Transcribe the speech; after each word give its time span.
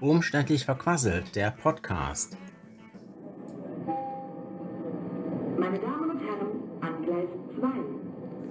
Umständlich 0.00 0.64
verquasselt, 0.64 1.34
der 1.34 1.50
Podcast. 1.50 2.36
Meine 5.58 5.78
Damen 5.78 6.10
und 6.10 6.20
Herren, 6.20 6.48
an 6.80 7.02
Gleis 7.04 7.28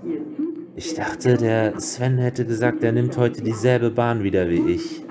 2. 0.04 0.10
Ihr 0.10 0.20
Zug 0.36 0.56
Ich 0.76 0.94
dachte, 0.96 1.38
der 1.38 1.80
Sven 1.80 2.18
hätte 2.18 2.46
gesagt, 2.46 2.84
er 2.84 2.92
nimmt 2.92 3.16
heute 3.18 3.42
dieselbe 3.42 3.90
Bahn 3.92 4.24
wieder 4.24 4.50
wie 4.50 4.72
ich. 4.74 5.04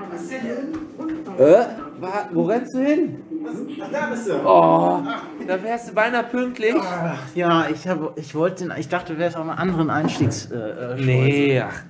Äh? 1.39 1.65
Wa- 2.01 2.29
Wo 2.33 2.43
rennst 2.45 2.75
du 2.75 2.79
hin? 2.79 3.17
Ach, 3.47 3.91
da 3.93 4.07
bist 4.11 4.29
du. 4.29 4.33
Oh, 4.45 5.03
da 5.47 5.63
wärst 5.63 5.91
du 5.91 5.95
beinahe 5.95 6.25
pünktlich. 6.25 6.75
Ach, 6.81 7.19
ja, 7.35 7.67
ich, 7.69 7.87
hab, 7.87 8.19
ich 8.19 8.35
wollte, 8.35 8.69
ich 8.79 8.89
dachte, 8.89 9.15
du 9.15 9.19
wärst 9.19 9.37
auf 9.37 9.43
einem 9.43 9.59
anderen 9.59 9.91
Einstiegs. 9.91 10.51
Äh, 10.51 10.57
äh, 10.57 11.05
Nee, 11.05 11.61
ach, 11.61 11.83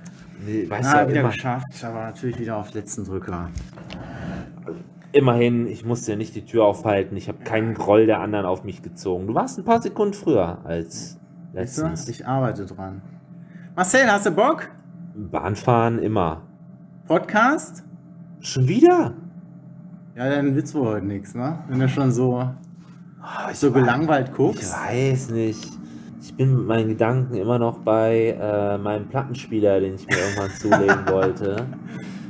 nee, 0.45 0.69
weißt 0.69 0.89
Ah, 0.93 1.01
ja 1.03 1.07
wieder 1.09 1.19
immer. 1.21 1.29
geschafft, 1.29 1.83
aber 1.83 2.01
natürlich 2.05 2.39
wieder 2.39 2.57
auf 2.57 2.73
letzten 2.73 3.05
Drücker. 3.05 3.49
Immerhin, 5.11 5.65
ich 5.67 5.85
musste 5.85 6.11
ja 6.11 6.17
nicht 6.17 6.35
die 6.35 6.43
Tür 6.45 6.65
aufhalten. 6.65 7.15
Ich 7.15 7.29
habe 7.29 7.37
keinen 7.45 7.73
Groll 7.73 8.05
der 8.05 8.19
anderen 8.19 8.45
auf 8.45 8.63
mich 8.65 8.81
gezogen. 8.81 9.27
Du 9.27 9.33
warst 9.35 9.57
ein 9.57 9.63
paar 9.63 9.81
Sekunden 9.81 10.13
früher 10.13 10.57
als 10.65 11.17
Weißt 11.53 11.77
du? 11.77 11.81
letztens. 11.83 12.09
Ich 12.09 12.27
arbeite 12.27 12.65
dran. 12.65 13.01
Marcel, 13.77 14.11
hast 14.11 14.25
du 14.25 14.31
Bock? 14.31 14.67
Bahnfahren 15.15 15.99
immer. 15.99 16.41
Podcast? 17.07 17.83
Schon 18.41 18.67
wieder? 18.67 19.13
Ja, 20.15 20.29
dann 20.29 20.55
wird's 20.55 20.73
wohl 20.73 20.87
heute 20.87 21.05
nichts, 21.05 21.35
ne? 21.35 21.59
Wenn 21.67 21.79
du 21.79 21.89
schon 21.89 22.11
so, 22.11 22.49
ich 23.51 23.57
so 23.57 23.73
wei- 23.73 23.79
gelangweilt 23.79 24.29
Ich 24.29 24.35
guckst. 24.35 24.73
weiß 24.73 25.31
nicht. 25.31 25.67
Ich 26.21 26.33
bin 26.35 26.55
mit 26.57 26.65
meinen 26.67 26.87
Gedanken 26.89 27.35
immer 27.35 27.59
noch 27.59 27.79
bei 27.79 28.35
äh, 28.39 28.77
meinem 28.77 29.07
Plattenspieler, 29.09 29.79
den 29.79 29.95
ich 29.95 30.07
mir 30.07 30.17
irgendwann 30.17 30.49
zulegen 30.59 31.07
wollte. 31.09 31.65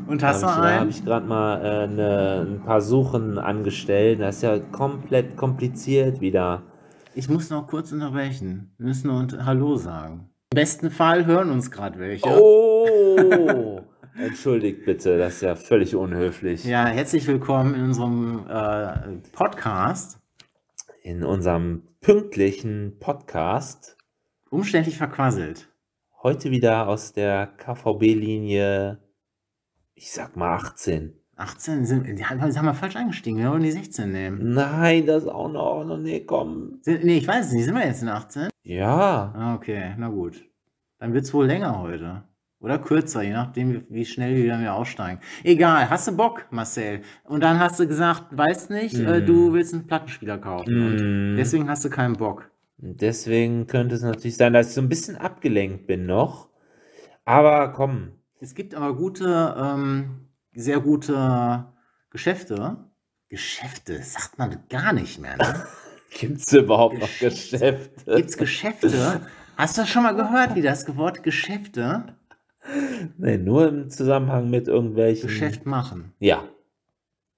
Und 0.08 0.22
hast 0.24 0.42
du 0.42 0.48
Da 0.48 0.56
habe 0.56 0.68
ich, 0.68 0.74
einen? 0.82 0.90
ich 0.90 1.06
gerade 1.06 1.26
mal 1.28 1.58
äh, 1.64 1.88
ne, 1.88 2.48
ein 2.50 2.60
paar 2.64 2.82
Suchen 2.82 3.38
angestellt. 3.38 4.20
Das 4.20 4.38
ist 4.38 4.42
ja 4.44 4.60
komplett 4.60 5.38
kompliziert 5.38 6.22
wieder. 6.22 6.64
Ich 7.14 7.30
muss 7.30 7.50
noch 7.50 7.68
kurz 7.68 7.92
unterbrechen. 7.92 8.72
Wir 8.78 8.88
müssen 8.88 9.08
nur 9.08 9.46
Hallo 9.46 9.78
sagen. 9.78 10.30
Im 10.52 10.56
besten 10.56 10.90
Fall 10.92 11.26
hören 11.26 11.50
uns 11.52 11.72
gerade 11.72 11.98
welche. 12.00 12.28
Oh! 12.30 13.75
Entschuldigt 14.18 14.86
bitte, 14.86 15.18
das 15.18 15.36
ist 15.36 15.42
ja 15.42 15.56
völlig 15.58 15.94
unhöflich. 15.94 16.64
Ja, 16.64 16.86
herzlich 16.86 17.28
willkommen 17.28 17.76
in 17.76 17.84
unserem 17.84 18.48
äh, 18.48 19.18
Podcast. 19.34 20.22
In 21.02 21.26
unserem 21.26 21.84
pünktlichen 22.00 22.98
Podcast. 22.98 23.98
Umständlich 24.50 24.98
verquasselt. 24.98 25.68
Heute 26.24 26.50
wieder 26.50 26.88
aus 26.88 27.12
der 27.12 27.48
KVB-Linie, 27.58 29.00
ich 29.96 30.14
sag 30.14 30.38
mal 30.38 30.56
18. 30.56 31.14
18 31.36 31.86
sind, 31.86 32.18
die 32.18 32.24
haben 32.24 32.42
haben 32.42 32.66
wir 32.66 32.74
falsch 32.74 32.96
eingestiegen. 32.96 33.40
Wir 33.40 33.52
wollen 33.52 33.64
die 33.64 33.72
16 33.72 34.10
nehmen. 34.10 34.54
Nein, 34.54 35.06
das 35.06 35.28
auch 35.28 35.52
noch. 35.52 35.84
noch 35.84 35.98
nee, 35.98 36.22
komm. 36.22 36.80
Sind, 36.84 37.04
nee, 37.04 37.18
ich 37.18 37.28
weiß 37.28 37.48
es 37.48 37.52
nicht. 37.52 37.66
Sind 37.66 37.76
wir 37.76 37.86
jetzt 37.86 38.02
in 38.02 38.08
18? 38.08 38.48
Ja. 38.64 39.34
Ah, 39.36 39.56
okay, 39.56 39.94
na 39.98 40.08
gut. 40.08 40.46
Dann 41.00 41.14
wird 41.14 41.26
es 41.26 41.34
wohl 41.34 41.48
länger 41.48 41.82
heute. 41.82 42.24
Oder 42.66 42.80
kürzer, 42.80 43.22
je 43.22 43.32
nachdem, 43.34 43.86
wie- 43.92 44.06
schnell 44.06 44.36
wir 44.36 44.44
wieder 44.44 44.58
mehr 44.58 44.74
aussteigen. 44.74 45.20
Egal, 45.44 45.88
hast 45.88 46.08
du 46.08 46.18
Bock, 46.18 46.48
Marcel? 46.50 47.02
Und 47.24 47.44
dann 47.44 47.60
hast 47.60 47.80
du 47.80 47.88
gesagt, 47.88 48.36
weißt 48.36 48.72
nicht, 48.72 48.96
äh, 48.96 49.22
Mm. 49.22 49.26
du 49.28 49.54
willst 49.54 49.76
einen 49.76 49.86
Plattenspieler 49.86 50.40
kaufen. 50.40 50.76
Und 50.76 51.34
Mm. 51.34 51.38
deswegen 51.38 51.70
hast 51.70 51.86
du 51.86 51.92
keinen 51.92 52.14
Bock. 52.14 52.50
Deswegen 52.78 53.68
könnte 53.68 53.94
es 53.94 54.02
natürlich 54.02 54.36
sein, 54.36 54.54
dass 54.54 54.70
ich 54.70 54.74
so 54.74 54.82
ein 54.82 54.90
bisschen 54.90 55.16
abgelenkt 55.16 55.86
bin 55.86 56.08
noch. 56.08 56.50
Aber 57.24 57.72
komm, 57.72 58.14
Es 58.42 58.56
gibt 58.56 58.74
aber 58.74 58.96
gute, 58.96 59.56
ähm, 59.58 60.28
sehr 60.56 60.80
gute 60.80 61.66
Geschäfte. 62.10 62.78
Geschäfte, 63.30 64.02
sagt 64.02 64.40
man 64.40 64.58
gar 64.70 64.92
nicht 64.92 65.20
mehr. 65.20 65.38
Ne? 65.38 65.64
gibt 66.20 66.40
es 66.40 66.52
überhaupt 66.52 66.98
noch 67.00 67.10
Geschäfte. 67.20 67.58
Geschäfte? 67.60 68.16
Gibt 68.16 68.30
es 68.30 68.38
Geschäfte? 68.38 69.22
Hast 69.56 69.78
du 69.78 69.82
das 69.82 69.90
schon 69.90 70.02
mal 70.04 70.16
gehört, 70.16 70.56
wie 70.56 70.62
das 70.64 70.98
Wort 70.98 71.22
Geschäfte 71.24 72.15
Nee, 73.18 73.38
nur 73.38 73.68
im 73.68 73.90
Zusammenhang 73.90 74.50
mit 74.50 74.68
irgendwelchen. 74.68 75.28
Geschäft 75.28 75.66
machen? 75.66 76.14
Ja. 76.20 76.44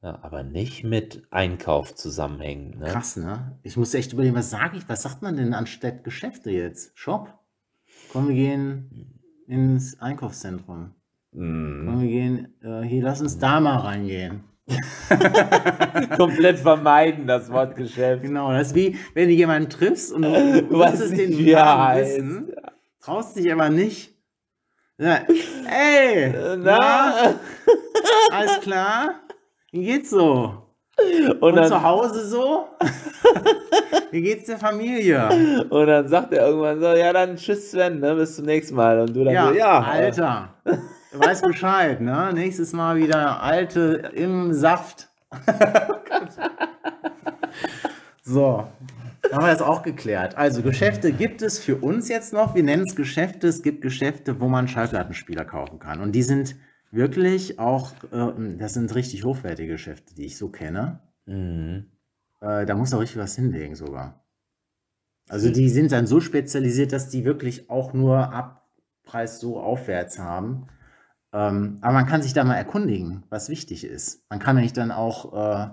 ja. 0.01 0.19
Aber 0.21 0.43
nicht 0.43 0.83
mit 0.83 1.27
Einkauf 1.31 1.95
zusammenhängen. 1.95 2.79
Ne? 2.79 2.88
Krass, 2.88 3.17
ne? 3.17 3.57
Ich 3.63 3.77
muss 3.77 3.93
echt 3.93 4.13
überlegen, 4.13 4.35
was 4.35 4.49
sage 4.49 4.77
ich? 4.77 4.88
Was 4.88 5.03
sagt 5.03 5.21
man 5.21 5.35
denn 5.35 5.53
anstatt 5.53 6.03
Geschäfte 6.03 6.51
jetzt? 6.51 6.97
Shop? 6.97 7.33
Komm, 8.11 8.29
wir 8.29 8.35
gehen 8.35 9.19
ins 9.47 9.99
Einkaufszentrum. 9.99 10.93
Mm. 11.31 11.85
Komm, 11.85 12.01
wir 12.01 12.07
gehen, 12.07 12.53
äh, 12.61 12.81
hier, 12.83 13.03
lass 13.03 13.21
uns 13.21 13.38
da 13.38 13.59
mal 13.59 13.77
reingehen. 13.77 14.44
Komplett 16.17 16.59
vermeiden, 16.59 17.25
das 17.25 17.49
Wort 17.49 17.75
Geschäft. 17.77 18.23
Genau, 18.23 18.51
das 18.51 18.67
ist 18.67 18.75
wie, 18.75 18.97
wenn 19.13 19.29
du 19.29 19.33
jemanden 19.33 19.69
triffst 19.69 20.11
und 20.11 20.23
du, 20.23 20.63
du 20.63 20.77
weißt 20.77 21.11
nicht, 21.11 21.39
den 21.39 21.47
er 21.47 21.65
Namen 21.65 21.83
heißt. 21.83 22.17
wissen, 22.17 22.51
traust 22.99 23.38
dich 23.38 23.51
aber 23.51 23.69
nicht. 23.69 24.16
Ey, 25.00 26.24
Äh, 26.24 26.58
na, 26.58 26.78
Na? 26.80 27.34
alles 28.31 28.59
klar? 28.62 29.16
Wie 29.72 29.84
geht's 29.85 30.09
so? 30.09 30.63
Und 31.40 31.59
Und 31.59 31.68
zu 31.68 31.84
Hause 31.84 32.25
so? 32.28 32.68
Wie 34.12 34.22
geht's 34.22 34.46
der 34.46 34.57
Familie? 34.57 35.66
und 35.69 35.86
dann 35.88 36.07
sagt 36.07 36.34
er 36.34 36.47
irgendwann 36.47 36.80
so: 36.80 36.88
Ja, 36.94 37.13
dann 37.13 37.36
tschüss, 37.36 37.69
Sven, 37.72 38.00
ne? 38.00 38.16
bis 38.16 38.38
zum 38.38 38.46
nächsten 38.46 38.75
Mal. 38.75 39.00
Und 39.02 39.13
du 39.16 39.24
dann 39.24 39.34
Ja, 39.34 39.47
so: 39.50 39.53
Ja, 39.53 39.80
Alter. 39.81 40.50
Du 40.66 41.19
weißt 41.19 41.44
Bescheid, 41.46 42.02
ne? 42.02 42.31
Nächstes 42.34 42.74
Mal 42.74 42.96
wieder 42.96 43.41
alte 43.44 44.09
im 44.16 44.52
Saft. 44.53 45.09
so. 48.24 48.68
Haben 49.31 49.43
wir 49.43 49.51
das 49.51 49.61
auch 49.61 49.83
geklärt. 49.83 50.38
Also 50.38 50.61
Geschäfte 50.61 51.11
gibt 51.11 51.41
es 51.41 51.59
für 51.59 51.77
uns 51.77 52.07
jetzt 52.09 52.33
noch. 52.33 52.55
Wir 52.55 52.63
nennen 52.63 52.83
es 52.88 52.95
Geschäfte. 52.95 53.47
Es 53.47 53.61
gibt 53.61 53.81
Geschäfte, 53.81 54.39
wo 54.39 54.47
man 54.47 54.67
Schallplattenspieler 54.67 55.45
kaufen 55.45 55.79
kann. 55.79 56.01
Und 56.01 56.13
die 56.13 56.23
sind 56.23 56.55
wirklich 56.91 57.59
auch, 57.59 57.93
äh, 58.11 58.57
das 58.57 58.73
sind 58.73 58.93
richtig 58.95 59.23
hochwertige 59.23 59.73
Geschäfte, 59.73 60.15
die 60.15 60.25
ich 60.25 60.38
so 60.38 60.49
kenne. 60.49 61.01
Mhm. 61.25 61.88
Äh, 62.41 62.65
da 62.65 62.75
muss 62.75 62.93
auch 62.93 63.01
richtig 63.01 63.17
was 63.17 63.35
hinlegen 63.35 63.75
sogar. 63.75 64.23
Also 65.29 65.51
die 65.51 65.69
sind 65.69 65.91
dann 65.91 66.07
so 66.07 66.21
spezialisiert, 66.21 66.94
dass 66.94 67.09
die 67.09 67.25
wirklich 67.25 67.69
auch 67.69 67.94
nur 67.94 68.33
Abpreis 68.33 69.39
so 69.39 69.59
aufwärts 69.59 70.19
haben. 70.19 70.67
Ähm, 71.33 71.79
aber 71.81 71.94
man 71.94 72.05
kann 72.05 72.21
sich 72.21 72.33
da 72.33 72.45
mal 72.45 72.55
erkundigen, 72.55 73.23
was 73.29 73.49
wichtig 73.49 73.83
ist. 73.83 74.23
Man 74.29 74.39
kann 74.39 74.55
nämlich 74.55 74.71
dann 74.71 74.91
auch 74.91 75.33
äh, 75.33 75.69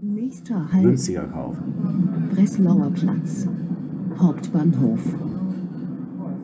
Nächster 0.00 0.72
Halt 0.72 0.84
günstiger 0.84 1.24
kaufen. 1.24 2.30
Breslauer 2.32 2.90
Platz. 2.92 3.48
Hauptbahnhof. 4.18 5.00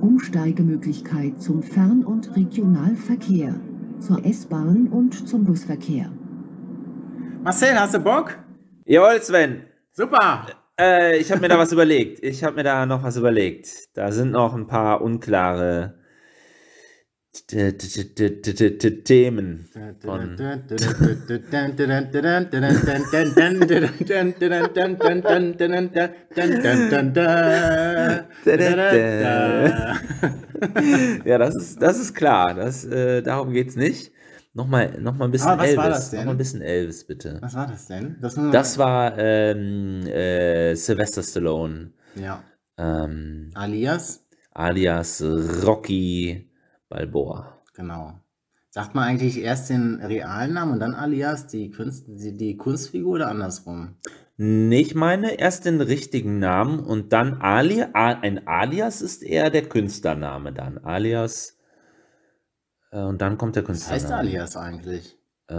Umsteigemöglichkeit 0.00 1.40
zum 1.40 1.62
Fern- 1.62 2.04
und 2.04 2.34
Regionalverkehr, 2.36 3.54
zur 4.00 4.24
S-Bahn 4.26 4.88
und 4.88 5.28
zum 5.28 5.44
Busverkehr. 5.44 6.10
Marcel, 7.44 7.78
hast 7.78 7.94
du 7.94 8.00
Bock? 8.00 8.36
Jawohl, 8.86 9.20
Sven. 9.22 9.62
Super! 9.92 10.46
Äh, 10.78 11.18
ich 11.18 11.30
habe 11.30 11.40
mir 11.40 11.48
da 11.48 11.58
was 11.58 11.72
überlegt. 11.72 12.24
Ich 12.24 12.42
habe 12.42 12.56
mir 12.56 12.64
da 12.64 12.84
noch 12.86 13.04
was 13.04 13.16
überlegt. 13.16 13.68
Da 13.94 14.10
sind 14.10 14.32
noch 14.32 14.54
ein 14.54 14.66
paar 14.66 15.00
unklare 15.00 15.94
Themen. 19.04 19.68
Von 20.00 20.36
ja, 31.24 31.38
das 31.38 31.54
ist, 31.56 31.82
das 31.82 31.98
ist 31.98 32.14
klar. 32.14 32.54
Das, 32.54 32.84
äh, 32.84 33.22
darum 33.22 33.52
geht's 33.52 33.76
nicht. 33.76 34.12
Nochmal 34.52 35.00
noch 35.00 35.16
mal 35.16 35.24
ein 35.24 35.30
bisschen 35.32 35.50
Aber 35.50 35.62
was 35.62 35.68
Elvis. 35.68 35.82
war 35.82 35.88
das 35.88 36.10
denn? 36.10 36.18
Noch 36.20 36.26
mal 36.26 36.30
ein 36.32 36.38
bisschen 36.38 36.62
Elvis, 36.62 37.04
bitte. 37.04 37.38
Was 37.40 37.54
war 37.54 37.66
das 37.66 37.88
denn? 37.88 38.16
Das, 38.20 38.38
Das 38.52 38.78
war 38.78 39.18
ähm, 39.18 40.06
äh, 40.06 40.76
Sylvester 40.76 41.24
Stallone. 41.24 41.90
Ja. 42.14 42.44
Ähm, 42.78 43.50
Alias? 43.54 44.24
alias 44.54 45.22
Rocky 45.66 46.48
Balboa. 46.94 47.60
Genau. 47.74 48.14
Sagt 48.70 48.94
man 48.94 49.04
eigentlich 49.04 49.38
erst 49.38 49.70
den 49.70 50.00
realen 50.00 50.54
Namen 50.54 50.72
und 50.72 50.80
dann 50.80 50.94
Alias 50.94 51.46
die, 51.46 51.70
Kunst, 51.70 52.06
die, 52.08 52.36
die 52.36 52.56
Kunstfigur 52.56 53.14
oder 53.14 53.28
andersrum? 53.28 53.96
Nee, 54.36 54.80
ich 54.80 54.94
meine 54.94 55.38
erst 55.38 55.64
den 55.64 55.80
richtigen 55.80 56.38
Namen 56.38 56.80
und 56.80 57.12
dann 57.12 57.34
Ali, 57.40 57.84
ein 57.92 58.48
Alias 58.48 59.00
ist 59.00 59.22
eher 59.22 59.50
der 59.50 59.68
Künstlername 59.68 60.52
dann. 60.52 60.78
Alias 60.78 61.56
äh, 62.90 63.00
und 63.00 63.20
dann 63.20 63.38
kommt 63.38 63.56
der 63.56 63.62
Was 63.68 63.90
heißt 63.90 64.08
Künstlername. 64.08 64.28
Alias 64.28 64.56
eigentlich? 64.56 65.18
Äh, 65.50 65.54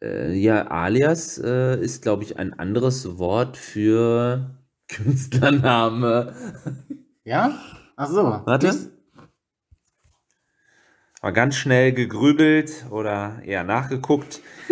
äh, 0.00 0.32
ja, 0.34 0.66
Alias 0.68 1.38
äh, 1.38 1.80
ist, 1.80 2.02
glaube 2.02 2.24
ich, 2.24 2.38
ein 2.38 2.58
anderes 2.58 3.18
Wort 3.18 3.56
für 3.56 4.58
Künstlername. 4.88 6.34
Ja? 7.24 7.58
Ach 8.00 8.06
so. 8.08 8.22
Warte. 8.44 8.66
Nicht- 8.68 8.90
Mal 11.20 11.32
ganz 11.32 11.56
schnell 11.56 11.92
gegrübelt 11.92 12.86
oder 12.90 13.42
eher 13.44 13.64
nachgeguckt. 13.64 14.40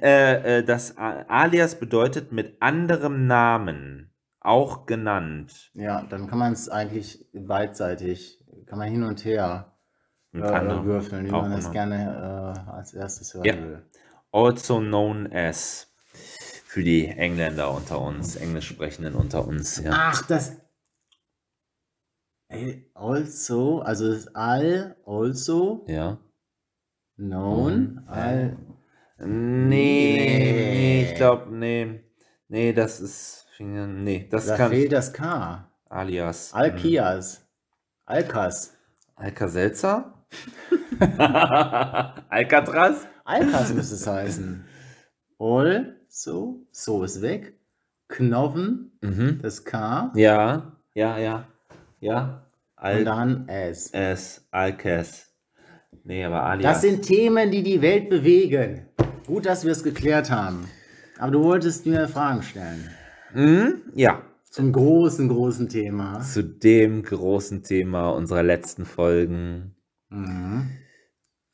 äh, 0.00 0.58
äh, 0.58 0.62
das 0.64 0.96
Alias 0.96 1.74
bedeutet 1.74 2.30
mit 2.30 2.62
anderem 2.62 3.26
Namen, 3.26 4.12
auch 4.38 4.86
genannt. 4.86 5.72
Ja, 5.74 6.02
dann 6.02 6.28
kann 6.28 6.38
man 6.38 6.52
es 6.52 6.68
eigentlich 6.68 7.26
beidseitig, 7.34 8.38
kann 8.66 8.78
man 8.78 8.88
hin 8.88 9.02
und 9.02 9.24
her 9.24 9.72
Mit 10.30 10.44
äh, 10.44 10.84
würfeln, 10.84 11.26
wie 11.26 11.32
man 11.32 11.50
das 11.50 11.72
gerne 11.72 12.54
äh, 12.66 12.70
als 12.70 12.94
erstes 12.94 13.34
hören 13.34 13.44
Ja. 13.44 13.56
will. 13.56 13.82
Also 14.30 14.78
known 14.78 15.32
as. 15.32 15.88
Für 16.64 16.84
die 16.84 17.08
Engländer 17.08 17.74
unter 17.74 18.00
uns, 18.00 18.36
Englisch 18.36 18.68
sprechenden 18.68 19.14
unter 19.16 19.44
uns. 19.44 19.82
Ja. 19.82 19.90
Ach, 19.92 20.22
das. 20.26 20.52
Ey, 22.50 22.90
Also, 22.94 23.80
also 23.80 24.12
das 24.12 24.34
all, 24.34 24.96
also, 25.06 25.84
ja. 25.88 26.18
known, 27.16 27.94
Mhm. 27.94 28.08
all. 28.08 28.56
Nee, 29.18 30.16
nee, 30.18 31.02
ich 31.04 31.14
glaube, 31.14 31.54
nee. 31.54 32.00
Nee, 32.48 32.72
das 32.72 33.00
ist. 33.00 33.46
Nee, 33.58 34.26
das 34.30 34.46
Da 34.46 34.56
kann. 34.56 34.70
fehlt 34.70 34.90
das 34.92 35.12
K. 35.12 35.70
Alias. 35.88 36.52
Alkias. 36.54 37.46
Alkas. 38.06 38.76
Alka-Seltzer? 39.14 40.14
Alcatraz? 42.30 43.06
Alkas 43.24 43.72
müsste 43.74 43.94
es 43.94 44.06
heißen. 44.06 44.64
Also, 45.38 46.66
so 46.72 47.04
ist 47.04 47.20
weg. 47.22 47.54
Knoven, 48.08 48.98
Mhm. 49.02 49.38
das 49.42 49.64
K. 49.64 50.10
Ja, 50.16 50.76
ja, 50.94 51.18
ja. 51.18 51.46
Ja. 52.00 52.46
Und 52.76 52.82
Al 52.84 53.04
dann 53.04 53.48
S. 53.48 53.90
es, 53.92 54.46
Alkes. 54.50 55.28
Nee, 56.04 56.24
aber 56.24 56.42
Alias. 56.44 56.72
Das 56.74 56.82
sind 56.82 57.02
Themen, 57.02 57.50
die 57.50 57.62
die 57.62 57.82
Welt 57.82 58.08
bewegen. 58.08 58.86
Gut, 59.26 59.46
dass 59.46 59.64
wir 59.64 59.72
es 59.72 59.84
geklärt 59.84 60.30
haben. 60.30 60.66
Aber 61.18 61.30
du 61.30 61.44
wolltest 61.44 61.84
mir 61.86 62.08
Fragen 62.08 62.42
stellen. 62.42 62.90
Mhm, 63.34 63.82
ja. 63.94 64.22
Zum 64.50 64.72
großen, 64.72 65.28
großen 65.28 65.68
Thema. 65.68 66.20
Zu 66.20 66.42
dem 66.42 67.02
großen 67.02 67.62
Thema 67.62 68.10
unserer 68.10 68.42
letzten 68.42 68.84
Folgen. 68.84 69.76
Mhm. 70.08 70.70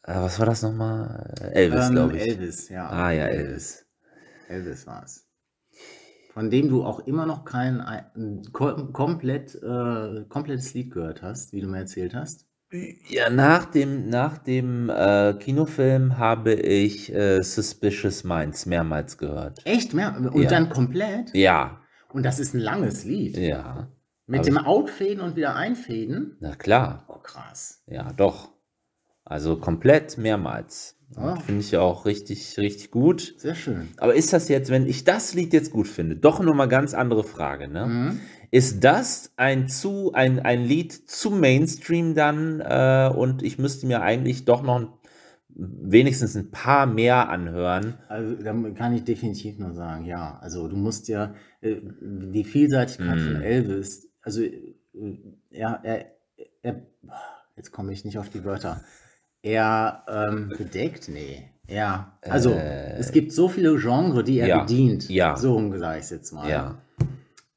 Äh, 0.04 0.14
was 0.14 0.38
war 0.38 0.46
das 0.46 0.62
nochmal? 0.62 1.34
Elvis, 1.52 1.88
Ähm, 1.88 1.92
glaube 1.92 2.16
ich. 2.16 2.22
Elvis, 2.22 2.68
ja. 2.68 2.88
Ah 2.88 3.10
ja, 3.10 3.26
Elvis. 3.26 3.84
Elvis 4.48 4.86
war 4.86 5.02
es. 5.04 5.25
Von 6.36 6.50
dem 6.50 6.68
du 6.68 6.84
auch 6.84 7.00
immer 7.06 7.24
noch 7.24 7.46
kein 7.46 7.80
ein, 7.80 8.42
kom 8.52 8.92
komplett, 8.92 9.54
äh, 9.54 10.22
komplettes 10.28 10.74
Lied 10.74 10.92
gehört 10.92 11.22
hast, 11.22 11.54
wie 11.54 11.62
du 11.62 11.66
mir 11.66 11.78
erzählt 11.78 12.14
hast. 12.14 12.44
Ja, 13.08 13.30
nach 13.30 13.64
dem, 13.64 14.10
nach 14.10 14.36
dem 14.36 14.90
äh, 14.90 15.32
Kinofilm 15.38 16.18
habe 16.18 16.52
ich 16.52 17.10
äh, 17.14 17.40
Suspicious 17.42 18.22
Minds 18.22 18.66
mehrmals 18.66 19.16
gehört. 19.16 19.64
Echt 19.64 19.94
mehr? 19.94 20.14
Und 20.30 20.42
Ja. 20.42 20.50
dann 20.50 20.68
komplett? 20.68 21.32
Ja, 21.32 21.80
Und 22.12 22.22
das 22.26 22.38
ist 22.38 22.52
ein 22.52 22.60
langes 22.60 23.04
Lied. 23.04 23.38
ja. 23.38 23.88
Mit 24.26 24.40
Aber 24.40 24.44
dem 24.44 24.58
Outfaden 24.58 25.20
und 25.20 25.36
wieder 25.36 25.56
Einfaden? 25.56 26.36
Na 26.40 26.54
klar. 26.54 27.06
Oh, 27.08 27.16
krass. 27.18 27.82
Ja, 27.86 28.12
doch. 28.12 28.50
Also 29.24 29.56
komplett 29.56 30.18
mehrmals. 30.18 30.95
Ah. 31.14 31.36
Finde 31.36 31.60
ich 31.60 31.76
auch 31.76 32.04
richtig, 32.04 32.58
richtig 32.58 32.90
gut. 32.90 33.34
Sehr 33.38 33.54
schön. 33.54 33.88
Aber 33.98 34.14
ist 34.14 34.32
das 34.32 34.48
jetzt, 34.48 34.70
wenn 34.70 34.86
ich 34.86 35.04
das 35.04 35.34
Lied 35.34 35.52
jetzt 35.52 35.70
gut 35.70 35.86
finde, 35.86 36.16
doch 36.16 36.40
nochmal 36.40 36.68
ganz 36.68 36.94
andere 36.94 37.22
Frage, 37.22 37.68
ne? 37.68 37.86
Mhm. 37.86 38.20
Ist 38.50 38.84
das 38.84 39.32
ein 39.36 39.68
zu 39.68 40.12
ein, 40.12 40.40
ein 40.40 40.64
Lied 40.64 40.92
zu 40.92 41.30
Mainstream 41.30 42.14
dann 42.14 42.60
äh, 42.60 43.10
und 43.14 43.42
ich 43.42 43.58
müsste 43.58 43.86
mir 43.86 44.02
eigentlich 44.02 44.44
doch 44.44 44.62
noch 44.62 44.80
ein, 44.80 44.88
wenigstens 45.48 46.36
ein 46.36 46.50
paar 46.50 46.86
mehr 46.86 47.28
anhören? 47.28 47.94
Also 48.08 48.34
da 48.34 48.52
kann 48.74 48.94
ich 48.94 49.04
definitiv 49.04 49.58
nur 49.58 49.74
sagen, 49.74 50.04
ja. 50.04 50.38
Also 50.40 50.68
du 50.68 50.76
musst 50.76 51.08
ja 51.08 51.34
äh, 51.60 51.76
die 52.00 52.44
Vielseitigkeit 52.44 53.20
von 53.20 53.38
Mm. 53.38 53.42
Elvis, 53.42 54.08
also 54.22 54.42
äh, 54.42 54.76
er, 55.50 55.80
er, 55.82 56.06
er, 56.62 56.82
jetzt 57.56 57.72
komme 57.72 57.92
ich 57.92 58.04
nicht 58.04 58.18
auf 58.18 58.28
die 58.28 58.44
Wörter. 58.44 58.82
Er 59.42 60.04
ähm, 60.08 60.48
bedeckt? 60.56 61.08
Nee. 61.08 61.50
Er, 61.68 62.12
also 62.22 62.50
Äh, 62.52 62.96
es 62.98 63.12
gibt 63.12 63.32
so 63.32 63.48
viele 63.48 63.76
Genres, 63.78 64.24
die 64.24 64.38
er 64.38 64.48
ja, 64.48 64.60
bedient. 64.62 65.08
ja. 65.08 65.36
So 65.36 65.58
sage 65.76 65.98
ich 65.98 66.04
es 66.04 66.10
jetzt 66.10 66.32
mal. 66.32 66.48
Ja. 66.48 66.78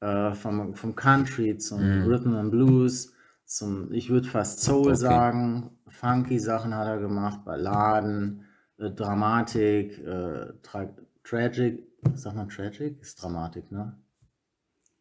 Äh, 0.02 0.34
vom, 0.36 0.74
vom 0.76 0.96
Country 0.96 1.58
zum 1.58 1.80
Mm. 1.82 2.04
Rhythm 2.08 2.34
and 2.36 2.52
Blues, 2.52 3.14
zum, 3.46 3.92
ich 3.92 4.10
würde 4.10 4.28
fast 4.28 4.62
Soul 4.62 4.88
Okay. 4.88 4.96
sagen, 4.96 5.72
funky 5.88 6.40
Sachen 6.40 6.74
hat 6.76 6.88
er 6.88 7.00
gemacht, 7.00 7.44
Balladen, 7.46 8.46
äh, 8.78 8.90
Dramatik, 8.92 9.98
äh, 10.00 10.54
tra 10.64 10.88
Tragic, 11.24 11.84
sagt 12.16 12.36
man 12.36 12.50
Tragic? 12.50 13.00
Ist 13.02 13.22
Dramatik, 13.22 13.72
ne? 13.72 13.98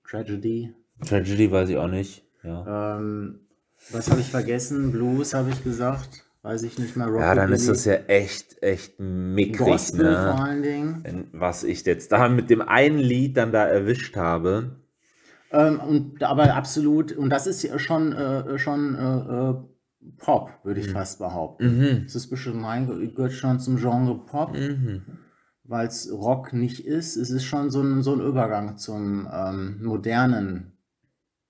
Tragedy. 0.07 0.75
Tragedy 1.07 1.51
weiß 1.51 1.69
ich 1.71 1.77
auch 1.77 1.89
nicht. 1.89 2.25
Ja, 2.43 2.97
Ähm, 2.99 3.41
was 3.91 4.11
habe 4.11 4.21
ich 4.21 4.31
vergessen? 4.31 4.91
Blues 4.93 5.35
habe 5.35 5.51
ich 5.51 5.63
gesagt. 5.63 6.25
Weiß 6.43 6.63
ich 6.63 6.79
nicht 6.79 6.97
mehr. 6.97 7.09
ja 7.09 7.35
dann 7.35 7.53
ist 7.53 7.69
das 7.69 7.85
ja 7.85 7.95
echt, 7.95 8.63
echt 8.63 8.99
mickrig, 8.99 9.59
Gospel 9.59 10.17
vor 10.17 10.35
ne? 10.35 10.45
allen 10.45 10.63
Dingen. 10.63 11.29
Was 11.33 11.65
ich 11.65 11.85
jetzt 11.85 12.13
da 12.13 12.29
mit 12.29 12.51
dem 12.51 12.63
einen 12.63 12.99
Lied 12.99 13.37
dann 13.37 13.53
da 13.53 13.67
erwischt 13.67 14.17
habe. 14.17 14.77
Ähm, 15.51 15.81
und, 15.81 16.23
aber 16.23 16.55
absolut, 16.55 17.13
und 17.13 17.31
das 17.31 17.47
ist 17.47 17.63
ja 17.63 17.79
schon, 17.79 18.13
äh, 18.13 18.59
schon 18.59 18.95
äh, 18.95 19.51
äh, 19.51 19.55
Pop, 20.19 20.53
würde 20.63 20.81
ich 20.81 20.89
fast 20.89 21.19
behaupten. 21.19 21.79
Mhm. 21.79 22.09
Suspicious 22.09 22.55
Mind 22.55 22.89
ge- 22.89 23.09
gehört 23.13 23.33
schon 23.33 23.59
zum 23.61 23.77
Genre 23.77 24.19
Pop, 24.27 24.53
Mhm. 24.55 25.03
weil 25.65 25.87
es 25.87 26.11
Rock 26.13 26.53
nicht 26.53 26.81
ist. 26.87 27.17
Es 27.17 27.31
ist 27.31 27.45
schon 27.45 27.71
so 27.71 27.83
ein, 27.83 28.03
so 28.03 28.13
ein 28.15 28.21
Übergang 28.21 28.77
zum 28.79 29.29
ähm, 29.33 29.83
modernen 29.83 30.73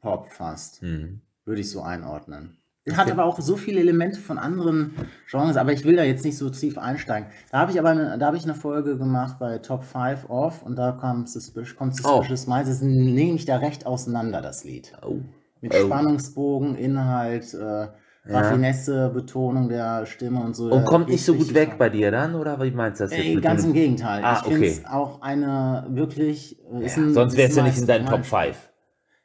Pop 0.00 0.26
fast, 0.32 0.82
Mhm. 0.82 1.20
würde 1.44 1.60
ich 1.60 1.70
so 1.70 1.82
einordnen. 1.82 2.58
Hat 2.96 3.10
aber 3.10 3.24
auch 3.26 3.38
so 3.40 3.56
viele 3.56 3.80
Elemente 3.80 4.18
von 4.18 4.38
anderen 4.38 4.94
Genres, 5.30 5.56
aber 5.58 5.72
ich 5.72 5.84
will 5.84 5.96
da 5.96 6.04
jetzt 6.04 6.24
nicht 6.24 6.38
so 6.38 6.48
tief 6.48 6.78
einsteigen. 6.78 7.28
Da 7.52 7.58
habe 7.58 7.70
ich 7.70 7.78
aber 7.78 7.90
eine, 7.90 8.16
da 8.18 8.26
habe 8.26 8.36
ich 8.38 8.44
eine 8.44 8.54
Folge 8.54 8.96
gemacht 8.96 9.36
bei 9.38 9.58
Top 9.58 9.84
5 9.84 10.30
Off 10.30 10.62
und 10.62 10.76
da 10.76 10.92
kam 10.92 11.26
Suspicious, 11.26 11.76
kommt 11.76 11.94
Suspicious 11.96 12.46
Minds. 12.46 12.68
Das 12.70 12.80
nehme 12.80 13.34
ich 13.34 13.44
da 13.44 13.58
recht 13.58 13.84
auseinander, 13.86 14.40
das 14.40 14.64
Lied. 14.64 14.92
Oh. 15.06 15.16
Mit 15.60 15.74
Oh. 15.74 15.86
Spannungsbogen, 15.86 16.76
Inhalt, 16.76 17.52
äh, 17.52 17.88
Raffinesse, 18.30 19.10
Betonung 19.12 19.68
der 19.68 20.06
Stimme 20.06 20.40
und 20.40 20.54
so. 20.54 20.70
Und 20.70 20.84
kommt 20.84 21.08
nicht 21.08 21.24
so 21.24 21.34
gut 21.34 21.52
weg 21.54 21.76
bei 21.78 21.88
dir 21.90 22.10
dann, 22.10 22.34
oder 22.34 22.62
wie 22.62 22.70
meinst 22.70 23.00
du 23.00 23.04
das 23.04 23.12
jetzt? 23.12 23.24
Ey, 23.24 23.36
ganz 23.40 23.64
im 23.64 23.72
Gegenteil. 23.72 24.22
Ah, 24.22 24.34
ich 24.40 24.42
finde 24.52 24.58
okay. 24.58 24.68
es 24.68 24.84
auch 24.86 25.20
eine 25.22 25.86
wirklich. 25.90 26.58
ist 26.80 26.96
Ja, 26.96 27.02
ein- 27.02 27.14
sonst 27.14 27.32
ist 27.32 27.38
wär's 27.38 27.56
ja 27.56 27.62
nicht 27.64 27.78
in 27.78 27.86
deinen 27.86 28.06
Top 28.06 28.24
5. 28.24 28.67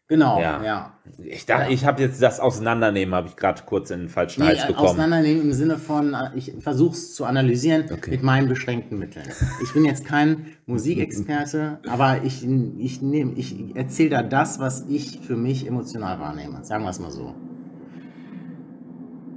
Genau, 0.09 0.39
Ja. 0.41 0.63
ja. 0.63 0.93
Ich, 1.17 1.45
da- 1.45 1.67
ich 1.69 1.85
habe 1.85 2.01
jetzt 2.01 2.21
das 2.21 2.39
Auseinandernehmen, 2.41 3.15
habe 3.15 3.27
ich 3.29 3.35
gerade 3.37 3.61
kurz 3.65 3.89
in 3.89 4.01
den 4.01 4.09
falschen 4.09 4.41
Nee, 4.41 4.49
Hals 4.49 4.67
bekommen. 4.67 4.89
auseinandernehmen 4.89 5.41
im 5.43 5.53
Sinne 5.53 5.77
von, 5.77 6.13
äh, 6.13 6.29
ich 6.35 6.53
versuche 6.59 6.93
es 6.93 7.15
zu 7.15 7.23
analysieren 7.25 7.85
Okay. 7.91 8.11
mit 8.11 8.21
meinen 8.21 8.49
beschränkten 8.49 8.99
Mitteln. 8.99 9.25
Ich 9.63 9.73
bin 9.73 9.85
jetzt 9.85 10.05
kein 10.05 10.45
Musikexperte, 10.65 11.79
aber 11.87 12.21
ich, 12.23 12.43
ich, 12.45 13.01
nehm- 13.01 13.33
ich 13.37 13.75
erzähle 13.75 14.09
da 14.09 14.23
das, 14.23 14.59
was 14.59 14.85
ich 14.89 15.19
für 15.21 15.37
mich 15.37 15.65
emotional 15.67 16.19
wahrnehme. 16.19 16.63
Sagen 16.65 16.83
wir 16.83 16.89
es 16.89 16.99
mal 16.99 17.11
so. 17.11 17.33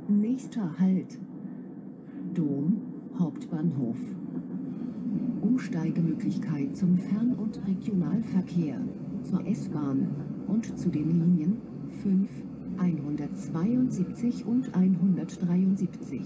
Nächster 0.09 0.69
Halt. 0.81 1.17
Dom, 2.35 2.83
Hauptbahnhof. 3.19 3.97
Umsteigemöglichkeit 5.41 6.77
zum 6.77 6.99
Fern- 6.99 7.35
und 7.35 7.61
Regionalverkehr, 7.67 8.79
zur 9.23 9.47
S-Bahn 9.47 10.09
und 10.49 10.79
zu 10.79 10.89
den 10.89 11.11
Linien 11.11 11.61
5, 12.03 12.29
172 12.79 14.45
und 14.47 14.75
173. 14.75 16.21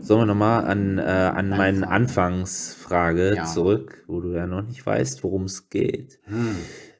Sollen 0.00 0.20
wir 0.22 0.26
nochmal 0.26 0.64
an, 0.64 0.98
äh, 0.98 1.02
an 1.02 1.48
meine 1.50 1.78
Frage. 1.80 1.92
Anfangsfrage 1.92 3.34
Ja. 3.36 3.44
zurück, 3.44 4.04
wo 4.08 4.20
du 4.20 4.32
ja 4.32 4.46
noch 4.46 4.62
nicht 4.66 4.84
weißt, 4.84 5.22
worum 5.22 5.44
es 5.44 5.68
geht. 5.70 6.18
Hm. 6.24 6.56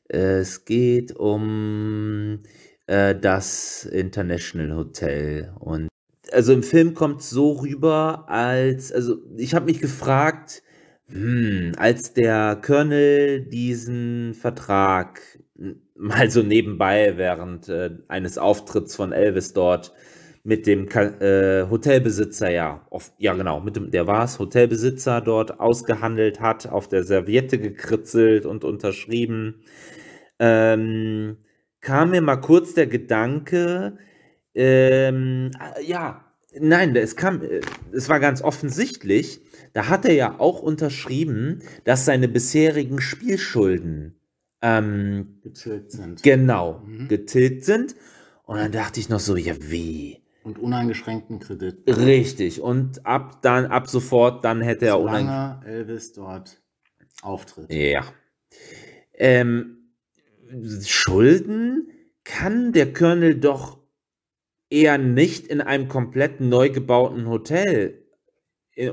Äh, 0.08 0.38
Es 0.40 0.64
geht 0.64 1.16
um 1.16 2.40
äh, 2.86 3.14
das 3.18 3.84
International 3.86 4.76
Hotel. 4.76 5.52
Und 5.58 5.88
also 6.32 6.52
im 6.52 6.62
Film 6.62 6.94
kommt 6.94 7.20
es 7.22 7.30
so 7.30 7.52
rüber, 7.52 8.24
als, 8.28 8.92
also 8.92 9.16
ich 9.36 9.54
habe 9.54 9.66
mich 9.66 9.80
gefragt, 9.80 10.62
hm, 11.08 11.72
als 11.76 12.12
der 12.14 12.56
Colonel 12.64 13.40
diesen 13.42 14.34
Vertrag 14.34 15.20
mal 16.02 16.30
so 16.30 16.42
nebenbei 16.42 17.14
während 17.16 17.68
äh, 17.68 17.90
eines 18.08 18.36
Auftritts 18.36 18.96
von 18.96 19.12
Elvis 19.12 19.52
dort 19.52 19.92
mit 20.44 20.66
dem 20.66 20.88
äh, 20.88 21.68
Hotelbesitzer, 21.70 22.50
ja, 22.50 22.84
auf, 22.90 23.12
ja 23.18 23.32
genau, 23.34 23.60
mit 23.60 23.76
dem, 23.76 23.92
der 23.92 24.08
war 24.08 24.24
es, 24.24 24.40
Hotelbesitzer 24.40 25.20
dort 25.20 25.60
ausgehandelt 25.60 26.40
hat, 26.40 26.66
auf 26.66 26.88
der 26.88 27.04
Serviette 27.04 27.58
gekritzelt 27.58 28.44
und 28.44 28.64
unterschrieben. 28.64 29.62
Ähm, 30.40 31.36
kam 31.80 32.10
mir 32.10 32.20
mal 32.20 32.36
kurz 32.36 32.74
der 32.74 32.88
Gedanke, 32.88 33.98
ähm, 34.56 35.52
äh, 35.78 35.84
ja, 35.84 36.24
nein, 36.58 36.96
es 36.96 37.14
kam, 37.14 37.42
äh, 37.42 37.60
es 37.92 38.08
war 38.08 38.18
ganz 38.18 38.42
offensichtlich, 38.42 39.40
da 39.72 39.88
hat 39.88 40.04
er 40.04 40.14
ja 40.14 40.40
auch 40.40 40.60
unterschrieben, 40.60 41.62
dass 41.84 42.04
seine 42.04 42.26
bisherigen 42.26 43.00
Spielschulden 43.00 44.16
ähm, 44.62 45.40
Getilgt 45.42 45.92
sind. 45.92 46.22
genau 46.22 46.82
Mhm. 46.86 47.08
getilgt 47.08 47.64
sind. 47.64 47.94
Und 48.44 48.58
dann 48.58 48.72
dachte 48.72 49.00
ich 49.00 49.08
noch 49.08 49.20
so, 49.20 49.36
ja, 49.36 49.54
wie? 49.60 50.22
Und 50.44 50.58
uneingeschränkten 50.58 51.38
Kredit. 51.38 51.84
Richtig. 51.86 52.60
Und 52.60 53.06
ab 53.06 53.42
dann, 53.42 53.66
ab 53.66 53.88
sofort, 53.88 54.44
dann 54.44 54.60
hätte 54.60 54.86
er 54.86 55.00
unein 55.00 55.26
Solange 55.26 55.66
Elvis 55.66 56.12
dort 56.12 56.60
auftritt. 57.22 57.72
Ja. 57.72 58.04
Ähm, 59.14 59.94
Schulden 60.84 61.90
kann 62.24 62.72
der 62.72 62.92
Colonel 62.92 63.38
doch 63.38 63.78
eher 64.68 64.98
nicht 64.98 65.46
in 65.46 65.60
einem 65.60 65.88
komplett 65.88 66.40
neu 66.40 66.70
gebauten 66.70 67.28
Hotel 67.28 68.01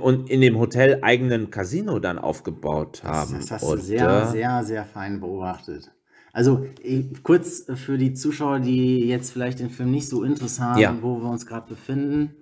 und 0.02 0.30
in 0.30 0.42
dem 0.42 0.58
Hotel 0.60 1.00
eigenen 1.02 1.52
Casino 1.52 2.00
dann 2.00 2.20
aufgebaut 2.20 3.02
Das, 3.04 3.12
haben. 3.12 3.34
das 3.36 3.52
hast 3.52 3.64
du 3.64 3.68
oder? 3.68 3.82
sehr, 3.82 4.26
sehr, 4.28 4.64
sehr 4.64 4.86
fein 4.86 5.20
beobachtet. 5.20 5.92
Also 6.34 6.66
eh, 6.84 7.06
kurz 7.24 7.66
für 7.76 7.98
die 7.98 8.14
Zuschauer, 8.14 8.60
die 8.60 9.08
jetzt 9.08 9.32
vielleicht 9.32 9.60
den 9.60 9.70
Film 9.70 9.92
nicht 9.92 10.08
so 10.10 10.24
interessant 10.24 10.76
haben, 10.76 10.82
Ja. 10.82 10.98
wo 11.02 11.18
wir 11.22 11.30
uns 11.30 11.46
gerade 11.46 11.68
befinden. 11.68 12.36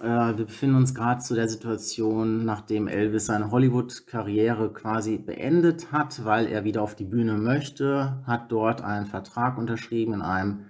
Äh, 0.00 0.36
wir 0.36 0.44
befinden 0.46 0.76
uns 0.76 0.94
gerade 0.94 1.20
zu 1.20 1.34
der 1.34 1.48
Situation, 1.48 2.44
nachdem 2.44 2.88
Elvis 2.88 3.26
seine 3.26 3.50
Hollywood-Karriere 3.50 4.72
quasi 4.72 5.18
beendet 5.18 5.92
hat, 5.92 6.24
weil 6.24 6.46
er 6.46 6.64
wieder 6.64 6.82
auf 6.82 6.94
die 6.94 7.04
Bühne 7.04 7.34
möchte, 7.34 8.22
hat 8.26 8.50
dort 8.50 8.82
einen 8.82 9.06
Vertrag 9.06 9.56
unterschrieben 9.58 10.14
in 10.14 10.22
einem 10.22 10.64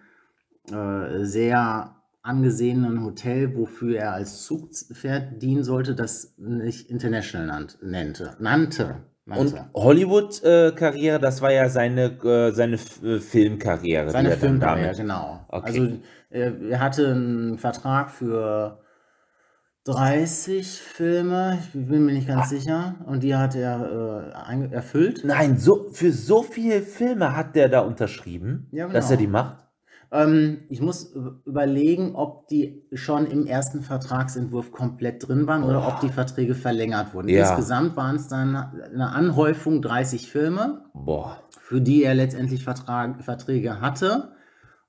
äh, 0.71 1.25
sehr 1.25 1.95
angesehenen 2.29 3.05
Hotel, 3.05 3.57
wofür 3.57 3.99
er 3.99 4.13
als 4.13 4.45
Zugpferd 4.45 5.43
dienen 5.43 5.65
sollte, 5.65 5.95
das 5.95 6.35
nicht 6.39 6.89
International 6.91 7.47
nannt, 7.47 7.79
nannte. 7.83 8.37
Nannte. 8.39 8.97
Und 9.27 9.37
nannte. 9.55 9.71
Hollywood-Karriere, 9.75 11.19
das 11.19 11.43
war 11.43 11.51
ja 11.53 11.69
seine, 11.69 12.05
äh, 12.25 12.53
seine 12.53 12.75
F- 12.77 13.03
äh, 13.03 13.19
Filmkarriere. 13.19 14.11
Seine 14.11 14.31
er 14.31 14.37
Filmkarriere, 14.39 14.95
genau. 14.95 15.45
Okay. 15.49 15.67
Also 15.67 15.99
er, 16.31 16.61
er 16.63 16.81
hatte 16.81 17.09
einen 17.13 17.59
Vertrag 17.59 18.11
für 18.11 18.79
30 19.85 20.67
Filme, 20.81 21.59
ich 21.61 21.73
bin 21.73 22.05
mir 22.05 22.13
nicht 22.13 22.29
ganz 22.29 22.47
Ah. 22.47 22.49
sicher, 22.49 22.95
und 23.07 23.23
die 23.23 23.35
hat 23.35 23.55
er 23.55 24.33
äh, 24.51 24.75
erfüllt. 24.75 25.23
Nein, 25.25 25.57
so, 25.57 25.89
für 25.93 26.13
so 26.13 26.43
viele 26.43 26.83
Filme 26.83 27.35
hat 27.35 27.57
der 27.57 27.69
da 27.71 27.81
unterschrieben, 27.81 28.69
Ja, 28.71 28.87
dass 28.89 29.07
genau. 29.09 29.11
er 29.11 29.17
die 29.17 29.27
macht. 29.27 29.68
Ähm, 30.11 30.59
ich 30.71 30.81
muss 30.81 31.15
überlegen, 31.45 32.15
ob 32.15 32.49
die 32.49 32.83
schon 32.95 33.27
im 33.27 33.47
ersten 33.47 33.83
Vertragsentwurf 33.83 34.73
komplett 34.73 35.29
drin 35.29 35.47
waren 35.47 35.63
oder 35.65 35.87
ob 35.87 36.01
die 36.01 36.09
Verträge 36.09 36.55
verlängert 36.55 37.13
wurden. 37.15 37.29
Ja. 37.29 37.49
Insgesamt 37.51 37.97
waren 37.97 38.17
es 38.17 38.29
dann 38.29 38.57
eine 38.57 39.11
Anhäufung 39.11 39.83
30 39.83 40.31
Filme. 40.31 40.85
Boah. 40.95 41.39
für 41.61 41.81
die 41.83 42.03
er 42.05 42.15
letztendlich 42.15 42.65
Vertrag, 42.65 43.23
Verträge 43.23 43.81
hatte. 43.83 44.33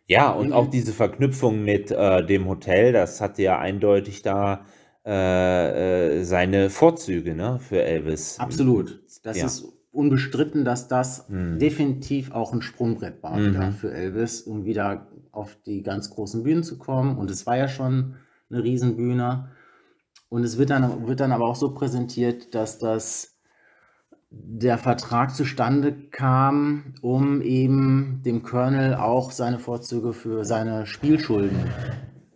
Ja, 0.08 0.30
und 0.30 0.52
auch 0.52 0.68
diese 0.68 0.92
Verknüpfung 0.92 1.64
mit 1.64 1.90
äh, 1.90 2.25
dem 2.25 2.46
Hotel, 2.46 2.92
das 2.92 3.20
hatte 3.23 3.42
ja 3.42 3.58
eindeutig 3.58 4.20
da 4.23 4.66
äh, 5.06 6.18
äh, 6.20 6.25
seine 6.25 6.68
Vorzüge, 6.68 7.35
ne, 7.35 7.58
für 7.61 7.82
Elvis. 7.82 8.38
Absolut. 8.38 9.00
Das 9.23 9.38
Ja. 9.38 9.46
ist 9.46 9.64
unbestritten, 9.90 10.64
dass 10.64 10.88
das 10.88 11.26
Hm. 11.28 11.58
definitiv 11.58 12.30
auch 12.32 12.52
ein 12.52 12.61
Sprungbrett 12.61 13.23
war 13.23 13.38
Mhm. 13.38 13.73
für 13.73 13.92
Elvis, 13.92 14.42
um 14.42 14.64
wieder 14.64 15.06
auf 15.32 15.56
die 15.64 15.82
ganz 15.82 16.11
großen 16.11 16.42
Bühnen 16.42 16.62
zu 16.62 16.76
kommen. 16.76 17.16
Und 17.16 17.30
es 17.30 17.46
war 17.46 17.56
ja 17.56 17.68
schon 17.68 18.16
eine 18.50 18.62
Riesenbühne. 18.62 19.49
Und 20.28 20.45
es 20.45 20.59
wird 20.59 20.71
dann, 20.71 21.06
wird 21.06 21.21
dann 21.21 21.33
aber 21.33 21.47
auch 21.47 21.56
so 21.56 21.73
präsentiert, 21.73 22.54
dass 22.54 22.78
das 22.78 23.37
der 24.30 24.76
Vertrag 24.76 25.35
zustande 25.35 25.92
kam, 26.11 26.95
um 27.00 27.40
eben 27.42 28.23
dem 28.25 28.42
Colonel 28.42 28.95
auch 28.95 29.30
seine 29.30 29.59
Vorzüge 29.59 30.12
für 30.12 30.45
seine 30.45 30.85
Spielschulden 30.85 31.59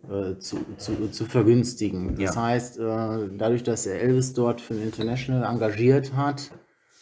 äh, 0.09 0.37
zu, 0.39 0.57
zu, 0.77 1.11
zu 1.11 1.25
vergünstigen. 1.25 2.15
Das 2.15 2.35
Ja. 2.35 2.43
heißt, 2.43 2.79
äh, 2.79 3.29
dadurch, 3.37 3.63
dass 3.63 3.85
er 3.85 3.99
Elvis 4.01 4.33
dort 4.33 4.61
für 4.61 4.73
den 4.73 4.83
International 4.83 5.43
engagiert 5.43 6.15
hat, 6.15 6.51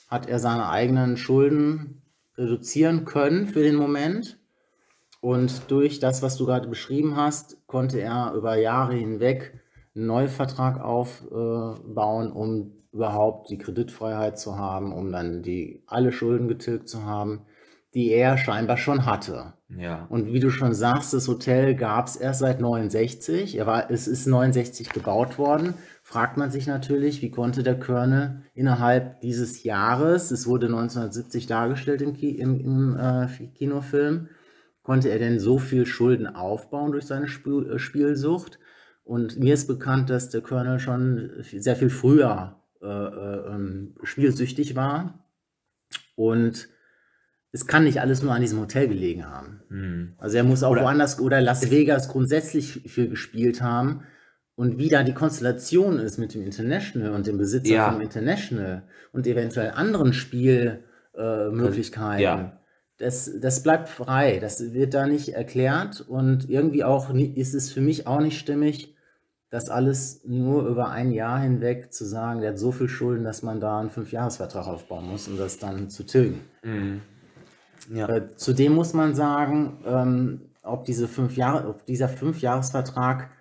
hat 0.09 0.27
er 0.27 0.39
seine 0.39 0.69
eigenen 0.69 1.17
Schulden 1.17 2.01
reduzieren 2.37 3.05
können 3.05 3.47
für 3.47 3.61
den 3.61 3.75
Moment. 3.75 4.39
Und 5.21 5.69
durch 5.69 5.99
das, 5.99 6.23
was 6.23 6.35
du 6.37 6.45
gerade 6.45 6.67
beschrieben 6.67 7.15
hast, 7.15 7.57
konnte 7.67 7.99
er 7.99 8.33
über 8.33 8.55
Jahre 8.57 8.95
hinweg 8.95 9.59
einen 9.95 10.07
neuen 10.07 10.27
Vertrag 10.27 10.79
aufbauen, 10.79 12.31
um 12.31 12.73
überhaupt 12.91 13.49
die 13.49 13.57
Kreditfreiheit 13.57 14.39
zu 14.39 14.57
haben, 14.57 14.93
um 14.93 15.11
dann 15.11 15.43
die 15.43 15.83
alle 15.87 16.11
Schulden 16.11 16.47
getilgt 16.47 16.89
zu 16.89 17.03
haben, 17.03 17.45
die 17.93 18.11
er 18.11 18.37
scheinbar 18.37 18.77
schon 18.77 19.05
hatte. 19.05 19.53
Ja. 19.69 20.05
Und 20.09 20.31
wie 20.31 20.39
du 20.39 20.49
schon 20.49 20.73
sagst, 20.73 21.13
das 21.13 21.27
Hotel 21.27 21.75
gab 21.75 22.07
es 22.07 22.15
erst 22.15 22.39
seit 22.39 22.59
69. 22.59 23.57
Er 23.57 23.67
war, 23.67 23.89
es 23.89 24.07
ist 24.07 24.27
69 24.27 24.89
gebaut 24.89 25.37
worden. 25.37 25.73
Fragt 26.03 26.37
man 26.37 26.49
sich 26.49 26.67
natürlich, 26.67 27.21
wie 27.21 27.31
konnte 27.31 27.61
der 27.61 27.79
Colonel 27.79 28.43
innerhalb 28.53 29.21
dieses 29.21 29.63
Jahres, 29.63 30.31
es 30.31 30.47
wurde 30.47 30.67
1970 30.67 31.45
dargestellt 31.45 32.01
im, 32.01 32.13
Ki 32.13 32.31
im, 32.31 32.59
im 32.59 32.97
äh, 32.97 33.27
Kinofilm, 33.55 34.29
konnte 34.81 35.09
er 35.09 35.19
denn 35.19 35.39
so 35.39 35.59
viel 35.59 35.85
Schulden 35.85 36.27
aufbauen 36.27 36.91
durch 36.91 37.05
seine 37.05 37.27
äh, 37.27 37.79
Spielsucht? 37.79 38.59
Und 39.09 39.39
mir 39.39 39.55
ist 39.55 39.65
bekannt, 39.67 40.11
dass 40.11 40.29
der 40.29 40.41
Colonel 40.41 40.77
schon 40.79 41.31
sehr 41.41 41.75
viel 41.75 41.89
früher 41.89 42.61
äh, 42.79 42.85
äh, 42.85 43.55
ähm, 43.55 43.95
spielsüchtig 44.03 44.75
war. 44.75 45.25
Und 46.15 46.69
es 47.51 47.65
kann 47.65 47.85
nicht 47.85 48.01
alles 48.01 48.21
nur 48.21 48.33
an 48.33 48.41
diesem 48.41 48.59
Hotel 48.59 48.87
gelegen 48.87 49.25
haben. 49.25 49.61
Hm. 49.69 50.13
Also 50.19 50.37
er 50.37 50.43
muss 50.43 50.61
auch 50.61 50.69
Oder- 50.73 50.83
woanders 50.83 51.19
oder 51.19 51.41
Las 51.41 51.71
Vegas 51.71 52.07
grundsätzlich 52.09 52.83
viel 52.85 53.09
gespielt 53.09 53.63
haben. 53.63 54.03
Und 54.53 54.77
wie 54.77 54.89
da 54.89 55.01
die 55.01 55.15
Konstellation 55.15 55.97
ist 55.97 56.19
mit 56.19 56.35
dem 56.35 56.43
International 56.43 57.09
und 57.13 57.25
dem 57.25 57.39
Besitzer 57.39 57.73
Ja. 57.73 57.91
vom 57.91 58.01
International 58.01 58.83
und 59.11 59.25
eventuell 59.25 59.71
anderen 59.71 60.13
Spielmöglichkeiten, 60.13 62.19
äh, 62.19 62.23
Ja. 62.23 62.59
das, 62.97 63.39
das 63.41 63.63
bleibt 63.63 63.89
frei. 63.89 64.37
Das 64.39 64.71
wird 64.73 64.93
da 64.93 65.07
nicht 65.07 65.29
erklärt. 65.29 66.01
Und 66.07 66.47
irgendwie 66.47 66.83
auch 66.83 67.11
ist 67.11 67.55
es 67.55 67.71
für 67.73 67.81
mich 67.81 68.05
auch 68.05 68.21
nicht 68.21 68.37
stimmig, 68.37 68.93
das 69.49 69.69
alles 69.69 70.21
nur 70.25 70.67
über 70.67 70.89
ein 70.89 71.11
Jahr 71.11 71.39
hinweg 71.39 71.91
zu 71.91 72.05
sagen, 72.05 72.41
der 72.41 72.51
hat 72.51 72.59
so 72.59 72.71
viel 72.71 72.87
Schulden, 72.87 73.23
dass 73.23 73.41
man 73.41 73.59
da 73.59 73.79
einen 73.79 73.89
Fünfjahresvertrag 73.89 74.67
aufbauen 74.67 75.07
muss, 75.07 75.27
um 75.27 75.37
das 75.37 75.57
dann 75.57 75.89
zu 75.89 76.03
tilgen. 76.03 76.41
Hm. 76.61 77.01
Ja. 77.91 78.07
Äh, 78.07 78.35
zudem 78.35 78.73
muss 78.75 78.93
man 78.93 79.15
sagen, 79.15 79.79
ähm, 79.85 80.41
ob, 80.61 80.85
diese 80.85 81.07
fünf 81.07 81.35
Jahre, 81.35 81.67
ob 81.67 81.85
dieser 81.85 82.09
Fünfjahresvertrag 82.09 83.31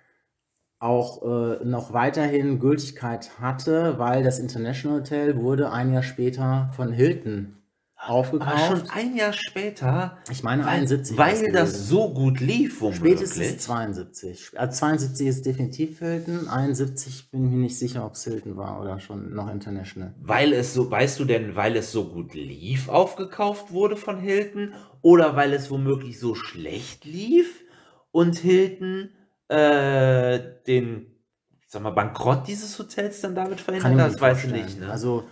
auch 0.79 1.21
äh, 1.21 1.65
noch 1.65 1.93
weiterhin 1.93 2.59
Gültigkeit 2.59 3.39
hatte, 3.39 3.99
weil 3.99 4.23
das 4.23 4.39
International 4.39 4.99
Hotel 4.99 5.37
wurde 5.37 5.71
ein 5.71 5.93
Jahr 5.93 6.03
später 6.03 6.69
von 6.75 6.91
Hilton 6.91 7.58
aufgekauft. 7.99 8.51
Aber 8.51 8.77
schon 8.77 8.89
ein 8.89 9.15
Jahr 9.15 9.33
später, 9.33 10.17
ich 10.29 10.43
meine 10.43 10.63
weil, 10.63 10.71
71. 10.71 11.17
war's 11.17 11.41
weil 11.41 11.51
das 11.51 11.71
gewesen. 11.71 11.87
so 11.87 12.13
gut 12.13 12.39
lief, 12.39 12.81
womöglich. 12.81 13.17
Spätestens 13.17 13.57
72. 13.63 14.51
Also 14.55 14.77
72 14.79 15.27
ist 15.27 15.45
definitiv 15.45 15.99
Hilton. 15.99 16.47
71 16.47 17.31
bin 17.31 17.45
ich 17.45 17.51
mir 17.51 17.57
nicht 17.57 17.77
sicher, 17.77 18.05
ob 18.05 18.13
es 18.13 18.23
Hilton 18.23 18.55
war 18.57 18.81
oder 18.81 18.99
schon 18.99 19.33
noch 19.33 19.51
International. 19.51 20.13
Weil 20.19 20.53
es 20.53 20.73
so, 20.73 20.89
weißt 20.89 21.19
du 21.19 21.25
denn, 21.25 21.55
weil 21.55 21.75
es 21.75 21.91
so 21.91 22.05
gut 22.05 22.33
lief, 22.33 22.87
aufgekauft 22.87 23.71
wurde 23.71 23.97
von 23.97 24.19
Hilton 24.19 24.73
oder 25.01 25.35
weil 25.35 25.53
es 25.53 25.69
womöglich 25.69 26.19
so 26.19 26.35
schlecht 26.35 27.05
lief 27.05 27.63
und 28.11 28.37
Hilton 28.37 29.09
äh, 29.49 30.39
den, 30.67 31.07
sag 31.67 31.81
mal, 31.83 31.91
Bankrott 31.91 32.47
dieses 32.47 32.77
Hotels 32.79 33.21
dann 33.21 33.35
damit 33.35 33.59
verhindert? 33.59 34.13
Das 34.13 34.21
weiß 34.21 34.45
ich 34.45 34.51
nicht, 34.51 34.79
ne? 34.79 34.89
Also 34.89 35.25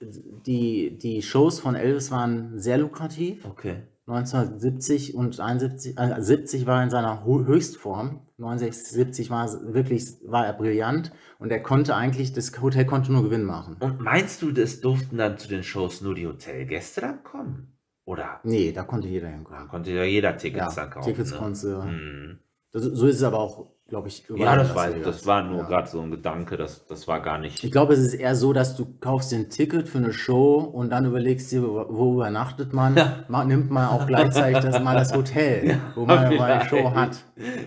die, 0.00 0.96
die 0.98 1.22
Shows 1.22 1.60
von 1.60 1.74
Elvis 1.74 2.10
waren 2.10 2.58
sehr 2.58 2.78
lukrativ. 2.78 3.44
okay. 3.44 3.82
1970 4.06 5.14
und 5.14 5.38
71, 5.38 5.96
äh, 5.96 6.20
70 6.20 6.66
war 6.66 6.82
in 6.82 6.90
seiner 6.90 7.24
Höchstform. 7.24 8.20
69, 8.38 8.92
70 8.92 9.30
war 9.30 9.48
wirklich, 9.72 10.04
war 10.26 10.46
er 10.46 10.52
brillant 10.52 11.12
und 11.38 11.52
er 11.52 11.60
konnte 11.62 11.94
eigentlich, 11.94 12.32
das 12.32 12.50
Hotel 12.60 12.86
konnte 12.86 13.12
nur 13.12 13.22
Gewinn 13.22 13.44
machen. 13.44 13.76
Und 13.78 14.00
meinst 14.00 14.42
du, 14.42 14.50
es 14.50 14.80
durften 14.80 15.18
dann 15.18 15.38
zu 15.38 15.48
den 15.48 15.62
Shows 15.62 16.00
nur 16.00 16.14
die 16.16 16.26
Hotelgäste 16.26 17.02
dann 17.02 17.22
kommen? 17.22 17.76
Oder 18.04 18.40
Nee, 18.42 18.72
da 18.72 18.82
konnte 18.82 19.06
jeder 19.06 19.28
da 19.28 19.34
hinkommen. 19.34 19.68
konnte 19.68 19.92
ja 19.92 20.02
jeder 20.02 20.36
Tickets 20.36 20.74
Ja, 20.74 20.82
dann 20.82 20.90
kaufen? 20.90 21.08
Tickets 21.08 21.30
ne? 21.30 21.36
konntest 21.38 21.64
du. 21.64 21.82
Hm. 21.84 22.38
Das, 22.72 22.82
so 22.82 23.06
ist 23.06 23.16
es 23.16 23.22
aber 23.22 23.38
auch, 23.38 23.70
glaube 23.90 24.08
ich, 24.08 24.24
Ja, 24.34 24.56
das 24.56 24.74
Las 24.74 24.88
Vegas. 24.94 25.04
das 25.04 25.26
war 25.26 25.42
nur 25.42 25.58
Ja. 25.58 25.64
gerade 25.64 25.88
so 25.88 26.00
ein 26.00 26.10
Gedanke, 26.10 26.56
das, 26.56 26.86
das 26.86 27.06
war 27.06 27.20
gar 27.20 27.36
nicht. 27.38 27.62
Ich 27.62 27.70
glaube, 27.70 27.92
es 27.92 27.98
ist 28.00 28.14
eher 28.14 28.34
so, 28.34 28.52
dass 28.54 28.74
du 28.76 28.86
kaufst 29.00 29.34
ein 29.34 29.50
Ticket 29.50 29.88
für 29.88 29.98
eine 29.98 30.12
Show 30.14 30.58
und 30.60 30.90
dann 30.90 31.04
überlegst 31.04 31.52
dir, 31.52 31.62
wo 31.62 32.14
übernachtet 32.14 32.72
man. 32.72 32.96
Ja. 32.96 33.24
Ma- 33.28 33.44
Nimmt 33.44 33.70
man 33.70 33.88
auch 33.88 34.06
gleichzeitig 34.06 34.60
das 34.60 34.80
mal 34.82 34.94
das 34.94 35.12
Hotel, 35.14 35.78
wo 35.94 36.06
man 36.06 36.36
mal 36.36 36.50
eine 36.52 36.68
Show 36.68 36.94
hat. 36.94 37.18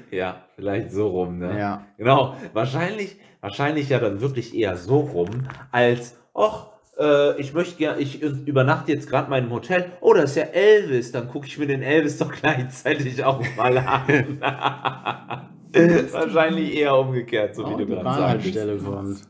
Ja, 0.10 0.38
vielleicht 0.56 0.92
so 0.92 1.08
rum, 1.10 1.38
ne? 1.40 1.60
Ja. 1.60 1.86
Genau, 1.98 2.36
wahrscheinlich, 2.54 3.18
wahrscheinlich 3.42 3.90
ja 3.90 4.00
dann 4.00 4.20
wirklich 4.22 4.56
eher 4.56 4.78
so 4.78 5.00
rum, 5.00 5.30
als, 5.72 6.18
ach, 6.34 6.68
äh, 7.00 7.40
ich 7.42 7.54
möchte 7.54 7.76
gerne, 7.76 8.00
ich 8.00 8.22
übernachte 8.22 8.92
jetzt 8.92 9.10
gerade 9.10 9.36
im 9.38 9.52
Hotel. 9.52 9.92
Oh, 10.00 10.14
das 10.14 10.30
ist 10.32 10.36
ja 10.38 10.44
Elvis, 10.44 11.12
dann 11.12 11.28
gucke 11.28 11.48
ich 11.48 11.58
mir 11.58 11.68
den 11.68 11.82
Elvis 11.82 12.18
doch 12.20 12.32
gleichzeitig 12.42 13.24
auch 13.26 13.42
mal 13.58 13.78
an. 13.78 14.40
wahrscheinlich 15.74 16.76
eher 16.76 16.98
umgekehrt, 16.98 17.56
so 17.56 17.66
wie 17.66 17.78
die 17.78 17.86
du 17.86 17.88
gerade 17.88 18.04
sagst. 18.04 18.20
Bahnhaltestelle 18.20 18.78
kommt. 18.78 19.22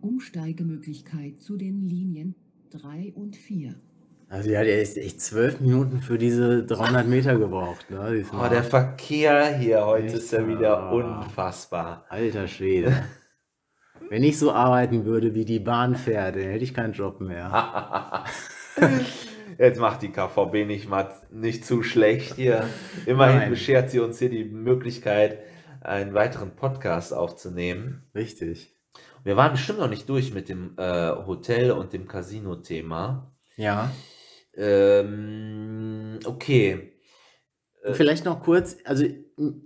Umsteigemöglichkeit 0.00 1.40
zu 1.40 1.56
den 1.56 1.82
Linien 1.82 2.34
3 2.70 3.12
und 3.14 3.36
4. 3.36 3.74
Also 4.28 4.50
ja, 4.50 4.62
der 4.62 4.80
ist 4.80 4.96
echt 4.96 5.20
zwölf 5.20 5.60
Minuten 5.60 6.00
für 6.00 6.16
diese 6.16 6.64
300 6.64 7.06
Meter 7.08 7.36
gebraucht. 7.36 7.90
Ne? 7.90 8.14
diesmal. 8.16 8.46
Oh, 8.46 8.50
der 8.50 8.62
Verkehr 8.62 9.58
hier 9.58 9.84
heute 9.84 10.06
Echt? 10.06 10.14
ist 10.14 10.32
ja 10.32 10.46
wieder 10.46 10.92
unfassbar. 10.92 12.04
Alter 12.08 12.46
Schwede. 12.46 12.94
Wenn 14.08 14.22
ich 14.22 14.38
so 14.38 14.52
arbeiten 14.52 15.04
würde, 15.04 15.34
wie 15.34 15.44
die 15.44 15.58
Bahn 15.58 15.96
fährt, 15.96 16.36
dann 16.36 16.42
hätte 16.42 16.64
ich 16.64 16.74
keinen 16.74 16.92
Job 16.92 17.20
mehr. 17.20 18.24
Jetzt 19.60 19.78
macht 19.78 20.00
die 20.00 20.08
KVB 20.08 20.66
nicht 20.66 20.88
mal 20.88 21.12
nicht 21.30 21.66
zu 21.66 21.82
schlecht 21.82 22.36
hier. 22.36 22.66
Immerhin 23.04 23.40
Nein. 23.40 23.50
beschert 23.50 23.90
sie 23.90 24.00
uns 24.00 24.18
hier 24.18 24.30
die 24.30 24.44
Möglichkeit, 24.44 25.40
einen 25.82 26.14
weiteren 26.14 26.56
Podcast 26.56 27.12
aufzunehmen. 27.12 28.08
Richtig. 28.14 28.74
Wir 29.22 29.36
waren 29.36 29.52
bestimmt 29.52 29.78
noch 29.78 29.90
nicht 29.90 30.08
durch 30.08 30.32
mit 30.32 30.48
dem 30.48 30.78
äh, 30.78 31.10
Hotel 31.26 31.72
und 31.72 31.92
dem 31.92 32.08
Casino-Thema. 32.08 33.36
Ja. 33.56 33.90
Ähm, 34.56 36.20
okay. 36.24 36.94
Vielleicht 37.92 38.24
noch 38.24 38.42
kurz, 38.42 38.78
also 38.86 39.04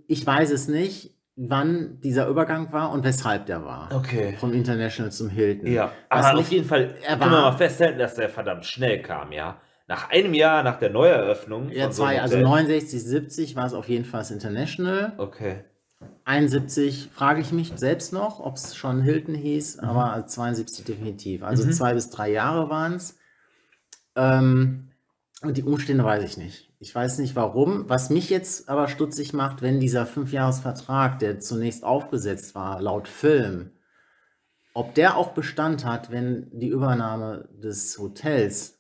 ich 0.09 0.27
weiß 0.27 0.51
es 0.51 0.67
nicht, 0.67 1.17
wann 1.37 2.01
dieser 2.01 2.27
Übergang 2.27 2.73
war 2.73 2.91
und 2.91 3.05
weshalb 3.05 3.47
der 3.47 3.65
war. 3.65 3.91
Okay. 3.95 4.35
Vom 4.41 4.53
International 4.55 5.13
zum 5.13 5.29
Hilton. 5.29 5.71
Ja, 5.71 5.93
Was 6.11 6.27
aber 6.27 6.41
auf 6.41 6.51
jeden 6.51 6.67
Fall 6.67 6.97
er 7.01 7.17
können 7.17 7.31
wir 7.31 7.43
mal 7.43 7.57
festhalten, 7.57 8.01
dass 8.01 8.17
der 8.17 8.29
verdammt 8.29 8.67
schnell 8.67 9.01
kam, 9.01 9.31
ja. 9.31 9.61
Nach 9.87 10.09
einem 10.11 10.33
Jahr 10.35 10.63
nach 10.63 10.79
der 10.79 10.91
Neueröffnung. 10.91 11.71
Ja, 11.71 11.85
von 11.85 11.93
so 11.93 12.03
zwei, 12.03 12.21
also 12.23 12.37
Hotel- 12.37 12.49
69, 12.49 13.03
70 13.05 13.57
war 13.57 13.67
es 13.67 13.75
auf 13.75 13.89
jeden 13.89 14.05
Fall 14.05 14.21
das 14.21 14.31
International. 14.31 15.13
Okay. 15.19 15.65
71 16.25 17.11
frage 17.13 17.41
ich 17.41 17.53
mich 17.53 17.73
selbst 17.77 18.13
noch, 18.13 18.41
ob 18.41 18.57
es 18.57 18.77
schon 18.77 19.03
Hilton 19.03 19.35
hieß, 19.35 19.79
Mhm. 19.79 19.89
aber 19.89 20.27
72 20.27 20.85
definitiv. 20.85 21.43
Also 21.43 21.71
zwei 21.71 21.95
bis 21.95 22.11
drei 22.11 22.31
Jahre 22.31 22.71
waren 22.71 22.95
es. 22.95 23.19
Ähm, 24.17 24.91
und 25.43 25.57
die 25.57 25.63
Umstände 25.65 26.05
weiß 26.05 26.23
ich 26.25 26.37
nicht. 26.39 26.71
Ich 26.79 26.95
weiß 26.95 27.19
nicht 27.19 27.37
warum. 27.37 27.89
Was 27.89 28.11
mich 28.11 28.31
jetzt 28.31 28.69
aber 28.69 28.89
stutzig 28.89 29.33
macht, 29.33 29.61
wenn 29.63 29.81
dieser 29.81 30.07
Fünfjahresvertrag, 30.07 31.19
der 31.19 31.41
zunächst 31.41 31.85
aufgesetzt 31.85 32.55
war, 32.55 32.81
laut 32.81 33.09
Film, 33.09 33.71
ob 34.73 34.95
der 34.95 35.17
auch 35.17 35.33
Bestand 35.33 35.85
hat, 35.85 36.11
wenn 36.11 36.49
die 36.53 36.69
Übernahme 36.69 37.49
des 37.53 37.99
Hotels, 37.99 38.79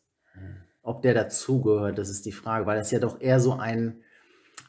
ob 0.84 1.02
der 1.02 1.14
dazugehört, 1.14 1.98
das 1.98 2.08
ist 2.10 2.24
die 2.26 2.32
Frage, 2.32 2.66
weil 2.66 2.76
das 2.78 2.90
ja 2.92 2.98
doch 3.00 3.20
eher 3.20 3.40
so 3.40 3.54
ein, 3.54 3.96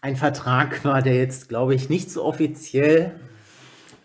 ein 0.02 0.16
Vertrag 0.16 0.84
war, 0.86 1.02
der 1.02 1.16
jetzt, 1.16 1.50
glaube 1.50 1.76
ich, 1.76 1.90
nicht 1.90 2.10
so 2.10 2.24
offiziell 2.24 3.12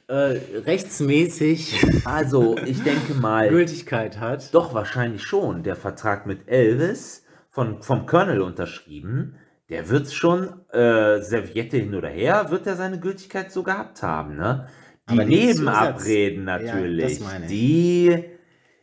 äh, 0.08 0.38
rechtsmäßig 0.66 1.86
Also, 2.04 2.58
ich 2.58 2.82
denke 2.82 3.14
mal. 3.14 3.48
Gültigkeit 3.48 4.18
hat. 4.20 4.52
Doch, 4.54 4.74
wahrscheinlich 4.74 5.22
schon. 5.22 5.62
Der 5.62 5.76
Vertrag 5.76 6.26
mit 6.26 6.48
Elvis, 6.48 7.24
von, 7.48 7.82
vom 7.82 8.06
Colonel 8.06 8.40
unterschrieben, 8.42 9.36
der 9.68 9.88
wird 9.88 10.12
schon, 10.12 10.48
äh, 10.72 11.20
Serviette 11.22 11.76
hin 11.76 11.94
oder 11.94 12.08
her, 12.08 12.50
wird 12.50 12.66
er 12.66 12.74
seine 12.76 12.98
Gültigkeit 12.98 13.52
so 13.52 13.62
gehabt 13.62 14.02
haben, 14.02 14.36
ne? 14.36 14.66
Die 15.08 15.16
die 15.18 15.24
Nebenabreden 15.24 16.44
Zusatz- 16.46 16.64
Ja, 16.66 16.74
natürlich, 16.74 17.20
ich. 17.20 17.46
die 17.48 18.24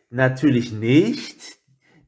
natürlich 0.10 0.72
nicht. 0.74 1.57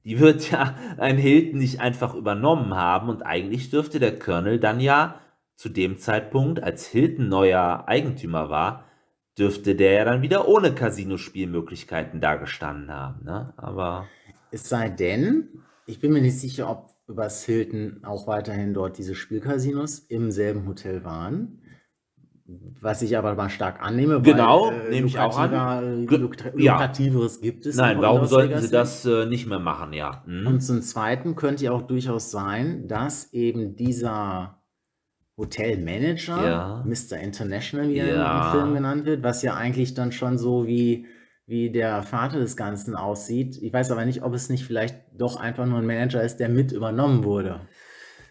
Die 0.09 0.19
wird 0.19 0.49
ja 0.49 0.75
ein 0.97 1.19
Hilton 1.19 1.59
nicht 1.59 1.81
einfach 1.81 2.15
übernommen 2.15 2.73
haben 2.73 3.09
und 3.09 3.21
eigentlich 3.21 3.69
dürfte 3.69 3.99
der 3.99 4.17
Colonel 4.17 4.59
dann 4.59 4.79
ja 4.79 5.21
zu 5.55 5.69
dem 5.69 5.99
Zeitpunkt, 5.99 6.63
als 6.63 6.87
Hilton 6.87 7.29
neuer 7.29 7.83
Eigentümer 7.85 8.49
war, 8.49 8.85
dürfte 9.37 9.75
der 9.75 9.91
ja 9.91 10.05
dann 10.05 10.23
wieder 10.23 10.47
ohne 10.47 10.73
Casino-Spielmöglichkeiten 10.73 12.21
dagestanden 12.21 12.91
haben, 12.91 13.23
ne? 13.23 13.53
Aber 13.55 14.07
Es 14.49 14.67
sei 14.67 14.89
denn, 14.89 15.61
ich 15.85 15.99
bin 15.99 16.11
mir 16.11 16.21
nicht 16.21 16.39
sicher, 16.39 16.71
ob 16.71 16.89
übers 17.07 17.43
Hilton 17.43 17.99
auch 18.03 18.25
weiterhin 18.25 18.73
dort 18.73 18.97
diese 18.97 19.13
Spielcasinos 19.13 19.99
im 19.99 20.31
selben 20.31 20.65
Hotel 20.65 21.03
waren. 21.03 21.61
Was 22.81 23.01
ich 23.01 23.17
aber 23.17 23.35
mal 23.35 23.49
stark 23.49 23.81
annehme, 23.81 24.21
Genau, 24.21 24.67
weil, 24.71 24.89
nehme 24.89 25.07
ich 25.07 25.19
auch 25.19 25.37
an. 25.37 25.51
ja. 25.51 25.79
lukrativeres 25.81 27.41
gibt 27.41 27.65
es. 27.65 27.75
Nein, 27.75 28.01
warum 28.01 28.25
sollten 28.25 28.49
Vegas 28.51 28.63
sie 28.63 28.71
das 28.71 29.05
äh, 29.05 29.25
nicht 29.25 29.45
mehr 29.47 29.59
machen, 29.59 29.93
ja? 29.93 30.23
Hm? 30.25 30.47
Und 30.47 30.61
zum 30.61 30.81
Zweiten 30.81 31.35
könnte 31.35 31.65
ja 31.65 31.71
auch 31.71 31.81
durchaus 31.83 32.31
sein, 32.31 32.87
dass 32.87 33.31
eben 33.33 33.75
dieser 33.75 34.61
Hotelmanager, 35.37 36.47
Ja. 36.49 36.83
Mr. 36.85 37.17
International, 37.21 37.89
wie 37.89 37.97
er 37.97 38.15
Ja. 38.15 38.45
im 38.53 38.59
Film 38.59 38.73
genannt 38.73 39.05
wird, 39.05 39.23
was 39.23 39.41
ja 39.41 39.55
eigentlich 39.55 39.93
dann 39.93 40.11
schon 40.11 40.37
so 40.37 40.67
wie, 40.67 41.05
wie 41.45 41.71
der 41.71 42.03
Vater 42.03 42.39
des 42.39 42.57
Ganzen 42.57 42.95
aussieht. 42.95 43.57
Ich 43.61 43.71
weiß 43.73 43.91
aber 43.91 44.05
nicht, 44.05 44.23
ob 44.23 44.33
es 44.33 44.49
nicht 44.49 44.65
vielleicht 44.65 44.95
doch 45.17 45.37
einfach 45.37 45.65
nur 45.65 45.79
ein 45.79 45.85
Manager 45.85 46.21
ist, 46.23 46.37
der 46.37 46.49
mit 46.49 46.71
übernommen 46.71 47.23
wurde. 47.23 47.61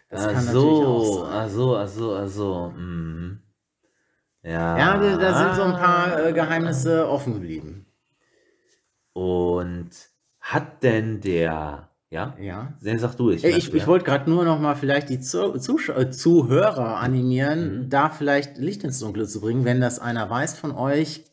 Das 0.09 0.25
ach 0.25 0.33
kann 0.33 0.45
natürlich 0.45 0.63
so, 0.77 0.85
auch 0.87 1.25
sein. 1.25 1.31
ach 1.33 1.49
so, 1.49 1.77
ach 1.77 1.87
so, 1.87 2.15
ach 2.15 2.27
so. 2.27 2.73
hm. 2.75 3.39
Ja. 4.43 4.77
Ja, 4.77 4.97
da, 4.97 5.17
da 5.17 5.37
sind 5.37 5.55
so 5.55 5.63
ein 5.63 5.73
paar 5.73 6.25
äh, 6.27 6.33
Geheimnisse 6.33 7.07
offen 7.09 7.33
geblieben. 7.33 7.85
Und 9.13 9.89
hat 10.39 10.83
denn 10.83 11.19
der, 11.21 11.89
ja? 12.09 12.35
Ja. 12.39 12.73
Nee, 12.81 12.97
sag 12.97 13.15
du, 13.15 13.31
ich. 13.31 13.43
Ich, 13.43 13.73
ich 13.73 13.87
wollte 13.87 14.05
gerade 14.05 14.29
nur 14.29 14.45
noch 14.45 14.59
mal 14.59 14.75
vielleicht 14.75 15.09
die 15.09 15.19
Zu 15.19 15.57
Zusch 15.59 15.89
äh, 15.89 16.09
Zuhörer 16.11 16.97
animieren, 16.97 17.83
Mhm. 17.85 17.89
da 17.89 18.09
vielleicht 18.09 18.57
Licht 18.57 18.83
ins 18.83 18.99
Dunkle 18.99 19.27
zu 19.27 19.41
bringen, 19.41 19.65
wenn 19.65 19.81
das 19.81 19.99
einer 19.99 20.29
weiß 20.29 20.57
von 20.57 20.71
euch. 20.71 21.25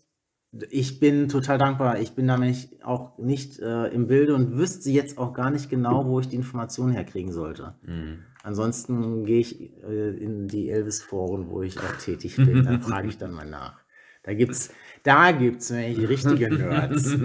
Ich 0.70 1.00
bin 1.00 1.28
total 1.28 1.58
dankbar. 1.58 1.98
Ich 2.00 2.12
bin 2.14 2.26
nämlich 2.26 2.82
auch 2.82 3.18
nicht 3.18 3.58
äh, 3.58 3.88
im 3.88 4.06
Bilde 4.06 4.34
und 4.34 4.56
wüsste 4.56 4.90
jetzt 4.90 5.18
auch 5.18 5.34
gar 5.34 5.50
nicht 5.50 5.68
genau, 5.68 6.06
wo 6.06 6.18
ich 6.20 6.28
die 6.28 6.36
Informationen 6.36 6.92
herkriegen 6.92 7.30
sollte. 7.32 7.74
Hm. 7.84 8.20
Ansonsten 8.46 9.24
gehe 9.24 9.40
ich 9.40 9.60
äh, 9.82 10.10
in 10.16 10.46
die 10.46 10.70
Elvis-Foren, 10.70 11.50
wo 11.50 11.62
ich 11.62 11.80
auch 11.80 11.96
tätig 11.96 12.36
bin. 12.36 12.62
Da 12.62 12.78
frage 12.78 13.08
ich 13.08 13.18
dann 13.18 13.32
mal 13.32 13.44
nach. 13.44 13.80
Da 14.22 14.34
gibt's, 14.34 14.70
da 15.02 15.32
gibt's 15.32 15.70
nämlich 15.70 16.08
richtige 16.08 16.48
Nerds. 16.54 17.18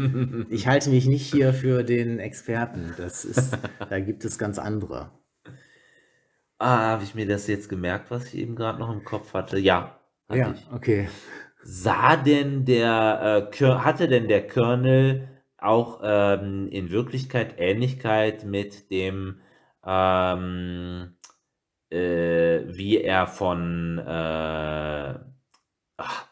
Ich 0.49 0.65
halte 0.65 0.89
mich 0.89 1.05
nicht 1.07 1.31
hier 1.31 1.53
für 1.53 1.83
den 1.83 2.17
Experten. 2.19 2.95
Das 2.97 3.23
ist, 3.23 3.55
da 3.89 3.99
gibt 3.99 4.25
es 4.25 4.39
ganz 4.39 4.57
andere. 4.57 5.11
Ah, 6.59 6.91
habe 6.91 7.03
ich 7.03 7.15
mir 7.15 7.27
das 7.27 7.47
jetzt 7.47 7.69
gemerkt, 7.69 8.09
was 8.11 8.25
ich 8.33 8.35
eben 8.39 8.55
gerade 8.55 8.79
noch 8.79 8.91
im 8.91 9.03
Kopf 9.03 9.33
hatte? 9.33 9.57
Ja, 9.59 9.99
hatte 10.29 10.39
Ja, 10.39 10.51
ich. 10.51 10.67
okay. 10.71 11.07
Sah 11.63 12.17
denn 12.17 12.65
der, 12.65 13.49
äh, 13.51 13.65
hatte 13.79 14.07
denn 14.07 14.27
der 14.27 14.47
Colonel 14.47 15.27
auch 15.57 16.01
ähm, 16.03 16.67
in 16.71 16.89
Wirklichkeit 16.89 17.55
Ähnlichkeit 17.59 18.45
mit 18.45 18.89
dem, 18.91 19.41
ähm, 19.85 21.15
äh, 21.89 22.61
wie 22.67 23.01
er 23.01 23.27
von, 23.27 23.97
äh, 23.97 25.15
ach, 25.97 26.27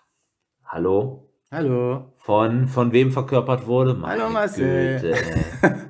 hallo? 0.66 1.30
Hallo. 1.52 2.14
Von, 2.18 2.68
von 2.68 2.92
wem 2.92 3.12
verkörpert 3.12 3.66
wurde? 3.66 3.96
Meine 3.96 4.22
Hallo, 4.22 4.34
Marcel. 4.34 5.00
Güte. 5.00 5.16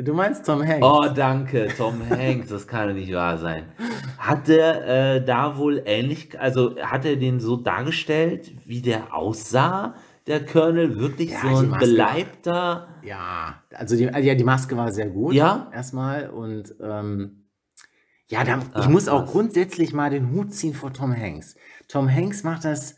Du 0.00 0.14
meinst 0.14 0.46
Tom 0.46 0.64
Hanks? 0.64 0.86
Oh, 0.86 1.06
danke, 1.12 1.66
Tom 1.76 2.08
Hanks, 2.08 2.50
das 2.50 2.68
kann 2.68 2.86
doch 2.86 2.94
nicht 2.94 3.12
wahr 3.12 3.36
sein. 3.36 3.64
Hat 4.16 4.46
der 4.46 4.86
äh, 5.16 5.24
da 5.24 5.58
wohl 5.58 5.82
ähnlich, 5.86 6.38
also 6.38 6.76
hat 6.80 7.04
er 7.04 7.16
den 7.16 7.40
so 7.40 7.56
dargestellt, 7.56 8.52
wie 8.64 8.80
der 8.80 9.12
aussah, 9.12 9.96
der 10.28 10.44
Colonel? 10.46 10.98
Wirklich 10.98 11.30
Ja, 11.30 11.40
so 11.56 11.62
die 11.62 11.72
ein 11.72 11.78
beleibter. 11.80 12.88
Ja, 13.02 13.62
also 13.74 13.96
die, 13.96 14.04
ja, 14.04 14.34
die 14.34 14.44
Maske 14.44 14.76
war 14.76 14.92
sehr 14.92 15.08
gut. 15.08 15.34
Ja? 15.34 15.70
Erstmal. 15.74 16.30
Und 16.30 16.74
ähm, 16.80 17.48
ja, 18.28 18.44
da, 18.44 18.58
ich 18.58 18.64
Ach, 18.74 18.88
muss 18.88 19.08
auch 19.08 19.22
krass. 19.22 19.32
grundsätzlich 19.32 19.92
mal 19.92 20.10
den 20.10 20.30
Hut 20.32 20.52
ziehen 20.52 20.74
vor 20.74 20.92
Tom 20.92 21.16
Hanks. 21.16 21.56
Tom 21.88 22.12
Hanks 22.12 22.44
macht 22.44 22.64
das, 22.64 22.96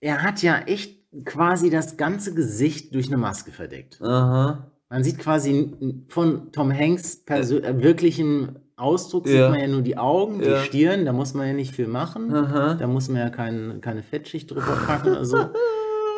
er 0.00 0.22
hat 0.22 0.42
ja 0.42 0.58
echt 0.58 0.98
quasi 1.24 1.70
das 1.70 1.96
ganze 1.96 2.34
Gesicht 2.34 2.94
durch 2.94 3.06
eine 3.08 3.16
Maske 3.16 3.50
verdeckt. 3.50 4.00
Aha. 4.02 4.70
Man 4.90 5.02
sieht 5.04 5.18
quasi 5.18 6.04
von 6.08 6.52
Tom 6.52 6.72
Hanks 6.72 7.22
persö- 7.26 7.62
äh, 7.62 7.82
wirklichen 7.82 8.58
Ausdruck, 8.76 9.26
Ja. 9.26 9.32
sieht 9.32 9.50
man 9.50 9.60
ja 9.60 9.68
nur 9.68 9.82
die 9.82 9.96
Augen, 9.98 10.42
Ja. 10.42 10.60
die 10.60 10.66
Stirn, 10.66 11.04
da 11.06 11.12
muss 11.12 11.34
man 11.34 11.46
ja 11.46 11.52
nicht 11.54 11.74
viel 11.74 11.88
machen. 11.88 12.34
Aha. 12.34 12.74
Da 12.74 12.86
muss 12.86 13.08
man 13.08 13.18
ja 13.22 13.30
kein, 13.30 13.80
keine 13.80 14.02
Fettschicht 14.02 14.50
drüber 14.50 14.78
packen, 14.86 15.14
also 15.14 15.38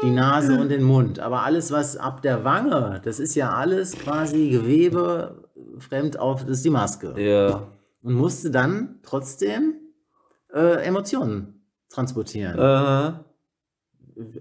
die 0.03 0.11
Nase 0.11 0.59
und 0.59 0.69
den 0.69 0.83
Mund. 0.83 1.21
Aber 1.21 1.43
alles, 1.43 1.73
was 1.73 1.97
ab 1.97 2.23
der 2.23 2.45
Wange, 2.45 3.01
das 3.05 3.21
ist 3.21 3.35
ja 3.35 3.53
alles 3.53 3.97
quasi 3.99 4.51
Gewebe 4.51 5.49
fremd 5.79 6.19
auf, 6.19 6.43
das 6.43 6.59
ist 6.59 6.65
die 6.65 6.71
Maske. 6.71 7.15
Ja. 7.21 7.69
Und 8.03 8.15
musste 8.15 8.51
dann 8.51 8.99
trotzdem 9.03 9.75
äh, 10.55 10.85
Emotionen 10.85 11.63
transportieren. 11.91 12.59
Aha. 12.59 13.25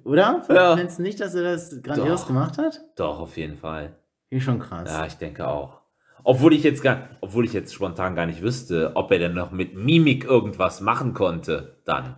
Oder? 0.03 0.43
Ja. 0.49 0.75
Findest 0.75 0.99
du 0.99 1.03
nicht, 1.03 1.19
dass 1.19 1.35
er 1.35 1.43
das 1.43 1.81
grandios 1.81 2.21
Doch. 2.21 2.27
gemacht 2.27 2.57
hat? 2.57 2.81
Doch, 2.95 3.19
auf 3.19 3.37
jeden 3.37 3.57
Fall. 3.57 3.95
Finde 4.29 4.43
schon 4.43 4.59
krass. 4.59 4.89
Ja, 4.89 5.05
ich 5.05 5.15
denke 5.15 5.47
auch. 5.47 5.81
Obwohl 6.23 6.53
ich 6.53 6.63
jetzt 6.63 6.83
gar, 6.83 7.09
obwohl 7.21 7.45
ich 7.45 7.53
jetzt 7.53 7.73
spontan 7.73 8.15
gar 8.15 8.25
nicht 8.25 8.41
wüsste, 8.41 8.91
ob 8.95 9.11
er 9.11 9.19
denn 9.19 9.33
noch 9.33 9.51
mit 9.51 9.75
Mimik 9.75 10.25
irgendwas 10.25 10.81
machen 10.81 11.13
konnte, 11.13 11.77
dann. 11.85 12.17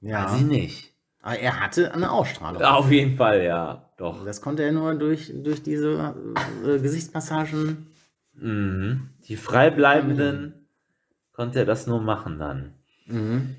Ja. 0.00 0.24
Weiß 0.24 0.40
ich 0.40 0.46
nicht. 0.46 0.95
Aber 1.26 1.38
er 1.40 1.58
hatte 1.60 1.92
eine 1.92 2.12
Ausstrahlung. 2.12 2.62
Auf 2.62 2.88
jeden 2.90 3.16
Fall, 3.16 3.42
ja. 3.42 3.90
Doch. 3.96 4.24
Das 4.24 4.40
konnte 4.40 4.62
er 4.62 4.70
nur 4.70 4.94
durch, 4.94 5.32
durch 5.42 5.60
diese 5.60 6.14
äh, 6.64 6.78
Gesichtspassagen. 6.78 7.88
Mhm. 8.34 9.08
Die 9.26 9.36
Freibleibenden 9.36 10.68
konnte 11.32 11.58
er 11.60 11.64
das 11.64 11.88
nur 11.88 12.00
machen 12.00 12.38
dann. 12.38 12.74
Mhm. 13.06 13.56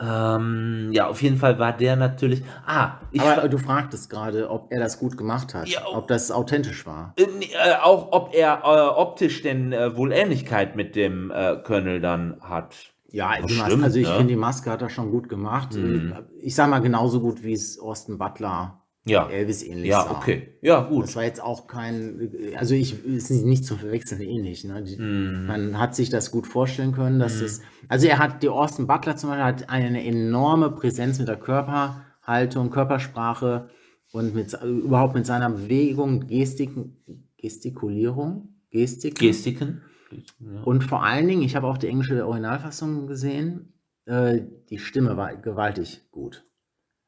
Ähm, 0.00 0.90
ja, 0.92 1.06
auf 1.08 1.20
jeden 1.22 1.36
Fall 1.36 1.58
war 1.58 1.76
der 1.76 1.96
natürlich. 1.96 2.42
Ah, 2.66 3.00
ich 3.12 3.20
Aber 3.20 3.42
fra- 3.42 3.48
du 3.48 3.58
fragtest 3.58 4.08
gerade, 4.08 4.48
ob 4.50 4.72
er 4.72 4.80
das 4.80 4.98
gut 4.98 5.16
gemacht 5.18 5.54
hat, 5.54 5.68
Ja, 5.68 5.82
ob 5.86 6.08
das 6.08 6.30
authentisch 6.30 6.86
war. 6.86 7.12
äh, 7.18 7.22
äh, 7.24 7.76
auch, 7.82 8.12
ob 8.12 8.34
er 8.34 8.62
äh, 8.64 8.98
optisch 8.98 9.42
denn 9.42 9.72
äh, 9.74 9.94
wohl 9.96 10.10
Ähnlichkeit 10.12 10.74
mit 10.74 10.96
dem 10.96 11.30
äh, 11.30 11.56
Colonel 11.62 12.00
dann 12.00 12.40
hat. 12.40 12.93
Ja, 13.14 13.32
Maske, 13.42 13.82
also 13.82 13.98
ich 13.98 14.08
ne? 14.08 14.14
finde, 14.16 14.32
die 14.32 14.38
Maske 14.38 14.70
hat 14.70 14.82
er 14.82 14.88
schon 14.90 15.10
gut 15.10 15.28
gemacht. 15.28 15.74
Mhm. 15.76 16.12
Ich 16.40 16.54
sag 16.54 16.68
mal 16.68 16.80
genauso 16.80 17.20
gut, 17.20 17.42
wie 17.44 17.52
es 17.52 17.78
Austin 17.78 18.18
Butler 18.18 18.82
Ja. 19.06 19.28
Elvis 19.28 19.62
ähnlich 19.62 19.88
Ja, 19.88 20.02
sah. 20.02 20.16
okay. 20.16 20.48
Ja, 20.62 20.80
gut. 20.80 21.04
Das 21.04 21.14
war 21.14 21.22
jetzt 21.22 21.40
auch 21.42 21.66
kein, 21.68 22.30
also 22.56 22.74
ich 22.74 23.04
ist 23.04 23.30
nicht, 23.30 23.64
zu 23.64 23.76
verwechseln 23.76 24.20
ähnlich. 24.20 24.64
Ne? 24.64 24.82
Die, 24.82 24.96
Mhm. 24.96 25.46
Man 25.46 25.78
hat 25.78 25.94
sich 25.94 26.08
das 26.10 26.30
gut 26.32 26.46
vorstellen 26.48 26.92
können, 26.92 27.20
dass 27.20 27.40
es, 27.40 27.60
also 27.88 28.06
er 28.08 28.18
hat, 28.18 28.42
die 28.42 28.48
Austin 28.48 28.86
Butler 28.88 29.16
zum 29.16 29.30
Beispiel 29.30 29.44
hat 29.44 29.68
eine 29.70 30.04
enorme 30.04 30.70
Präsenz 30.70 31.18
mit 31.20 31.28
der 31.28 31.36
Körperhaltung, 31.36 32.70
Körpersprache 32.70 33.68
und 34.12 34.34
mit, 34.34 34.56
überhaupt 34.64 35.14
mit 35.14 35.26
seiner 35.26 35.50
Bewegung, 35.50 36.26
Gestik, 36.26 36.70
Gestikulierung, 37.36 38.48
Gestik. 38.70 39.18
Gestiken. 39.18 39.82
Ja. 40.10 40.62
Und 40.62 40.84
vor 40.84 41.04
allen 41.04 41.26
Dingen, 41.28 41.42
ich 41.42 41.56
habe 41.56 41.66
auch 41.66 41.78
die 41.78 41.88
englische 41.88 42.26
Originalfassung 42.26 43.06
gesehen, 43.06 43.72
äh, 44.06 44.40
die 44.70 44.78
Stimme 44.78 45.16
war 45.16 45.34
gewaltig 45.36 46.02
gut. 46.10 46.44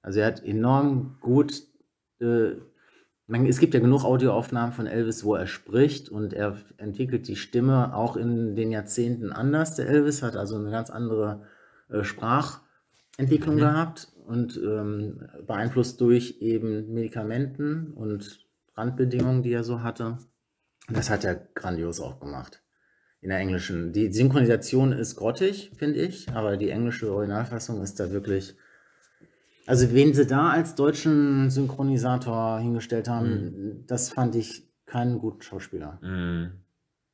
Also 0.02 0.20
er 0.20 0.26
hat 0.26 0.44
enorm 0.44 1.16
gut, 1.20 1.62
äh, 2.20 2.52
man, 3.26 3.46
es 3.46 3.58
gibt 3.58 3.74
ja 3.74 3.80
genug 3.80 4.04
Audioaufnahmen 4.04 4.72
von 4.72 4.86
Elvis, 4.86 5.24
wo 5.24 5.34
er 5.34 5.46
spricht 5.46 6.08
und 6.08 6.32
er 6.32 6.56
entwickelt 6.76 7.28
die 7.28 7.36
Stimme 7.36 7.94
auch 7.94 8.16
in 8.16 8.54
den 8.54 8.70
Jahrzehnten 8.70 9.32
anders. 9.32 9.74
Der 9.74 9.88
Elvis 9.88 10.22
hat 10.22 10.36
also 10.36 10.56
eine 10.56 10.70
ganz 10.70 10.90
andere 10.90 11.42
äh, 11.88 12.04
Sprachentwicklung 12.04 13.56
Mhm. 13.56 13.60
gehabt 13.60 14.12
und 14.26 14.56
ähm, 14.56 15.28
beeinflusst 15.46 16.00
durch 16.00 16.38
eben 16.40 16.92
Medikamenten 16.92 17.92
und 17.92 18.46
Randbedingungen, 18.74 19.42
die 19.42 19.52
er 19.52 19.64
so 19.64 19.82
hatte. 19.82 20.18
Und 20.88 20.96
das 20.96 21.10
hat 21.10 21.24
er 21.24 21.34
grandios 21.34 22.00
auch 22.00 22.20
gemacht 22.20 22.62
in 23.26 23.30
der 23.30 23.40
englischen. 23.40 23.92
Die 23.92 24.12
Synchronisation 24.12 24.92
ist 24.92 25.16
grottig, 25.16 25.72
finde 25.76 25.98
ich, 25.98 26.28
aber 26.32 26.56
die 26.56 26.70
englische 26.70 27.12
Originalfassung 27.12 27.82
ist 27.82 27.98
da 27.98 28.12
wirklich. 28.12 28.54
Also, 29.66 29.92
wen 29.92 30.14
sie 30.14 30.26
da 30.26 30.50
als 30.50 30.76
deutschen 30.76 31.50
Synchronisator 31.50 32.60
hingestellt 32.60 33.08
haben, 33.08 33.82
das 33.88 34.10
fand 34.10 34.36
ich 34.36 34.68
keinen 34.86 35.18
guten 35.18 35.42
Schauspieler. 35.42 35.98
Mhm. 36.02 36.52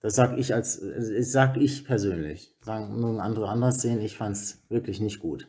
Das 0.03 0.15
sag 0.15 0.37
ich 0.37 0.53
als, 0.53 0.83
sag 0.83 1.57
ich 1.57 1.87
persönlich. 1.87 2.55
Sagen 2.61 3.01
mögen 3.01 3.19
andere 3.19 3.49
anders 3.49 3.81
sehen, 3.81 4.03
ich 4.03 4.19
fand 4.19 4.37
es 4.37 4.63
wirklich 4.69 5.01
nicht 5.01 5.19
gut. 5.19 5.49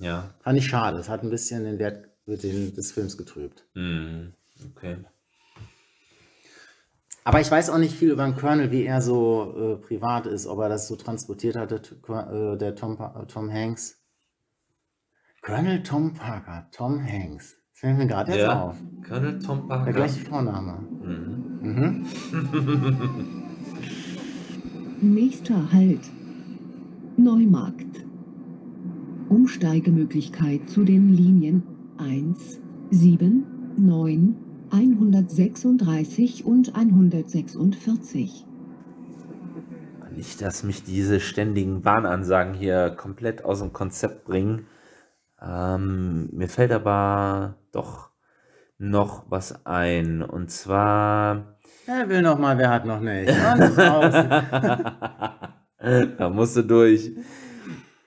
Ja. 0.00 0.34
Fand 0.40 0.58
ich 0.58 0.66
schade. 0.66 0.98
Es 0.98 1.08
hat 1.08 1.22
ein 1.22 1.30
bisschen 1.30 1.62
den 1.62 1.78
Wert 1.78 2.08
den, 2.26 2.74
des 2.74 2.90
Films 2.90 3.16
getrübt. 3.16 3.64
Mhm. 3.74 4.32
Okay. 4.74 4.96
Aber 7.24 7.40
ich 7.40 7.50
weiß 7.50 7.70
auch 7.70 7.78
nicht 7.78 7.94
viel 7.94 8.10
über 8.10 8.24
den 8.24 8.34
Colonel, 8.34 8.70
wie 8.70 8.84
er 8.84 9.02
so 9.02 9.54
äh, 9.56 9.76
privat 9.86 10.26
ist, 10.26 10.46
ob 10.46 10.58
er 10.60 10.68
das 10.68 10.88
so 10.88 10.96
transportiert 10.96 11.56
hat, 11.56 11.70
der, 11.70 11.80
äh, 12.32 12.56
der 12.58 12.74
Tom, 12.74 12.96
Tom 13.28 13.52
Hanks. 13.52 13.98
Colonel 15.42 15.82
Tom 15.82 16.14
Parker, 16.14 16.66
Tom 16.72 17.00
Hanks. 17.02 17.56
Das 17.72 17.80
fällt 17.80 17.98
mir 17.98 18.06
gerade 18.06 18.32
jetzt 18.32 18.42
Ja. 18.42 18.62
auf. 18.62 18.76
Colonel 19.06 19.38
Tom 19.38 19.60
Der 19.68 19.76
Parker. 19.76 19.92
gleiche 19.92 20.24
Vorname. 20.24 20.78
Mhm. 21.02 21.58
Mhm. 21.62 22.06
Nächster 25.14 25.72
Halt. 25.72 26.00
Neumarkt. 27.16 28.04
Umsteigemöglichkeit 29.28 30.68
zu 30.68 30.84
den 30.84 31.10
Linien 31.10 31.62
1, 31.98 32.60
7, 32.90 33.44
9, 33.76 34.34
136 34.70 36.44
und 36.44 36.74
146. 36.74 38.46
Nicht, 40.16 40.42
dass 40.42 40.64
mich 40.64 40.82
diese 40.82 41.20
ständigen 41.20 41.82
Bahnansagen 41.82 42.54
hier 42.54 42.90
komplett 42.90 43.44
aus 43.44 43.60
dem 43.60 43.72
Konzept 43.72 44.24
bringen. 44.24 44.66
Ähm, 45.40 46.28
mir 46.32 46.48
fällt 46.48 46.72
aber 46.72 47.54
doch 47.72 48.10
noch 48.78 49.30
was 49.30 49.66
ein. 49.66 50.22
Und 50.22 50.50
zwar. 50.50 51.56
Er 51.86 52.08
will 52.08 52.22
noch 52.22 52.38
mal, 52.38 52.58
wer 52.58 52.70
hat 52.70 52.86
noch 52.86 53.00
nicht. 53.00 53.28
Da 56.18 56.28
musst 56.28 56.58
du 56.58 56.62
durch. 56.62 57.10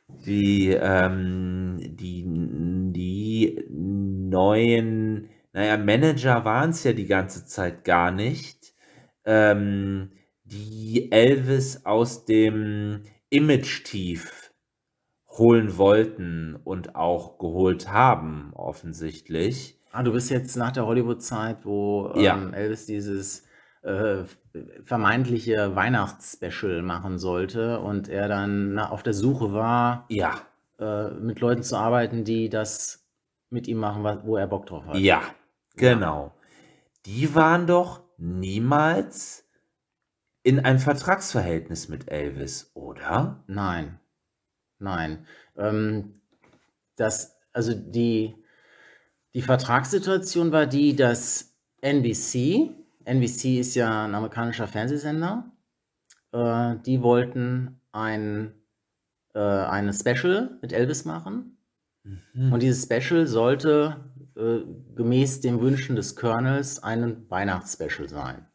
Die, 0.08 0.70
ähm, 0.70 1.80
die, 1.80 2.24
die 2.94 3.66
neuen, 3.72 5.28
naja, 5.54 5.78
Manager 5.78 6.44
waren 6.46 6.72
es 6.72 6.84
ja 6.84 6.94
die 6.94 7.06
ganze 7.06 7.46
Zeit 7.46 7.84
gar 7.86 8.12
nicht, 8.12 8.74
ähm, 9.26 10.12
die 10.44 11.12
Elvis 11.12 11.86
aus 11.86 12.26
dem 12.26 13.04
Image-Tief 13.30 14.52
holen 15.30 15.78
wollten 15.78 16.56
und 16.64 16.96
auch 16.96 17.38
geholt 17.40 17.90
haben, 17.90 18.52
offensichtlich. 18.54 19.80
ah, 19.92 20.04
du 20.04 20.12
bist 20.12 20.30
jetzt 20.30 20.56
nach 20.58 20.72
der 20.72 20.86
Hollywood-Zeit, 20.86 21.66
wo 21.66 22.10
ähm, 22.10 22.22
Ja. 22.22 22.50
Elvis 22.52 22.86
dieses 22.86 23.44
äh, 23.82 24.24
vermeintliche 24.84 25.76
Weihnachtsspecial 25.76 26.82
machen 26.84 27.18
sollte 27.20 27.80
und 27.80 28.10
er 28.10 28.28
dann 28.28 28.76
na, 28.76 28.90
auf 28.92 29.04
der 29.04 29.14
Suche 29.14 29.54
war, 29.54 30.06
Ja, 30.10 30.36
äh, 30.80 31.10
mit 31.12 31.40
Leuten 31.40 31.64
zu 31.64 31.76
arbeiten, 31.78 32.24
die 32.24 32.50
das 32.50 33.06
mit 33.50 33.68
ihm 33.68 33.78
machen, 33.78 34.04
wo 34.26 34.38
er 34.38 34.48
Bock 34.48 34.66
drauf 34.68 34.86
hat. 34.86 35.00
ja, 35.00 35.22
genau. 35.76 36.34
Die 37.06 37.36
waren 37.36 37.68
doch 37.68 38.02
niemals 38.18 39.46
in 40.44 40.60
einem 40.60 40.80
Vertragsverhältnis 40.80 41.90
mit 41.90 42.10
Elvis, 42.10 42.72
oder? 42.74 43.44
Nein, 43.48 44.00
nein. 44.80 45.26
Ähm, 45.58 46.14
das, 46.96 47.38
also 47.54 47.74
die, 47.74 48.36
die 49.34 49.42
Vertragssituation 49.42 50.52
war 50.52 50.66
die, 50.66 50.96
dass 50.96 51.56
NBC 51.82 52.84
NBC 53.06 53.60
ist 53.60 53.76
ja 53.76 54.06
ein 54.06 54.16
amerikanischer 54.16 54.68
Fernsehsender. 54.68 55.52
Äh, 56.32 56.76
die 56.86 57.02
wollten 57.02 57.80
ein, 57.92 58.54
äh, 59.34 59.40
eine 59.40 59.94
Special 59.94 60.58
mit 60.62 60.74
Elvis 60.74 61.06
machen. 61.06 61.58
Und 62.36 62.62
dieses 62.62 62.84
Special 62.84 63.28
sollte 63.28 64.12
äh, 64.36 64.60
gemäß 64.96 65.42
den 65.42 65.62
Wünschen 65.62 65.96
des 65.96 66.16
Colonels 66.16 66.82
ein 66.82 67.30
Weihnachtsspecial 67.30 68.10
sein. 68.10 68.48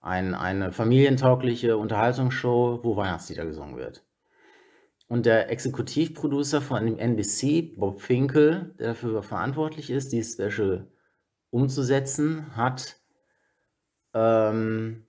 Ein, 0.00 0.34
eine 0.34 0.72
familientaugliche 0.72 1.76
Unterhaltungsshow, 1.76 2.80
wo 2.82 2.96
Weihnachtslieder 2.96 3.46
gesungen 3.46 3.76
wird. 3.76 4.04
Und 5.08 5.26
der 5.26 5.50
Exekutivproducer 5.50 6.60
von 6.60 6.84
dem 6.84 6.98
NBC, 6.98 7.76
Bob 7.76 8.00
Finkel, 8.00 8.74
der 8.78 8.88
dafür 8.88 9.22
verantwortlich 9.22 9.90
ist, 9.90 10.12
dieses 10.12 10.34
Special 10.34 10.88
umzusetzen, 11.50 12.56
hat 12.56 12.96
ähm, 14.14 15.06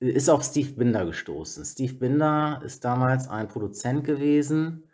ist 0.00 0.30
auf 0.30 0.44
Steve 0.44 0.72
Binder 0.74 1.04
gestoßen. 1.04 1.64
Steve 1.64 1.94
Binder 1.94 2.62
ist 2.64 2.84
damals 2.84 3.28
ein 3.28 3.48
Produzent 3.48 4.04
gewesen, 4.04 4.84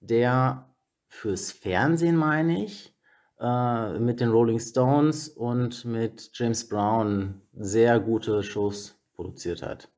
der 0.00 0.74
fürs 1.06 1.52
Fernsehen, 1.52 2.16
meine 2.16 2.64
ich, 2.64 2.93
äh, 3.44 3.98
mit 3.98 4.20
den 4.20 4.30
Rolling 4.30 4.58
Stones 4.58 5.28
und 5.28 5.84
mit 5.84 6.30
James 6.32 6.66
Brown 6.66 7.42
sehr 7.52 8.00
gute 8.00 8.42
Shows 8.42 8.98
produziert 9.14 9.62
hat. 9.62 9.90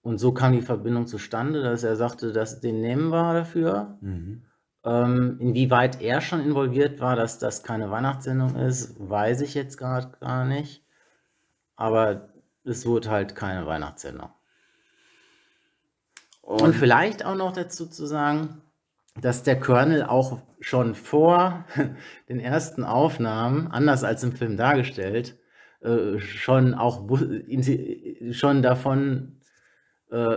Und 0.00 0.18
so 0.18 0.32
kam 0.32 0.52
die 0.52 0.62
Verbindung 0.62 1.06
zustande, 1.06 1.62
dass 1.62 1.82
er 1.82 1.94
sagte, 1.96 2.32
dass 2.32 2.60
den 2.60 2.80
nehmen 2.80 3.10
wir 3.10 3.34
dafür. 3.34 3.98
Mhm. 4.00 4.44
Ähm, 4.84 5.36
inwieweit 5.40 6.00
er 6.00 6.22
schon 6.22 6.40
involviert 6.40 7.00
war, 7.00 7.16
dass 7.16 7.38
das 7.38 7.62
keine 7.62 7.90
Weihnachtssendung 7.90 8.56
ist, 8.56 8.94
weiß 8.98 9.42
ich 9.42 9.54
jetzt 9.54 9.76
gerade 9.76 10.16
gar 10.20 10.46
nicht. 10.46 10.86
Aber 11.74 12.30
es 12.64 12.86
wurde 12.86 13.10
halt 13.10 13.34
keine 13.34 13.66
Weihnachtssendung. 13.66 14.30
Und 16.40 16.74
vielleicht 16.74 17.26
auch 17.26 17.34
noch 17.34 17.52
dazu 17.52 17.86
zu 17.86 18.06
sagen, 18.06 18.62
dass 19.20 19.42
der 19.42 19.58
Colonel 19.58 20.02
auch 20.02 20.42
schon 20.60 20.94
vor 20.94 21.64
den 22.28 22.40
ersten 22.40 22.84
Aufnahmen, 22.84 23.68
anders 23.68 24.04
als 24.04 24.22
im 24.22 24.32
Film 24.32 24.56
dargestellt, 24.56 25.38
äh, 25.80 26.18
schon 26.18 26.74
auch 26.74 27.08
schon 28.30 28.62
davon 28.62 29.40
äh, 30.10 30.36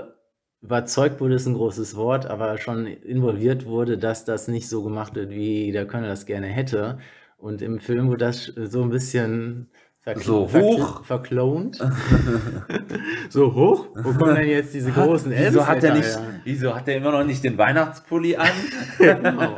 überzeugt 0.62 1.22
wurde, 1.22 1.36
ist 1.36 1.46
ein 1.46 1.54
großes 1.54 1.96
Wort, 1.96 2.26
aber 2.26 2.58
schon 2.58 2.86
involviert 2.86 3.66
wurde, 3.66 3.98
dass 3.98 4.26
das 4.26 4.48
nicht 4.48 4.68
so 4.68 4.84
gemacht 4.84 5.16
wird, 5.16 5.30
wie 5.30 5.72
der 5.72 5.88
Colonel 5.88 6.10
das 6.10 6.26
gerne 6.26 6.48
hätte. 6.48 7.00
Und 7.38 7.62
im 7.62 7.80
Film 7.80 8.08
wurde 8.10 8.26
das 8.26 8.46
so 8.46 8.84
ein 8.84 8.90
bisschen 8.90 9.72
verkl 10.02 10.22
So 10.24 10.50
hoch. 10.52 11.04
verklont. 11.06 11.78
so 13.30 13.54
hoch? 13.54 13.88
Wo 13.96 14.14
kommen 14.14 14.36
denn 14.36 14.48
jetzt 14.50 14.74
diese 14.74 14.92
großen 14.92 15.32
Wieso 15.32 15.66
hat, 15.68 15.84
er 15.84 15.94
nicht, 15.96 16.06
her? 16.06 16.22
wieso 16.44 16.76
hat 16.76 16.88
er 16.88 16.98
immer 16.98 17.12
noch 17.12 17.24
nicht 17.24 17.44
den 17.44 17.58
Weihnachtspulli 17.58 18.36
an? 18.38 18.48
Genau. 18.98 19.56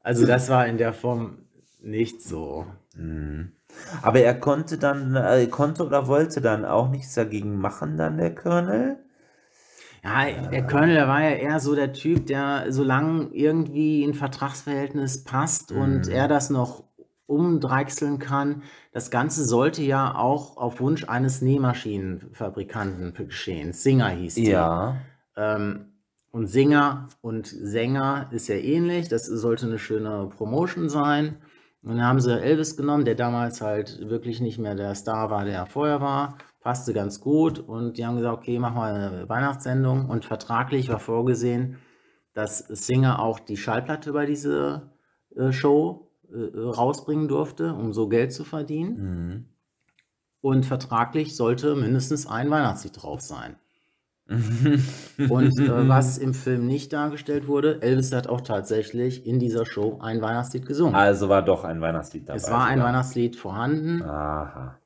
Also 0.00 0.26
das 0.26 0.48
war 0.48 0.66
in 0.66 0.78
der 0.78 0.92
Form 0.92 1.38
nicht 1.80 2.22
so. 2.22 2.66
Aber 4.02 4.18
er 4.20 4.34
konnte 4.34 4.76
dann, 4.78 5.14
äh, 5.16 5.46
konnte 5.46 5.86
oder 5.86 6.06
wollte 6.06 6.40
dann 6.40 6.64
auch 6.64 6.90
nichts 6.90 7.14
dagegen 7.14 7.58
machen, 7.58 7.96
dann 7.96 8.18
der 8.18 8.34
Colonel? 8.34 8.98
Ja, 10.04 10.48
der 10.50 10.66
Colonel, 10.66 10.94
der 10.96 11.08
war 11.08 11.22
ja 11.22 11.30
eher 11.30 11.60
so 11.60 11.74
der 11.76 11.92
Typ, 11.92 12.26
der 12.26 12.66
solange 12.70 13.28
irgendwie 13.32 14.04
ein 14.04 14.14
Vertragsverhältnis 14.14 15.22
passt 15.24 15.70
und 15.72 16.08
er 16.08 16.26
das 16.28 16.50
noch 16.50 16.84
umdreichseln 17.32 18.18
kann, 18.18 18.62
das 18.92 19.10
Ganze 19.10 19.44
sollte 19.44 19.82
ja 19.82 20.14
auch 20.14 20.56
auf 20.56 20.80
Wunsch 20.80 21.08
eines 21.08 21.42
Nähmaschinenfabrikanten 21.42 23.14
geschehen. 23.14 23.72
Singer 23.72 24.10
hieß 24.10 24.34
die. 24.34 24.50
Ja. 24.50 24.96
Ähm, 25.36 25.92
und 26.30 26.46
Singer 26.46 27.08
und 27.20 27.46
Sänger 27.46 28.28
ist 28.30 28.48
ja 28.48 28.56
ähnlich. 28.56 29.08
Das 29.08 29.26
sollte 29.26 29.66
eine 29.66 29.78
schöne 29.78 30.30
Promotion 30.34 30.88
sein. 30.88 31.36
Und 31.82 31.90
dann 31.90 32.06
haben 32.06 32.20
sie 32.20 32.40
Elvis 32.40 32.76
genommen, 32.76 33.04
der 33.04 33.16
damals 33.16 33.60
halt 33.60 34.08
wirklich 34.08 34.40
nicht 34.40 34.58
mehr 34.58 34.74
der 34.74 34.94
Star 34.94 35.30
war, 35.30 35.44
der 35.44 35.54
er 35.54 35.66
vorher 35.66 36.00
war. 36.00 36.38
Passte 36.60 36.94
ganz 36.94 37.20
gut. 37.20 37.58
Und 37.58 37.98
die 37.98 38.06
haben 38.06 38.16
gesagt, 38.16 38.38
okay, 38.38 38.58
mach 38.58 38.72
mal 38.72 38.94
eine 38.94 39.28
Weihnachtssendung. 39.28 40.08
Und 40.08 40.24
vertraglich 40.24 40.88
war 40.88 41.00
vorgesehen, 41.00 41.78
dass 42.34 42.58
Singer 42.58 43.20
auch 43.20 43.38
die 43.38 43.56
Schallplatte 43.56 44.10
über 44.10 44.24
diese 44.24 44.90
äh, 45.36 45.52
Show 45.52 46.11
äh, 46.32 46.58
rausbringen 46.58 47.28
durfte, 47.28 47.74
um 47.74 47.92
so 47.92 48.08
Geld 48.08 48.32
zu 48.32 48.44
verdienen. 48.44 48.96
Mhm. 49.26 49.44
Und 50.40 50.66
vertraglich 50.66 51.36
sollte 51.36 51.76
mindestens 51.76 52.26
ein 52.26 52.50
Weihnachtslied 52.50 53.00
drauf 53.02 53.20
sein. 53.20 53.56
Und 54.28 55.58
äh, 55.60 55.88
was 55.88 56.16
im 56.18 56.32
Film 56.32 56.66
nicht 56.66 56.92
dargestellt 56.92 57.46
wurde, 57.48 57.82
Elvis 57.82 58.12
hat 58.12 58.28
auch 58.28 58.40
tatsächlich 58.40 59.26
in 59.26 59.38
dieser 59.38 59.66
Show 59.66 59.98
ein 60.00 60.22
Weihnachtslied 60.22 60.64
gesungen. 60.66 60.94
Also 60.94 61.28
war 61.28 61.42
doch 61.42 61.64
ein 61.64 61.80
Weihnachtslied 61.80 62.28
dabei. 62.28 62.36
es 62.36 62.50
war 62.50 62.64
ein 62.66 62.78
sogar. 62.78 62.88
Weihnachtslied 62.88 63.36
vorhanden. 63.36 64.02
Aha. 64.02 64.78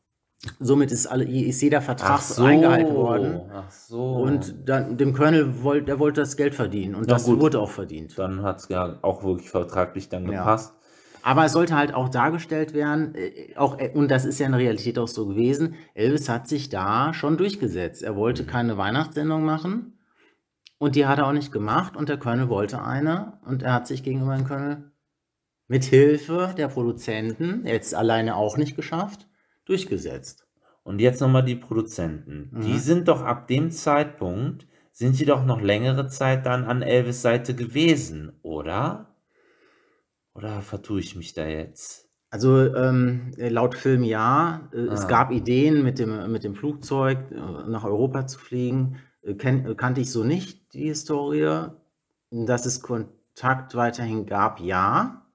Somit 0.61 0.93
ist, 0.93 1.07
alle, 1.07 1.25
ist 1.25 1.61
jeder 1.63 1.81
Vertrag 1.81 2.21
so. 2.21 2.45
eingehalten 2.45 2.95
worden. 2.95 3.41
Ach 3.53 3.71
so. 3.71 4.17
Und 4.17 4.55
dann, 4.69 4.97
dem 4.97 5.13
Colonel 5.13 5.63
wollte, 5.63 5.87
der 5.87 5.99
wollte 5.99 6.21
das 6.21 6.37
Geld 6.37 6.55
verdienen. 6.55 6.95
Und 6.95 7.07
Na 7.07 7.15
das 7.15 7.25
gut. 7.25 7.41
wurde 7.41 7.61
auch 7.61 7.71
verdient. 7.71 8.19
dann 8.19 8.43
hat 8.43 8.61
es 8.61 8.69
ja 8.69 8.99
auch 9.03 9.23
wirklich 9.25 9.51
vertraglich 9.51 10.09
dann 10.09 10.31
Ja. 10.31 10.59
Aber 11.27 11.45
es 11.47 11.53
sollte 11.53 11.75
halt 11.77 11.93
auch 11.93 12.09
dargestellt 12.09 12.73
werden, 12.73 13.17
äh, 13.17 13.57
auch, 13.57 13.81
äh, 13.81 13.91
und 13.93 14.13
das 14.13 14.25
ist 14.25 14.39
ja 14.39 14.47
in 14.47 14.53
der 14.53 14.61
Realität 14.61 14.97
auch 14.97 15.09
so 15.09 15.27
gewesen, 15.27 15.75
Elvis 15.95 16.29
hat 16.29 16.47
sich 16.47 16.69
da 16.69 17.13
schon 17.15 17.37
durchgesetzt. 17.37 18.05
Er 18.05 18.15
wollte 18.15 18.45
Mhm. 18.45 18.47
keine 18.47 18.79
Weihnachtssendung 18.79 19.45
machen 19.45 19.99
und 20.79 20.95
die 20.95 21.05
hat 21.07 21.19
er 21.19 21.27
auch 21.27 21.33
nicht 21.33 21.51
gemacht 21.51 21.97
und 21.97 22.09
der 22.09 22.17
Colonel 22.19 22.49
wollte 22.49 22.81
eine 22.81 23.41
und 23.45 23.65
er 23.65 23.73
hat 23.73 23.89
sich 23.89 24.05
gegenüber 24.05 24.37
dem 24.37 24.47
Colonel 24.47 24.93
mit 25.67 25.83
Hilfe 25.83 26.55
der 26.57 26.69
Produzenten, 26.69 27.67
jetzt 27.67 27.93
alleine 27.93 28.37
auch 28.37 28.57
nicht 28.57 28.77
geschafft, 28.77 29.27
durchgesetzt. 29.65 30.47
Und 30.85 31.01
jetzt 31.01 31.21
nochmal 31.21 31.43
die 31.45 31.57
Produzenten. 31.57 32.53
Die 32.63 32.75
Mhm. 32.75 32.79
sind 32.79 33.09
doch 33.09 33.23
ab 33.23 33.49
dem 33.49 33.73
Zeitpunkt, 33.73 34.69
sind 34.93 35.15
sie 35.17 35.25
doch 35.25 35.45
noch 35.45 35.61
längere 35.61 36.07
Zeit 36.07 36.47
dann 36.47 36.65
an 36.67 36.83
Elvis 36.83 37.21
Seite 37.21 37.57
gewesen, 37.57 38.39
oder? 38.43 39.16
Oder 40.37 40.61
vertue 40.63 41.01
ich 41.01 41.17
mich 41.17 41.33
da 41.33 41.47
jetzt? 41.47 42.09
Also 42.31 42.75
ähm, 42.75 43.33
laut 43.39 43.75
Film 43.75 44.03
ja. 44.03 44.69
Äh, 44.73 44.79
Es 44.89 45.05
Ah. 45.05 45.09
gab 45.09 45.31
Ideen, 45.31 45.83
mit 45.83 45.99
dem, 45.99 46.31
mit 46.31 46.45
dem 46.45 46.55
Flugzeug 46.55 47.31
äh, 47.31 47.35
nach 47.69 47.85
Europa 47.85 48.27
zu 48.27 48.39
fliegen. 48.39 48.97
Äh, 49.23 49.35
kenn, 49.35 49.65
äh, 49.65 49.75
kannte 49.75 50.01
ich 50.01 50.11
so 50.13 50.25
nicht 50.25 50.73
die 50.75 50.89
Historie. 50.89 51.69
Dass 52.31 52.67
es 52.67 52.81
Kontakt 52.83 53.75
weiterhin 53.77 54.27
gab, 54.27 54.61
ja. 54.61 55.27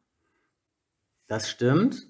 Das 1.28 1.50
stimmt. 1.50 2.08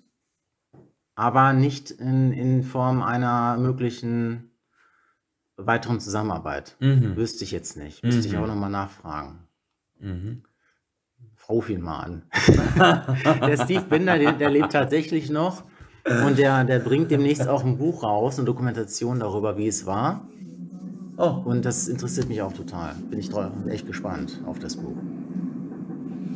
Aber 1.15 1.54
nicht 1.54 1.91
in, 1.91 2.32
in 2.34 2.63
Form 2.63 3.04
einer 3.04 3.58
möglichen 3.58 4.51
weiteren 5.58 5.99
Zusammenarbeit. 5.99 6.75
Mhm. 6.80 7.15
Wüsste 7.15 7.43
ich 7.43 7.51
jetzt 7.51 7.77
nicht. 7.77 8.04
Müsste 8.04 8.27
ich 8.27 8.34
Mhm. 8.34 8.39
auch 8.43 8.47
nochmal 8.47 8.71
nachfragen. 8.71 9.47
Mhm. 9.99 10.43
Ruf 11.49 11.69
ihn 11.69 11.82
mal 11.82 11.99
an. 11.99 12.23
der 13.47 13.58
Steve 13.58 13.86
Binder, 13.89 14.17
der, 14.17 14.34
der 14.34 14.49
lebt 14.49 14.71
tatsächlich 14.71 15.30
noch 15.30 15.63
und 16.25 16.38
der, 16.38 16.63
der 16.63 16.80
bringt 16.80 17.12
demnächst 17.12 17.47
auch 17.47 17.63
ein 17.63 17.77
Buch 17.77 18.04
raus, 18.04 18.38
eine 18.38 18.45
Dokumentation 18.45 19.19
darüber, 19.19 19.58
wie 19.58 19.67
es 19.67 19.86
war. 19.86 20.27
Oh, 21.17 21.41
Und 21.45 21.65
das 21.65 21.88
interessiert 21.88 22.30
mich 22.30 22.41
auch 22.41 22.54
total. 22.54 22.95
Bin 23.10 23.19
ich 23.19 23.30
echt 23.69 23.86
gespannt 23.86 24.41
auf 24.45 24.58
das 24.58 24.77
Buch. 24.77 24.95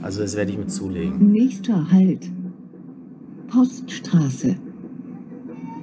Also 0.03 0.21
das 0.21 0.35
werde 0.35 0.51
ich 0.51 0.57
mit 0.57 0.71
zulegen. 0.71 1.31
Nächster 1.31 1.91
Halt. 1.91 2.29
Poststraße. 3.47 4.55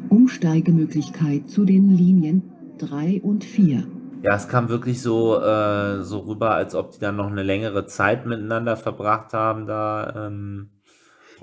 Umsteigemöglichkeit 0.08 1.48
zu 1.48 1.64
den 1.64 1.90
Linien 1.90 2.42
3 2.78 3.20
und 3.22 3.44
4. 3.44 3.84
ja, 4.22 4.34
es 4.34 4.48
kam 4.48 4.68
wirklich 4.68 5.02
so, 5.02 5.40
äh, 5.40 6.02
so 6.02 6.20
rüber, 6.20 6.52
als 6.52 6.74
ob 6.74 6.92
die 6.92 7.00
dann 7.00 7.16
noch 7.16 7.26
eine 7.26 7.42
längere 7.42 7.86
Zeit 7.86 8.24
miteinander 8.26 8.76
verbracht 8.76 9.32
haben 9.32 9.66
da. 9.66 10.26
Ähm, 10.28 10.70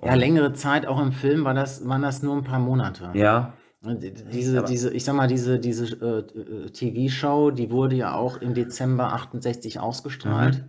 Ja, 0.03 0.13
längere 0.15 0.53
Zeit, 0.53 0.85
auch 0.87 1.01
im 1.01 1.11
Film, 1.11 1.43
war 1.43 1.53
das, 1.53 1.87
waren 1.87 2.01
das 2.01 2.23
nur 2.23 2.35
ein 2.35 2.43
paar 2.43 2.59
Monate. 2.59 3.11
ja. 3.13 3.53
Diese, 3.81 4.61
diese, 4.63 4.93
ich 4.93 5.05
sag 5.05 5.15
mal, 5.15 5.27
diese, 5.27 5.57
diese 5.57 5.85
äh, 5.85 6.69
TV-Show, 6.69 7.51
die 7.51 7.71
wurde 7.71 7.95
ja 7.95 8.13
auch 8.13 8.41
im 8.41 8.53
Dezember 8.53 9.13
68 9.13 9.79
ausgestrahlt. 9.79 10.65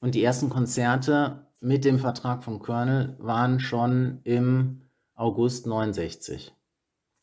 Und 0.00 0.14
die 0.14 0.22
ersten 0.22 0.50
Konzerte 0.50 1.46
mit 1.60 1.86
dem 1.86 1.98
Vertrag 1.98 2.44
von 2.44 2.58
Colonel 2.58 3.16
waren 3.18 3.58
schon 3.58 4.20
im 4.24 4.82
August 5.14 5.66
69. 5.66 6.54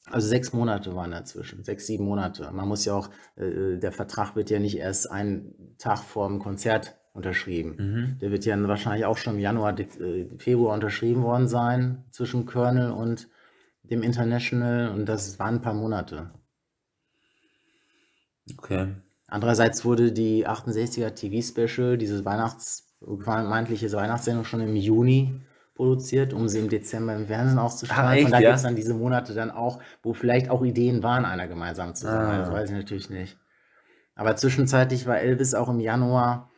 Also 0.09 0.27
sechs 0.27 0.51
Monate 0.51 0.95
waren 0.95 1.11
dazwischen, 1.11 1.63
sechs, 1.63 1.87
sieben 1.87 2.03
Monate. 2.03 2.51
Man 2.51 2.67
muss 2.67 2.85
ja 2.85 2.93
auch, 2.93 3.09
äh, 3.37 3.77
der 3.77 3.91
Vertrag 3.91 4.35
wird 4.35 4.49
ja 4.49 4.59
nicht 4.59 4.77
erst 4.77 5.09
einen 5.09 5.75
Tag 5.77 5.99
vor 5.99 6.27
dem 6.27 6.39
Konzert 6.39 6.95
unterschrieben. 7.13 7.75
Mhm. 7.77 8.19
Der 8.19 8.31
wird 8.31 8.43
ja 8.45 8.61
wahrscheinlich 8.67 9.05
auch 9.05 9.17
schon 9.17 9.35
im 9.35 9.39
Januar, 9.39 9.79
äh, 9.79 10.27
Februar 10.37 10.73
unterschrieben 10.73 11.23
worden 11.23 11.47
sein 11.47 12.03
zwischen 12.11 12.45
Colonel 12.45 12.91
und 12.91 13.29
dem 13.83 14.01
International 14.01 14.89
und 14.89 15.05
das 15.05 15.39
waren 15.39 15.55
ein 15.55 15.61
paar 15.61 15.73
Monate. 15.73 16.31
Okay. 18.57 18.89
Andererseits 19.27 19.85
wurde 19.85 20.11
die 20.11 20.47
68er 20.47 21.15
TV-Special, 21.15 21.97
diese 21.97 22.25
Weihnachts 22.25 22.93
vermeintliche 23.19 23.91
Weihnachtssendung 23.91 24.45
schon 24.45 24.61
im 24.61 24.75
Juni 24.75 25.41
produziert, 25.75 26.33
um 26.33 26.47
sie 26.47 26.59
im 26.59 26.69
Dezember 26.69 27.15
im 27.15 27.27
Fernsehen 27.27 27.59
auszustrahlen. 27.59 28.09
Ah, 28.09 28.13
echt, 28.15 28.23
Von 28.23 28.31
da 28.31 28.39
ja? 28.39 28.49
gibt 28.49 28.57
es 28.57 28.63
dann 28.63 28.75
diese 28.75 28.93
Monate 28.93 29.33
dann 29.33 29.51
auch, 29.51 29.79
wo 30.01 30.13
vielleicht 30.13 30.49
auch 30.49 30.63
Ideen 30.63 31.03
waren, 31.03 31.25
einer 31.25 31.47
gemeinsam 31.47 31.95
zu 31.95 32.05
sein. 32.05 32.25
Ah. 32.25 32.37
Das 32.39 32.51
weiß 32.51 32.69
ich 32.69 32.75
natürlich 32.75 33.09
nicht. 33.09 33.37
Aber 34.15 34.35
zwischenzeitlich 34.35 35.07
war 35.07 35.19
Elvis 35.19 35.53
auch 35.55 35.69
im 35.69 35.79
Januar 35.79 36.49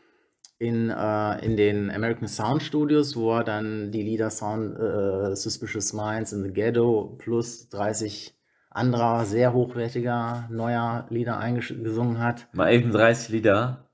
in, 0.57 0.89
äh, 0.89 1.45
in 1.45 1.57
den 1.57 1.91
American 1.91 2.27
Sound 2.27 2.63
Studios, 2.63 3.15
wo 3.15 3.37
er 3.37 3.43
dann 3.43 3.91
die 3.91 4.03
Lieder 4.03 4.29
Sound 4.29 4.77
äh, 4.77 5.35
Suspicious 5.35 5.93
Minds 5.93 6.33
in 6.33 6.43
the 6.43 6.51
Ghetto 6.51 7.15
plus 7.17 7.69
30 7.69 8.33
anderer 8.69 9.25
sehr 9.25 9.53
hochwertiger 9.53 10.47
neuer 10.51 11.05
Lieder 11.09 11.37
eingesungen 11.37 12.19
hat. 12.19 12.47
Mal 12.53 12.73
eben 12.73 12.91
30 12.91 13.29
Lieder. 13.29 13.89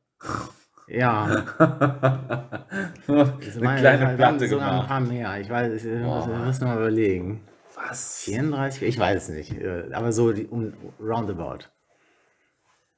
Ja, 0.93 1.23
Eine 3.07 3.37
ich 3.39 3.55
meine, 3.59 3.79
kleine 3.79 4.07
haben 4.07 4.15
Platte 4.17 4.43
ein 4.45 4.49
gemacht. 4.49 4.87
paar 4.87 4.99
mehr. 4.99 5.39
Ich 5.39 5.49
weiß, 5.49 5.83
wir 5.83 5.99
Boah. 6.03 6.17
müssen- 6.27 6.31
wir 6.39 6.45
müssen 6.45 6.63
mal 6.65 6.77
überlegen. 6.77 7.47
Was? 7.75 8.19
34? 8.23 8.83
Ich 8.83 8.99
weiß 8.99 9.23
es 9.23 9.29
nicht. 9.29 9.51
äh, 9.53 9.89
Aber 9.93 10.11
so 10.11 10.31
die, 10.33 10.47
um, 10.47 10.73
roundabout. 10.99 11.65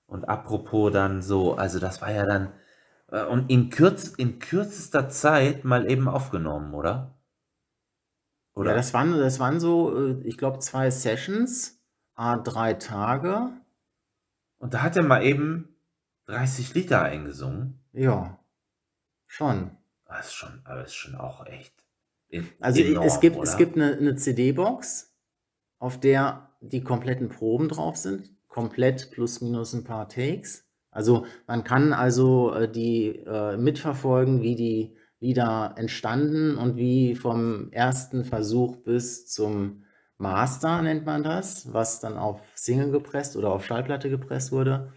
Und 0.07 0.25
apropos 0.27 0.91
dann 0.91 1.21
so, 1.21 1.55
also 1.55 1.79
das 1.79 2.01
war 2.01 2.11
ja 2.11 2.25
dann 2.25 2.51
äh, 3.11 3.23
und 3.25 3.49
in, 3.49 3.69
kürz, 3.69 4.07
in 4.17 4.39
kürzester 4.39 5.09
Zeit 5.09 5.63
mal 5.63 5.89
eben 5.89 6.07
aufgenommen, 6.07 6.73
oder? 6.73 7.19
Oder? 8.55 8.71
Ja, 8.71 8.75
das 8.77 8.93
waren, 8.93 9.11
das 9.17 9.39
waren 9.39 9.59
so, 9.59 9.95
äh, 9.97 10.21
ich 10.23 10.37
glaube, 10.37 10.59
zwei 10.59 10.89
Sessions, 10.91 11.79
a 12.15 12.37
drei 12.37 12.73
Tage. 12.73 13.49
und 14.57 14.73
da 14.73 14.81
hat 14.83 14.95
er 14.95 15.03
mal 15.03 15.23
eben 15.23 15.69
30 16.27 16.73
Liter 16.73 17.01
eingesungen. 17.01 17.79
Ja, 17.93 18.39
schon. 19.27 19.77
Das 20.05 20.27
ist 20.27 20.33
schon, 20.33 20.61
aber 20.65 20.83
ist 20.83 20.95
schon 20.95 21.15
auch 21.15 21.45
echt. 21.45 21.73
Also 22.59 22.81
enorm, 22.81 23.05
es 23.05 23.19
gibt, 23.19 23.37
oder? 23.37 23.43
es 23.43 23.57
gibt 23.57 23.75
eine, 23.75 23.95
eine 23.95 24.15
CD-Box, 24.15 25.15
auf 25.79 25.99
der 25.99 26.49
die 26.61 26.81
kompletten 26.81 27.29
Proben 27.29 27.69
drauf 27.69 27.97
sind. 27.97 28.31
Komplett 28.47 29.11
plus 29.11 29.41
minus 29.41 29.73
ein 29.73 29.83
paar 29.83 30.09
Takes. 30.09 30.65
Also 30.91 31.25
man 31.47 31.63
kann 31.63 31.93
also 31.93 32.53
äh, 32.53 32.71
die 32.71 33.09
äh, 33.25 33.57
mitverfolgen, 33.57 34.41
wie 34.41 34.55
die 34.55 34.97
Lieder 35.19 35.73
entstanden 35.77 36.57
und 36.57 36.75
wie 36.75 37.15
vom 37.15 37.71
ersten 37.71 38.25
Versuch 38.25 38.77
bis 38.77 39.27
zum 39.27 39.83
Master 40.17 40.81
nennt 40.81 41.05
man 41.05 41.23
das, 41.23 41.73
was 41.73 41.99
dann 41.99 42.17
auf 42.17 42.41
Single 42.55 42.91
gepresst 42.91 43.35
oder 43.35 43.51
auf 43.51 43.65
Schallplatte 43.65 44.09
gepresst 44.09 44.51
wurde, 44.51 44.93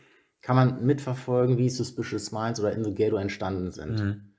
kann 0.47 0.55
man 0.55 0.87
mitverfolgen, 0.87 1.59
wie 1.59 1.69
Suspicious 1.69 2.31
Minds 2.31 2.61
oder 2.61 2.71
In 2.71 2.85
the 2.85 2.95
Ghetto 2.95 3.17
entstanden 3.17 3.73
sind. 3.73 3.99
Mhm. 3.99 4.35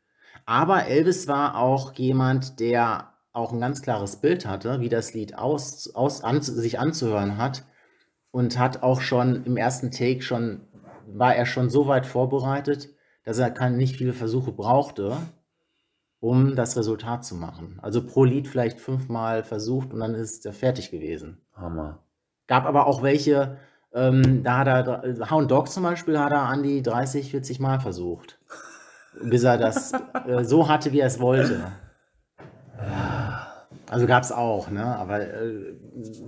Aber 0.46 0.86
Elvis 0.86 1.28
war 1.28 1.58
auch 1.58 1.94
jemand, 1.96 2.62
der 2.62 3.12
auch 3.34 3.52
ein 3.52 3.60
ganz 3.60 3.82
klares 3.82 4.16
Bild 4.22 4.46
hatte, 4.46 4.80
wie 4.80 4.88
das 4.88 5.14
Lied 5.14 5.38
aus, 5.38 5.94
aus, 5.94 6.24
an, 6.24 6.42
sich 6.42 6.80
anzuhören 6.80 7.38
hat. 7.38 7.66
Und 8.32 8.58
hat 8.58 8.84
auch 8.84 9.02
schon 9.02 9.44
im 9.44 9.58
ersten 9.58 9.92
Take 9.92 10.22
schon, 10.22 10.62
war 11.08 11.36
er 11.36 11.46
schon 11.46 11.70
so 11.70 11.88
weit 11.88 12.06
vorbereitet, 12.06 12.88
dass 13.26 13.38
er 13.38 13.52
kann, 13.52 13.76
nicht 13.76 13.98
viele 13.98 14.14
Versuche 14.14 14.54
brauchte, 14.54 15.18
um 16.22 16.56
das 16.56 16.78
Resultat 16.78 17.26
zu 17.26 17.36
machen. 17.36 17.80
Also 17.82 18.06
pro 18.06 18.24
Lied 18.24 18.48
vielleicht 18.48 18.80
fünfmal 18.80 19.44
versucht 19.44 19.92
und 19.92 20.00
dann 20.00 20.16
ist 20.16 20.46
er 20.46 20.54
fertig 20.54 20.90
gewesen. 20.90 21.42
Hammer. 21.54 22.06
Gab 22.48 22.66
aber 22.66 22.88
auch 22.88 23.04
welche, 23.04 23.58
ähm, 23.98 24.44
da 24.44 24.60
hat 24.60 24.68
er, 24.68 25.30
Hound 25.32 25.50
Dog 25.50 25.70
zum 25.70 25.84
Beispiel, 25.84 26.20
hat 26.20 26.32
er 26.32 26.44
an 26.44 26.64
die 26.64 26.82
30, 26.82 27.32
40 27.32 27.60
Mal 27.60 27.80
versucht. 27.80 28.40
Bis 29.22 29.44
er 29.44 29.58
das 29.58 29.92
äh, 30.28 30.44
so 30.44 30.70
hatte, 30.70 30.92
wie 30.92 31.00
er 31.00 31.08
es 31.08 31.20
wollte. 31.20 31.72
Also 33.90 34.06
gab 34.06 34.24
es 34.24 34.32
auch, 34.32 34.70
ne? 34.70 34.86
Aber 34.86 35.22
äh, 35.22 35.74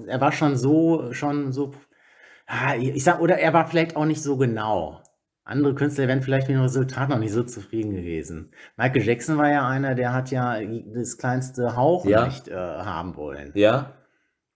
er 0.07 0.19
war 0.21 0.31
schon 0.31 0.55
so, 0.55 1.11
schon 1.13 1.51
so, 1.51 1.71
ich 2.79 3.03
sag, 3.03 3.19
oder 3.19 3.37
er 3.37 3.53
war 3.53 3.67
vielleicht 3.67 3.95
auch 3.95 4.05
nicht 4.05 4.23
so 4.23 4.37
genau. 4.37 5.01
Andere 5.43 5.73
Künstler 5.73 6.07
wären 6.07 6.21
vielleicht 6.21 6.47
mit 6.47 6.57
dem 6.57 6.61
Resultat 6.61 7.09
noch 7.09 7.17
nicht 7.17 7.33
so 7.33 7.43
zufrieden 7.43 7.95
gewesen. 7.95 8.51
Michael 8.77 9.01
Jackson 9.03 9.37
war 9.37 9.49
ja 9.49 9.67
einer, 9.67 9.95
der 9.95 10.13
hat 10.13 10.29
ja 10.31 10.57
das 10.93 11.17
kleinste 11.17 11.75
Hauch 11.75 12.05
Ja. 12.05 12.25
nicht 12.25 12.47
äh, 12.47 12.55
haben 12.55 13.15
wollen. 13.15 13.51
Ja? 13.55 13.93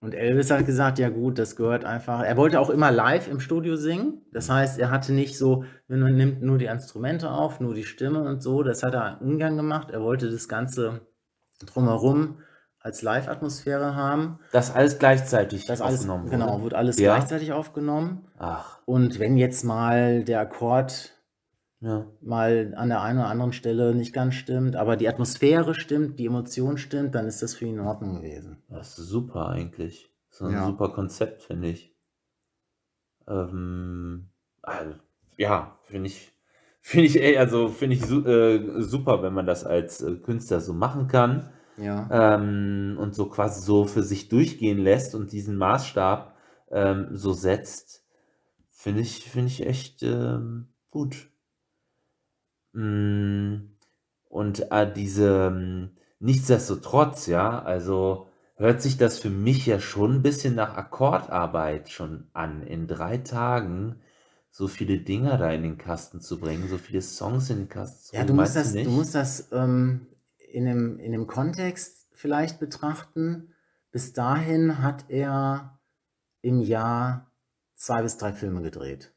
Und 0.04 0.14
Elvis 0.14 0.50
hat 0.50 0.66
gesagt, 0.66 0.98
ja 0.98 1.08
gut, 1.08 1.38
das 1.38 1.56
gehört 1.56 1.84
einfach. 1.84 2.22
Er 2.22 2.36
wollte 2.36 2.60
auch 2.60 2.68
immer 2.70 2.90
live 2.90 3.26
im 3.28 3.40
Studio 3.40 3.76
singen. 3.76 4.20
Das 4.32 4.50
heißt, 4.50 4.78
er 4.78 4.90
hatte 4.90 5.12
nicht 5.14 5.38
so, 5.38 5.64
man 5.88 6.14
nimmt 6.14 6.42
nur 6.42 6.58
die 6.58 6.66
Instrumente 6.66 7.30
auf, 7.30 7.58
nur 7.58 7.72
die 7.74 7.84
Stimme 7.84 8.20
und 8.22 8.42
so. 8.42 8.62
Das 8.62 8.82
hat 8.82 8.94
er 8.94 9.18
ungern 9.22 9.56
gemacht. 9.56 9.90
Er 9.90 10.02
wollte 10.02 10.30
das 10.30 10.46
Ganze 10.48 11.00
drumherum 11.66 12.38
als 12.80 13.00
Live-Atmosphäre 13.00 13.94
haben. 13.96 14.38
Das 14.52 14.74
alles 14.74 14.98
gleichzeitig 14.98 15.64
Das 15.66 15.80
alles, 15.80 16.00
aufgenommen 16.00 16.28
genau, 16.28 16.52
wurde. 16.54 16.62
wird 16.64 16.74
alles 16.74 16.98
Ja? 16.98 17.14
gleichzeitig 17.16 17.52
aufgenommen. 17.52 18.26
Ach, 18.38 18.80
Und 18.84 19.18
wenn 19.18 19.38
jetzt 19.38 19.64
mal 19.64 20.22
der 20.22 20.40
Akkord 20.40 21.12
ja. 21.84 22.06
mal 22.20 22.72
an 22.76 22.88
der 22.88 23.02
einen 23.02 23.18
oder 23.18 23.28
anderen 23.28 23.52
Stelle 23.52 23.94
nicht 23.94 24.12
ganz 24.12 24.34
stimmt, 24.34 24.74
aber 24.74 24.96
die 24.96 25.08
Atmosphäre 25.08 25.74
stimmt, 25.74 26.18
die 26.18 26.26
Emotion 26.26 26.78
stimmt, 26.78 27.14
dann 27.14 27.26
ist 27.26 27.42
das 27.42 27.54
für 27.54 27.66
ihn 27.66 27.74
in 27.74 27.80
Ordnung 27.80 28.16
gewesen. 28.16 28.62
Das 28.68 28.98
ist 28.98 29.06
super 29.08 29.48
eigentlich. 29.50 30.10
So 30.30 30.46
ein 30.46 30.52
Ja. 30.52 30.66
super 30.66 30.88
Konzept, 30.88 31.42
finde 31.44 31.68
ich. 31.68 31.94
Ähm, 33.28 34.28
also, 34.62 34.94
ja, 35.36 35.78
finde 35.82 36.08
ich, 36.08 36.32
finde 36.80 37.06
ich, 37.06 37.38
also 37.38 37.68
finde 37.68 37.96
ich 37.96 38.02
äh, 38.02 38.82
super, 38.82 39.22
wenn 39.22 39.32
man 39.34 39.46
das 39.46 39.64
als 39.64 40.02
äh, 40.02 40.16
Künstler 40.16 40.60
so 40.60 40.72
machen 40.72 41.06
kann 41.08 41.50
Ja. 41.76 42.08
ähm, 42.10 42.96
und 43.00 43.14
so 43.14 43.26
quasi 43.26 43.62
so 43.62 43.84
für 43.86 44.02
sich 44.02 44.28
durchgehen 44.28 44.78
lässt 44.78 45.14
und 45.14 45.32
diesen 45.32 45.56
Maßstab 45.56 46.34
ähm, 46.70 47.08
so 47.12 47.32
setzt, 47.32 48.04
finde 48.70 49.00
ich, 49.02 49.24
finde 49.30 49.48
ich 49.48 49.66
echt 49.66 50.02
ähm, 50.02 50.68
gut. 50.90 51.28
Mm, 52.74 53.70
Und 54.28 54.70
äh, 54.72 54.92
diese, 54.92 55.48
ähm, 55.48 55.90
nichtsdestotrotz, 56.20 57.26
ja, 57.28 57.62
also 57.62 58.28
hört 58.56 58.82
sich 58.82 58.98
das 58.98 59.18
für 59.20 59.30
mich 59.30 59.66
ja 59.66 59.80
schon 59.80 60.16
ein 60.16 60.22
bisschen 60.22 60.54
nach 60.56 60.76
Akkordarbeit 60.76 61.88
schon 61.90 62.28
an, 62.34 62.62
in 62.64 62.86
drei 62.88 63.18
Tagen 63.18 64.00
so 64.50 64.68
viele 64.68 64.98
Dinger 64.98 65.38
da 65.38 65.50
in 65.52 65.62
den 65.62 65.78
Kasten 65.78 66.20
zu 66.20 66.40
bringen, 66.40 66.68
so 66.68 66.78
viele 66.78 67.02
Songs 67.02 67.50
in 67.50 67.58
den 67.58 67.68
Kasten 67.68 68.04
zu 68.04 68.16
Ja, 68.16 68.24
bringen. 68.24 68.28
du 68.36 68.42
musst 68.42 68.56
das, 68.56 68.72
nicht? 68.74 68.86
du 68.86 68.90
musst 68.90 69.14
das 69.14 69.48
ähm, 69.52 70.06
in, 70.52 70.64
dem, 70.66 70.98
in 71.00 71.12
dem 71.12 71.26
Kontext 71.26 72.08
vielleicht 72.12 72.60
betrachten. 72.60 73.52
Bis 73.92 74.12
dahin 74.12 74.78
hat 74.82 75.06
er 75.08 75.80
im 76.42 76.60
Jahr 76.60 77.32
zwei 77.74 78.02
bis 78.02 78.16
drei 78.18 78.32
Filme 78.32 78.62
gedreht. 78.62 79.12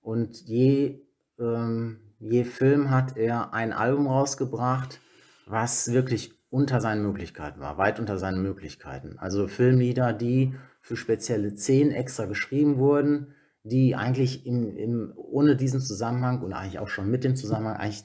Und 0.00 0.40
je, 0.46 1.02
ähm, 1.38 2.07
je 2.18 2.44
Film 2.44 2.90
hat 2.90 3.16
er 3.16 3.52
ein 3.52 3.72
Album 3.72 4.06
rausgebracht, 4.06 5.00
was 5.46 5.92
wirklich 5.92 6.32
unter 6.50 6.80
seinen 6.80 7.02
Möglichkeiten 7.02 7.60
war, 7.60 7.78
weit 7.78 8.00
unter 8.00 8.18
seinen 8.18 8.42
Möglichkeiten. 8.42 9.18
Also 9.18 9.48
Filmlieder, 9.48 10.12
die 10.12 10.54
für 10.80 10.96
spezielle 10.96 11.56
Szenen 11.56 11.92
extra 11.92 12.24
geschrieben 12.24 12.78
wurden, 12.78 13.34
die 13.64 13.94
eigentlich 13.94 14.46
im, 14.46 14.76
im, 14.76 15.12
ohne 15.16 15.56
diesen 15.56 15.80
Zusammenhang 15.80 16.42
und 16.42 16.52
eigentlich 16.52 16.78
auch 16.78 16.88
schon 16.88 17.10
mit 17.10 17.24
dem 17.24 17.36
Zusammenhang 17.36 17.76
eigentlich 17.76 18.04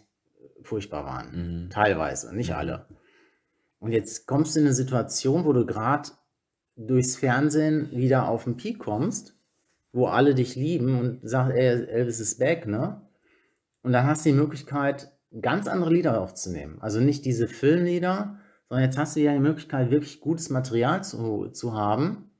furchtbar 0.61 1.05
waren. 1.05 1.65
Mhm. 1.65 1.69
Teilweise, 1.69 2.35
nicht 2.35 2.49
Mhm. 2.49 2.55
alle. 2.55 2.85
Und 3.79 3.91
jetzt 3.91 4.27
kommst 4.27 4.55
du 4.55 4.59
in 4.59 4.65
eine 4.65 4.73
Situation, 4.73 5.45
wo 5.45 5.53
du 5.53 5.65
gerade 5.65 6.09
durchs 6.75 7.15
Fernsehen 7.15 7.91
wieder 7.91 8.27
auf 8.27 8.45
den 8.45 8.57
Peak 8.57 8.79
kommst, 8.79 9.35
wo 9.91 10.07
alle 10.07 10.35
dich 10.35 10.55
lieben 10.55 10.99
und 10.99 11.19
sagen, 11.27 11.51
ey, 11.51 11.85
Elvis 11.85 12.19
ist 12.19 12.39
back, 12.39 12.65
ne? 12.65 13.01
Und 13.83 13.91
dann 13.91 14.07
hast 14.07 14.25
du 14.25 14.29
die 14.29 14.35
Möglichkeit, 14.35 15.11
ganz 15.41 15.67
andere 15.67 15.91
Lieder 15.91 16.19
aufzunehmen. 16.21 16.77
Also 16.81 16.99
nicht 16.99 17.25
diese 17.25 17.47
Filmlieder, 17.47 18.37
sondern 18.69 18.85
jetzt 18.85 18.97
hast 18.97 19.15
du 19.15 19.19
ja 19.19 19.33
die 19.33 19.39
Möglichkeit, 19.39 19.91
wirklich 19.91 20.19
gutes 20.19 20.49
Material 20.49 21.03
zu, 21.03 21.49
zu 21.49 21.73
haben 21.73 22.31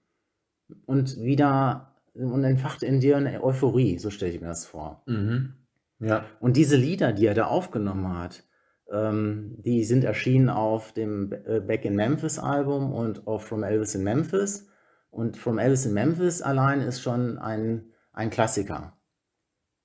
und 0.86 1.18
wieder 1.22 1.94
und 2.14 2.44
entfacht 2.44 2.84
in 2.84 3.00
dir 3.00 3.18
eine 3.18 3.44
Euphorie, 3.44 3.98
so 3.98 4.10
stelle 4.10 4.34
ich 4.34 4.42
mir 4.42 4.48
das 4.48 4.66
vor. 4.66 5.04
Mhm. 5.08 5.54
Ja. 6.00 6.26
Und 6.40 6.58
diese 6.58 6.76
Lieder, 6.76 7.12
die 7.12 7.26
er 7.26 7.34
da 7.34 7.46
aufgenommen 7.46 8.18
hat, 8.18 8.44
ähm, 8.92 9.56
die 9.60 9.84
sind 9.84 10.04
erschienen 10.04 10.50
auf 10.50 10.92
dem 10.92 11.34
äh, 11.46 11.60
Back 11.60 11.86
in 11.86 11.96
Memphis 11.96 12.40
Album 12.40 12.92
und 12.94 13.26
auf 13.26 13.46
From 13.46 13.64
Elvis 13.64 13.96
in 13.96 14.04
Memphis. 14.04 14.68
Und 15.10 15.38
From 15.38 15.58
Elvis 15.58 15.86
in 15.86 15.94
Memphis 15.94 16.42
allein 16.42 16.82
ist 16.82 17.02
schon 17.02 17.38
ein, 17.38 17.92
ein 18.12 18.30
Klassiker. 18.30 18.98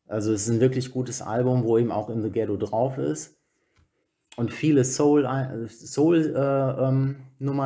Also 0.09 0.33
es 0.33 0.43
ist 0.43 0.49
ein 0.49 0.61
wirklich 0.61 0.91
gutes 0.91 1.23
Album, 1.23 1.65
wo 1.65 1.79
eben 1.79 1.93
auch 1.93 2.09
In 2.11 2.23
the 2.23 2.31
Ghetto 2.31 2.57
drauf 2.57 2.99
ist. 2.99 3.37
und 4.37 4.53
viele 4.53 4.85
Soul, 4.85 5.29
Soul 5.69 6.35
äh, 6.35 6.89
ähm, 6.89 7.17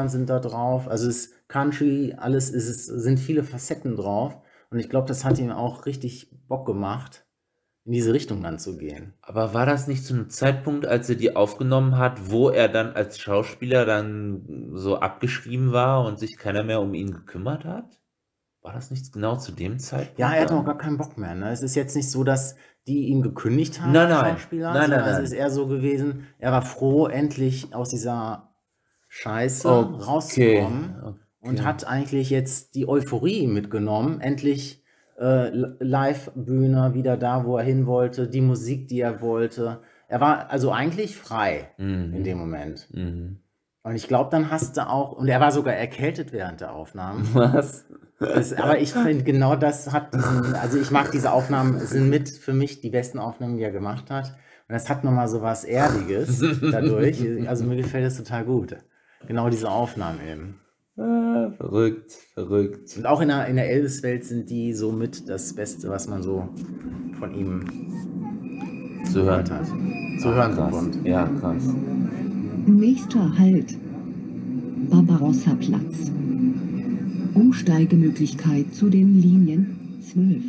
sind 0.09 0.31
da 0.31 0.41
drauf. 0.41 0.89
Also 0.89 1.09
es 1.09 1.27
ist 1.27 1.49
Country, 1.49 2.15
alles 2.17 2.51
ist 2.51 2.69
es 2.69 2.87
sind 2.87 3.19
viele 3.19 3.45
Facetten 3.45 3.97
drauf. 3.97 4.39
Und 4.71 4.79
ich 4.79 4.89
glaube, 4.89 5.07
das 5.07 5.25
hat 5.25 5.39
ihm 5.39 5.51
auch 5.53 5.87
richtig 5.87 6.31
Bock 6.49 6.67
gemacht, 6.67 7.27
in 7.85 7.93
diese 7.93 8.15
Richtung 8.15 8.43
dann 8.43 8.59
zu 8.59 8.79
gehen. 8.79 9.15
Aber 9.21 9.55
war 9.55 9.67
das 9.67 9.87
nicht 9.87 10.05
zu 10.05 10.15
einem 10.15 10.31
Zeitpunkt, 10.31 10.87
als 10.87 11.11
er 11.11 11.17
die 11.17 11.37
aufgenommen 11.37 11.99
hat, 11.99 12.31
wo 12.31 12.49
er 12.49 12.69
dann 12.69 12.95
als 12.95 13.19
Schauspieler 13.19 13.85
dann 13.85 14.71
so 14.75 14.97
abgeschrieben 14.99 15.73
war 15.73 16.05
und 16.07 16.19
sich 16.19 16.39
keiner 16.39 16.65
mehr 16.65 16.81
um 16.81 16.95
ihn 16.95 17.13
gekümmert 17.13 17.65
hat? 17.65 18.02
War 18.63 18.73
das 18.73 18.91
nicht 18.91 19.13
genau 19.13 19.37
zu 19.37 19.53
dem 19.53 19.79
Zeitpunkt? 19.79 20.19
Ja, 20.19 20.33
er 20.33 20.43
hat 20.43 20.51
noch 20.51 20.65
gar 20.65 20.79
keinen 20.79 20.97
Bock 20.97 21.19
mehr. 21.19 21.35
Ne? 21.35 21.51
Es 21.51 21.63
ist 21.63 21.75
jetzt 21.75 21.97
nicht 21.97 22.11
so, 22.11 22.23
dass 22.25 22.55
die 22.87 23.07
ihn 23.09 23.23
gekündigt 23.23 23.81
haben, 23.81 23.93
Nein, 23.93 24.09
nein. 24.09 24.37
Schauspieler. 24.37 24.73
Nein, 24.73 24.91
nein, 24.91 25.01
nein. 25.01 25.15
Es 25.23 25.31
ist 25.31 25.33
eher 25.33 25.51
so 25.51 25.67
gewesen, 25.67 26.27
er 26.39 26.53
war 26.53 26.63
froh, 26.63 27.07
endlich 27.07 27.75
aus 27.75 27.89
dieser 27.91 28.53
Scheiße 29.09 29.69
Okay, 29.69 30.05
rauszukommen. 30.05 30.95
okay. 31.03 31.19
Und 31.41 31.65
hat 31.65 31.87
eigentlich 31.87 32.31
jetzt 32.31 32.75
die 32.77 32.89
Euphorie 32.89 33.47
mitgenommen. 33.49 34.21
Endlich 34.21 34.83
äh, 35.19 35.49
Live-Bühne 35.81 36.95
wieder 36.95 37.17
da, 37.17 37.45
wo 37.45 37.57
er 37.57 37.65
hin 37.65 37.87
wollte, 37.87 38.29
die 38.29 38.41
Musik, 38.41 38.89
die 38.89 39.01
er 39.01 39.21
wollte. 39.21 39.81
Er 40.09 40.21
war 40.21 40.51
also 40.51 40.71
eigentlich 40.73 41.17
frei 41.17 41.69
Mhm. 41.79 42.15
in 42.15 42.25
dem 42.25 42.39
Moment. 42.39 42.89
Mhm. 42.93 43.39
Und 43.83 43.95
ich 43.97 44.07
glaube, 44.07 44.31
dann 44.31 44.51
hast 44.51 44.77
du 44.77 44.89
auch, 44.89 45.13
und 45.13 45.27
er 45.29 45.41
war 45.41 45.51
sogar 45.51 45.75
erkältet 45.75 46.33
während 46.33 46.61
der 46.61 46.73
Aufnahmen. 46.73 47.29
Was? 47.35 47.87
Das, 48.23 48.53
aber 48.53 48.79
ich 48.79 48.93
finde, 48.93 49.25
genau 49.25 49.57
das 49.57 49.93
hat 49.93 50.15
diesen, 50.15 50.55
also 50.55 50.79
ich 50.79 50.91
mag 50.91 51.11
diese 51.11 51.33
Aufnahmen, 51.33 51.77
es 51.77 51.91
sind 51.91 52.09
mit 52.09 52.29
für 52.29 52.53
mich 52.53 52.81
die 52.81 52.91
besten 52.91 53.19
Aufnahmen, 53.19 53.57
die 53.57 53.63
er 53.63 53.73
gemacht 53.73 54.11
hat. 54.11 54.29
Und 54.69 54.75
das 54.75 54.89
hat 54.89 55.05
nochmal 55.05 55.29
so 55.29 55.43
was 55.43 55.65
Erdiges 55.65 56.43
dadurch. 56.61 57.21
Also 57.49 57.65
mir 57.65 57.77
gefällt 57.77 58.07
das 58.07 58.17
total 58.17 58.45
gut. 58.45 58.77
Genau 59.27 59.51
diese 59.51 59.71
Aufnahmen 59.71 60.19
eben. 60.27 60.59
Ah, 60.97 61.51
verrückt, 61.57 62.13
verrückt. 62.35 62.97
Und 62.97 63.07
auch 63.07 63.21
in 63.21 63.29
der, 63.29 63.47
in 63.47 63.57
der 63.57 63.71
Elvis-Welt 63.71 64.25
sind 64.25 64.51
die 64.51 64.73
so 64.75 64.93
mit 64.93 65.29
das 65.29 65.55
Beste, 65.55 65.89
was 65.89 66.07
man 66.07 66.23
so 66.23 66.49
von 67.19 67.35
ihm 67.35 67.65
Zu 69.07 69.23
hören. 69.23 69.45
gehört 69.45 69.51
hat. 69.51 69.67
Zu 70.21 70.35
hören 70.35 70.55
krass. 70.55 70.71
bekommt. 70.71 71.07
Ja, 71.07 71.27
krass. 71.41 71.63
Nächster 72.67 73.39
Halt. 73.39 73.77
Barbarossa-Platz. 74.91 76.11
Umsteigemöglichkeit 77.35 78.75
zu 78.75 78.91
den 78.91 79.21
Linien 79.21 79.99
12, 80.03 80.43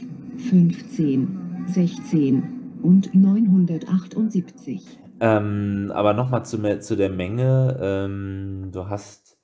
15, 0.49 1.65
16 1.67 2.43
und 2.81 3.15
978. 3.15 4.99
Ähm, 5.19 5.91
aber 5.93 6.13
nochmal 6.13 6.45
zu, 6.45 6.79
zu 6.79 6.95
der 6.95 7.09
Menge. 7.09 7.77
Ähm, 7.81 8.71
du 8.71 8.89
hast, 8.89 9.37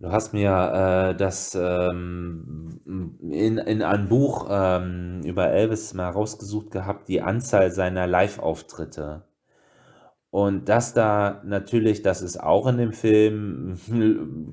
du 0.00 0.10
hast 0.10 0.32
mir 0.32 0.50
äh, 1.12 1.16
das 1.16 1.54
ähm, 1.54 2.80
in, 3.20 3.58
in 3.58 3.82
einem 3.82 4.08
Buch 4.08 4.48
ähm, 4.50 5.20
über 5.24 5.48
Elvis 5.50 5.94
mal 5.94 6.10
rausgesucht 6.10 6.70
gehabt, 6.72 7.08
die 7.08 7.22
Anzahl 7.22 7.70
seiner 7.70 8.06
Live-Auftritte. 8.06 9.24
Und 10.36 10.68
das 10.68 10.92
da 10.92 11.40
natürlich, 11.46 12.02
das 12.02 12.20
ist 12.20 12.38
auch 12.42 12.66
in 12.66 12.76
dem 12.76 12.92
Film 12.92 13.78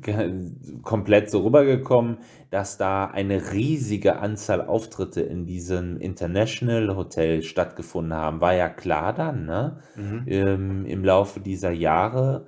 komplett 0.82 1.30
so 1.30 1.42
rübergekommen, 1.42 2.20
dass 2.52 2.78
da 2.78 3.08
eine 3.08 3.52
riesige 3.52 4.16
Anzahl 4.16 4.66
Auftritte 4.66 5.20
in 5.20 5.46
diesem 5.46 5.98
International 5.98 6.96
Hotel 6.96 7.44
stattgefunden 7.44 8.14
haben. 8.14 8.40
War 8.40 8.54
ja 8.54 8.70
klar 8.70 9.12
dann, 9.12 9.44
ne? 9.44 9.80
Mhm. 9.98 10.24
ähm, 10.26 10.86
im 10.86 11.04
Laufe 11.04 11.42
dieser 11.42 11.72
Jahre 11.72 12.48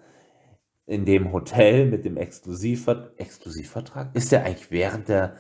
in 0.86 1.04
dem 1.04 1.34
Hotel 1.34 1.88
mit 1.88 2.06
dem 2.06 2.16
Exklusivver 2.16 3.12
Exklusivvertrag. 3.18 4.16
Ist 4.16 4.32
er 4.32 4.46
eigentlich 4.46 4.72
während 4.72 5.10
der, 5.10 5.36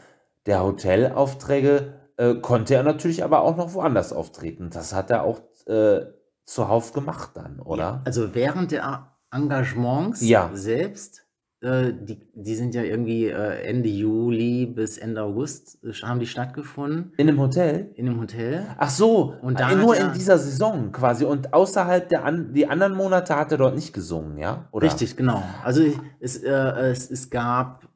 der 0.47 0.65
Hotelaufträge, 0.65 1.93
äh, 2.17 2.35
konnte 2.35 2.75
er 2.75 2.83
natürlich 2.83 3.23
aber 3.23 3.41
auch 3.41 3.55
noch 3.55 3.73
woanders 3.73 4.11
auftreten. 4.11 4.69
Das 4.69 4.93
hat 4.93 5.11
er 5.11 5.23
auch 5.23 5.39
äh, 5.67 6.01
zuhauf 6.45 6.93
gemacht 6.93 7.31
dann, 7.33 7.59
oder? 7.59 8.01
Also 8.05 8.33
während 8.35 8.71
der 8.71 9.07
Engagements 9.31 10.21
Ja. 10.21 10.49
selbst, 10.53 11.25
äh, 11.61 11.91
die, 11.93 12.19
die 12.35 12.55
sind 12.55 12.75
ja 12.75 12.83
irgendwie 12.83 13.25
äh, 13.27 13.63
Ende 13.67 13.89
Juli 13.89 14.65
bis 14.67 14.97
Ende 14.97 15.23
August 15.23 15.83
äh, 15.83 15.91
haben 16.03 16.19
die 16.19 16.27
stattgefunden 16.27 17.13
In 17.17 17.27
einem 17.27 17.39
Hotel? 17.39 17.91
in 17.95 18.07
einem 18.07 18.19
Hotel. 18.21 18.65
Ach 18.77 18.89
so, 18.89 19.33
Und 19.41 19.59
da 19.59 19.71
äh, 19.71 19.75
nur 19.75 19.95
er- 19.95 20.07
in 20.07 20.13
dieser 20.13 20.37
Saison 20.37 20.91
quasi. 20.91 21.25
Und 21.25 21.53
außerhalb 21.53 22.07
der 22.09 22.23
an, 22.23 22.53
die 22.53 22.67
anderen 22.67 22.95
Monate 22.95 23.35
hat 23.35 23.51
er 23.51 23.57
dort 23.57 23.75
nicht 23.75 23.93
gesungen, 23.93 24.37
ja? 24.37 24.65
Oder? 24.71 24.85
Richtig, 24.87 25.17
genau. 25.17 25.43
Also 25.63 25.81
es, 26.19 26.37
äh, 26.43 26.49
es, 26.51 27.09
es 27.09 27.29
gab, 27.29 27.87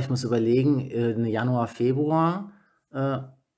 ich 0.00 0.10
muss 0.10 0.24
überlegen, 0.24 0.80
eine 0.92 1.28
Januar, 1.30 1.68
Februar 1.68 2.50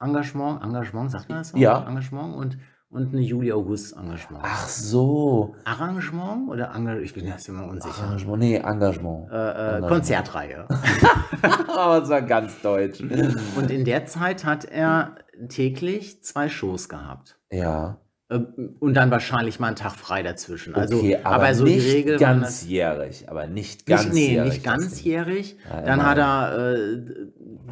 Engagement, 0.00 0.62
Engagement, 0.62 1.10
sagt 1.10 1.28
man 1.30 1.38
das? 1.38 1.48
so? 1.48 1.56
Ja. 1.56 1.86
Engagement 1.88 2.36
und, 2.36 2.58
und 2.94 3.12
eine 3.12 3.22
Juli-August-Engagement. 3.22 4.44
Ach 4.46 4.68
so. 4.68 5.56
Arrangement 5.64 6.48
oder 6.48 6.72
Engagement? 6.74 7.04
Ich 7.04 7.12
bin 7.12 7.26
jetzt 7.26 7.48
immer 7.48 7.66
unsicher. 7.66 8.04
Engagement, 8.04 8.38
nee, 8.38 8.56
Engagement. 8.56 9.30
Äh, 9.30 9.34
äh, 9.34 9.48
Engagement. 9.48 9.88
Konzertreihe. 9.88 10.68
Aber 11.76 12.02
es 12.02 12.08
war 12.08 12.22
ganz 12.22 12.60
deutsch. 12.62 13.00
Und 13.00 13.70
in 13.70 13.84
der 13.84 14.06
Zeit 14.06 14.44
hat 14.44 14.64
er 14.64 15.16
täglich 15.48 16.22
zwei 16.22 16.48
Shows 16.48 16.88
gehabt. 16.88 17.36
Ja. 17.50 17.98
Äh, 18.30 18.38
Und 18.80 18.94
dann 18.94 19.10
wahrscheinlich 19.10 19.60
mal 19.60 19.66
einen 19.68 19.76
Tag 19.76 19.92
frei 19.92 20.22
dazwischen. 20.22 20.74
Also, 20.74 20.96
okay, 20.98 21.18
aber, 21.22 21.54
so 21.54 21.64
nicht 21.64 21.84
die 21.86 21.90
Regel 21.90 22.18
ganzjährig, 22.18 23.28
aber 23.28 23.46
nicht 23.46 23.54
Nicht, 23.54 23.86
ganzjährig. 23.86 24.14
nee, 24.14 24.40
nicht 24.44 24.66
das 24.66 24.74
Ding. 24.74 24.80
ganzjährig. 24.82 25.56
Ja, 25.70 25.80
Dann 25.82 26.06
hat 26.06 26.18
er 26.18 26.72
äh, 26.74 27.02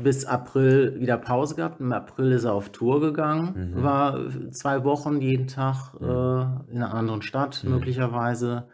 bis 0.02 0.24
April 0.26 1.00
wieder 1.00 1.16
Pause 1.16 1.54
gehabt. 1.54 1.80
Im 1.80 1.92
April 1.92 2.32
ist 2.32 2.44
er 2.44 2.52
auf 2.52 2.68
Tour 2.70 3.00
gegangen. 3.00 3.70
Mhm. 3.72 3.78
Über 3.78 4.26
zwei 4.50 4.84
Wochen 4.84 5.20
jeden 5.22 5.46
Tag 5.48 5.94
äh, 6.00 6.04
in 6.04 6.76
einer 6.76 6.92
anderen 6.94 7.22
Stadt 7.22 7.64
Mhm. 7.64 7.70
möglicherweise. 7.70 8.68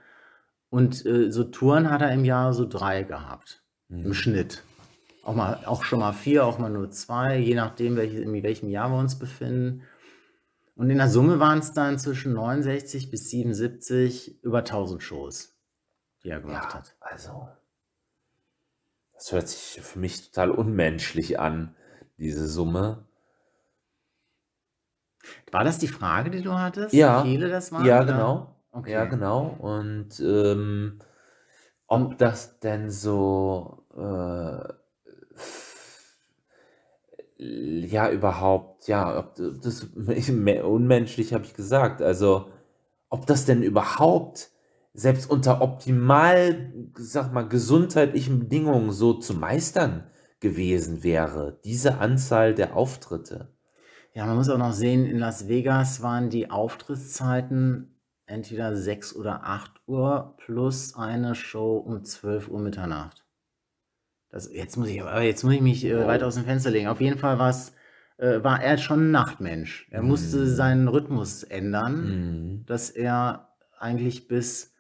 Und 0.70 1.06
äh, 1.06 1.30
so 1.30 1.44
Touren 1.44 1.90
hat 1.90 2.02
er 2.02 2.12
im 2.12 2.24
Jahr 2.24 2.52
so 2.54 2.66
drei 2.68 3.04
gehabt. 3.04 3.62
Mhm. 3.88 4.06
Im 4.06 4.14
Schnitt. 4.14 4.62
Auch, 5.22 5.34
mal, 5.34 5.58
auch 5.66 5.84
schon 5.84 6.00
mal 6.00 6.12
vier, 6.12 6.44
auch 6.44 6.58
mal 6.58 6.70
nur 6.70 6.90
zwei, 6.90 7.36
je 7.38 7.54
nachdem, 7.54 7.96
welche, 7.96 8.18
in 8.18 8.42
welchem 8.42 8.68
Jahr 8.68 8.90
wir 8.90 8.98
uns 8.98 9.18
befinden. 9.18 9.82
Und 10.78 10.90
in 10.90 10.98
der 10.98 11.08
Summe 11.08 11.40
waren 11.40 11.58
es 11.58 11.72
dann 11.72 11.98
zwischen 11.98 12.34
69 12.34 13.10
bis 13.10 13.30
77 13.30 14.44
über 14.44 14.58
1000 14.58 15.02
Shows, 15.02 15.58
die 16.22 16.28
er 16.28 16.40
gemacht 16.40 16.72
Ja, 16.72 16.74
hat. 16.78 16.94
also. 17.00 17.48
Das 19.12 19.32
hört 19.32 19.48
sich 19.48 19.82
für 19.82 19.98
mich 19.98 20.30
total 20.30 20.52
unmenschlich 20.52 21.40
an, 21.40 21.74
diese 22.16 22.46
Summe. 22.46 23.08
War 25.50 25.64
das 25.64 25.78
die 25.78 25.88
Frage, 25.88 26.30
die 26.30 26.42
du 26.42 26.52
hattest? 26.52 26.94
Ja. 26.94 27.24
Wie 27.24 27.32
viele 27.32 27.48
das 27.48 27.72
waren? 27.72 27.84
Ja, 27.84 28.02
oder? 28.02 28.12
genau. 28.12 28.54
Okay. 28.70 28.92
Ja, 28.92 29.04
genau. 29.06 29.56
Und 29.58 30.20
ähm, 30.20 31.00
ob 31.88 32.18
das 32.18 32.60
denn 32.60 32.88
so 32.92 33.84
äh, 33.96 34.72
ja 37.38 38.10
überhaupt, 38.10 38.88
ja, 38.88 39.18
ob 39.18 39.36
das 39.36 39.84
unmenschlich 39.94 41.32
habe 41.32 41.44
ich 41.44 41.54
gesagt. 41.54 42.02
Also 42.02 42.46
ob 43.08 43.26
das 43.26 43.44
denn 43.44 43.62
überhaupt 43.62 44.50
selbst 44.92 45.30
unter 45.30 45.62
optimal, 45.62 46.72
sag 46.96 47.32
mal, 47.32 47.48
gesundheitlichen 47.48 48.40
Bedingungen 48.40 48.90
so 48.90 49.14
zu 49.14 49.34
meistern 49.34 50.10
gewesen 50.40 51.02
wäre, 51.02 51.60
diese 51.64 51.98
Anzahl 51.98 52.54
der 52.54 52.76
Auftritte. 52.76 53.54
Ja, 54.14 54.26
man 54.26 54.36
muss 54.36 54.48
auch 54.48 54.58
noch 54.58 54.72
sehen, 54.72 55.06
in 55.06 55.18
Las 55.18 55.48
Vegas 55.48 56.02
waren 56.02 56.30
die 56.30 56.50
Auftrittszeiten 56.50 58.00
entweder 58.26 58.76
6 58.76 59.14
oder 59.14 59.44
8 59.44 59.70
Uhr 59.86 60.34
plus 60.38 60.96
eine 60.96 61.34
Show 61.34 61.76
um 61.76 62.04
12 62.04 62.48
Uhr 62.48 62.60
Mitternacht. 62.60 63.27
Das, 64.30 64.50
jetzt, 64.52 64.76
muss 64.76 64.88
ich, 64.88 65.00
aber 65.02 65.22
jetzt 65.22 65.42
muss 65.44 65.54
ich 65.54 65.60
mich 65.62 65.84
äh, 65.84 66.06
weit 66.06 66.22
aus 66.22 66.34
dem 66.34 66.44
Fenster 66.44 66.70
legen. 66.70 66.88
Auf 66.88 67.00
jeden 67.00 67.18
Fall 67.18 67.38
äh, 68.18 68.42
war 68.44 68.62
er 68.62 68.76
schon 68.78 69.08
ein 69.08 69.10
Nachtmensch. 69.10 69.88
Er 69.90 70.02
musste 70.02 70.38
Mhm. 70.38 70.46
seinen 70.54 70.88
Rhythmus 70.88 71.44
ändern, 71.44 72.04
Mhm. 72.58 72.66
dass 72.66 72.90
er 72.90 73.48
eigentlich 73.78 74.28
bis 74.28 74.74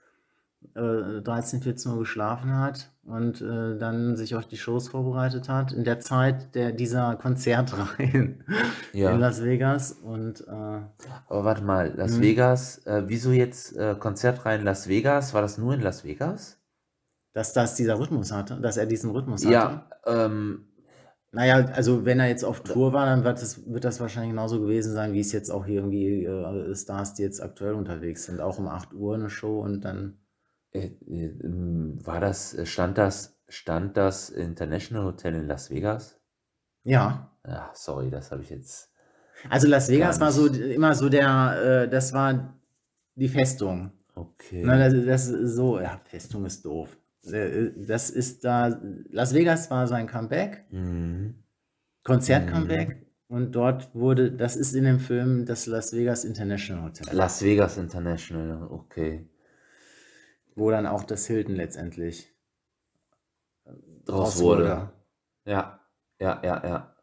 äh, 0.74 1.22
13, 1.22 1.62
14 1.62 1.92
Uhr 1.92 2.00
geschlafen 2.00 2.56
hat 2.58 2.90
und 3.04 3.40
äh, 3.40 3.78
dann 3.78 4.16
sich 4.16 4.34
auf 4.34 4.44
die 4.46 4.56
Shows 4.56 4.88
vorbereitet 4.88 5.48
hat. 5.48 5.72
In 5.72 5.84
der 5.84 6.00
Zeit 6.00 6.54
der, 6.54 6.72
dieser 6.72 7.14
Konzertreihen 7.16 8.44
Ja. 8.92 9.12
in 9.12 9.20
Las 9.20 9.42
Vegas. 9.42 9.92
Und 9.92 10.40
äh, 10.46 10.50
Aber 10.50 11.44
warte 11.44 11.62
mal, 11.62 11.94
Las 11.96 12.16
Mhm. 12.18 12.22
Vegas, 12.22 12.78
äh, 12.86 13.04
wieso 13.06 13.30
jetzt 13.30 13.76
äh, 13.76 13.94
Konzertreihen 13.98 14.64
Las 14.64 14.88
Vegas? 14.88 15.32
War 15.32 15.42
das 15.42 15.58
nur 15.58 15.74
in 15.74 15.80
Las 15.80 16.04
Vegas? 16.04 16.57
Dass 17.32 17.52
das 17.52 17.74
dieser 17.74 17.98
Rhythmus 17.98 18.32
hatte, 18.32 18.60
dass 18.60 18.76
er 18.76 18.86
diesen 18.86 19.10
Rhythmus 19.10 19.44
hatte. 19.44 19.52
Ja, 19.52 19.90
ähm, 20.06 20.66
Naja, 21.30 21.66
also 21.74 22.04
wenn 22.06 22.20
er 22.20 22.28
jetzt 22.28 22.44
auf 22.44 22.62
Tour 22.62 22.92
war, 22.94 23.04
dann 23.06 23.22
wird 23.24 23.40
das, 23.42 23.70
wird 23.70 23.84
das 23.84 24.00
wahrscheinlich 24.00 24.30
genauso 24.30 24.60
gewesen 24.60 24.92
sein, 24.94 25.12
wie 25.12 25.20
es 25.20 25.32
jetzt 25.32 25.50
auch 25.50 25.66
hier 25.66 25.76
irgendwie 25.76 26.24
äh, 26.24 26.74
Stars, 26.74 27.14
die 27.14 27.22
jetzt 27.22 27.42
aktuell 27.42 27.74
unterwegs 27.74 28.24
sind. 28.24 28.40
Auch 28.40 28.58
um 28.58 28.66
8 28.68 28.94
Uhr 28.94 29.14
eine 29.14 29.30
Show 29.30 29.60
und 29.60 29.82
dann. 29.82 30.18
Äh, 30.72 30.86
äh, 31.06 31.26
ähm, 31.44 31.98
war 32.04 32.20
das, 32.20 32.54
äh, 32.54 32.66
stand 32.66 32.98
das, 32.98 33.38
stand 33.48 33.96
das 33.96 34.30
International 34.30 35.04
Hotel 35.04 35.34
in 35.34 35.46
Las 35.46 35.70
Vegas? 35.70 36.20
Ja. 36.84 37.30
Ja, 37.46 37.70
sorry, 37.74 38.10
das 38.10 38.30
habe 38.32 38.42
ich 38.42 38.50
jetzt. 38.50 38.90
Also 39.48 39.68
Las 39.68 39.88
Vegas 39.88 40.20
war 40.20 40.32
so 40.32 40.46
immer 40.46 40.94
so 40.94 41.08
der, 41.08 41.84
äh, 41.84 41.88
das 41.88 42.12
war 42.12 42.58
die 43.14 43.28
Festung. 43.28 43.92
Okay. 44.14 44.62
Na, 44.64 44.76
das, 44.78 44.94
das 45.06 45.28
ist 45.28 45.54
so, 45.54 45.80
ja, 45.80 46.00
Festung 46.04 46.44
ist 46.44 46.64
doof. 46.64 46.97
Äh, 47.32 47.72
Das 47.76 48.10
ist 48.10 48.44
da, 48.44 48.80
Las 49.10 49.34
Vegas 49.34 49.70
war 49.70 49.86
sein 49.86 50.06
Comeback, 50.06 50.64
Mhm. 50.70 51.34
Konzert-Comeback. 52.04 53.06
Und 53.28 53.52
dort 53.52 53.94
wurde, 53.94 54.32
das 54.32 54.56
ist 54.56 54.74
in 54.74 54.84
dem 54.84 55.00
Film 55.00 55.44
das 55.44 55.66
Las 55.66 55.92
Vegas 55.92 56.24
International 56.24 56.84
Hotel, 56.84 57.14
Las 57.14 57.42
Vegas 57.42 57.76
International, 57.76 58.66
okay. 58.70 59.28
wo 60.54 60.70
dann 60.70 60.86
auch 60.86 61.04
das 61.04 61.26
Hilton 61.26 61.54
letztendlich 61.54 62.34
Draus 64.06 64.36
raus 64.36 64.40
wurde. 64.42 64.92
Ja, 65.44 65.80
ja, 66.18 66.40
ja, 66.42 66.66
ja. 66.66 66.96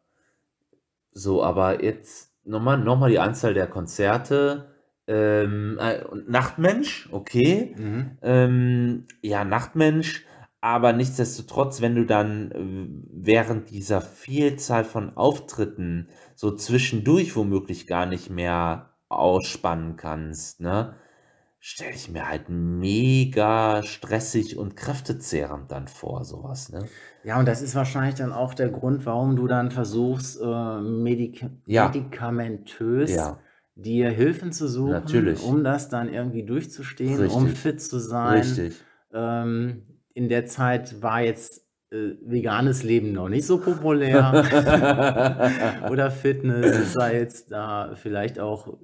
So, 1.12 1.44
aber 1.44 1.84
jetzt 1.84 2.32
nochmal 2.42 2.78
noch 2.78 2.98
mal 2.98 3.08
die 3.10 3.20
Anzahl 3.20 3.54
der 3.54 3.68
Konzerte. 3.68 4.75
Ähm, 5.08 5.78
äh, 5.80 6.04
und 6.04 6.28
Nachtmensch, 6.28 7.08
okay. 7.12 7.74
Mhm. 7.78 8.10
Ähm, 8.22 9.04
ja, 9.22 9.44
Nachtmensch, 9.44 10.24
aber 10.60 10.92
nichtsdestotrotz, 10.92 11.80
wenn 11.80 11.94
du 11.94 12.04
dann 12.04 12.50
äh, 12.50 12.88
während 13.12 13.70
dieser 13.70 14.00
Vielzahl 14.00 14.84
von 14.84 15.16
Auftritten 15.16 16.08
so 16.34 16.50
zwischendurch 16.50 17.36
womöglich 17.36 17.86
gar 17.86 18.06
nicht 18.06 18.30
mehr 18.30 18.90
ausspannen 19.08 19.96
kannst, 19.96 20.60
ne, 20.60 20.94
stelle 21.60 21.94
ich 21.94 22.10
mir 22.10 22.28
halt 22.28 22.48
mega 22.48 23.82
stressig 23.82 24.56
und 24.56 24.76
kräftezehrend 24.76 25.70
dann 25.70 25.88
vor, 25.88 26.24
sowas, 26.24 26.70
ne? 26.70 26.88
Ja, 27.22 27.38
und 27.40 27.46
das 27.46 27.60
ist 27.60 27.74
wahrscheinlich 27.74 28.14
dann 28.14 28.32
auch 28.32 28.54
der 28.54 28.68
Grund, 28.68 29.04
warum 29.04 29.34
du 29.36 29.46
dann 29.48 29.70
versuchst, 29.70 30.40
äh, 30.40 30.80
Medik 30.80 31.44
Ja. 31.66 31.86
medikamentös 31.86 33.14
Ja, 33.14 33.38
dir 33.76 34.10
Hilfen 34.10 34.52
zu 34.52 34.68
suchen, 34.68 34.92
Natürlich. 34.92 35.42
um 35.44 35.62
das 35.62 35.88
dann 35.88 36.12
irgendwie 36.12 36.42
durchzustehen, 36.42 37.18
um 37.28 37.44
Richtig. 37.44 37.58
fit 37.58 37.80
zu 37.82 37.98
sein. 37.98 38.38
richtig. 38.38 38.74
Ähm, 39.12 39.82
in 40.14 40.28
der 40.28 40.46
Zeit 40.46 41.02
war 41.02 41.20
jetzt 41.20 41.62
äh, 41.90 42.14
veganes 42.22 42.82
Leben 42.82 43.12
noch 43.12 43.28
nicht 43.28 43.46
so 43.46 43.58
populär 43.58 44.32
oder 45.90 46.10
Fitness. 46.10 46.74
Es 46.74 46.92
sei 46.94 47.18
jetzt 47.18 47.52
da 47.52 47.94
vielleicht 47.94 48.40
auch, 48.40 48.78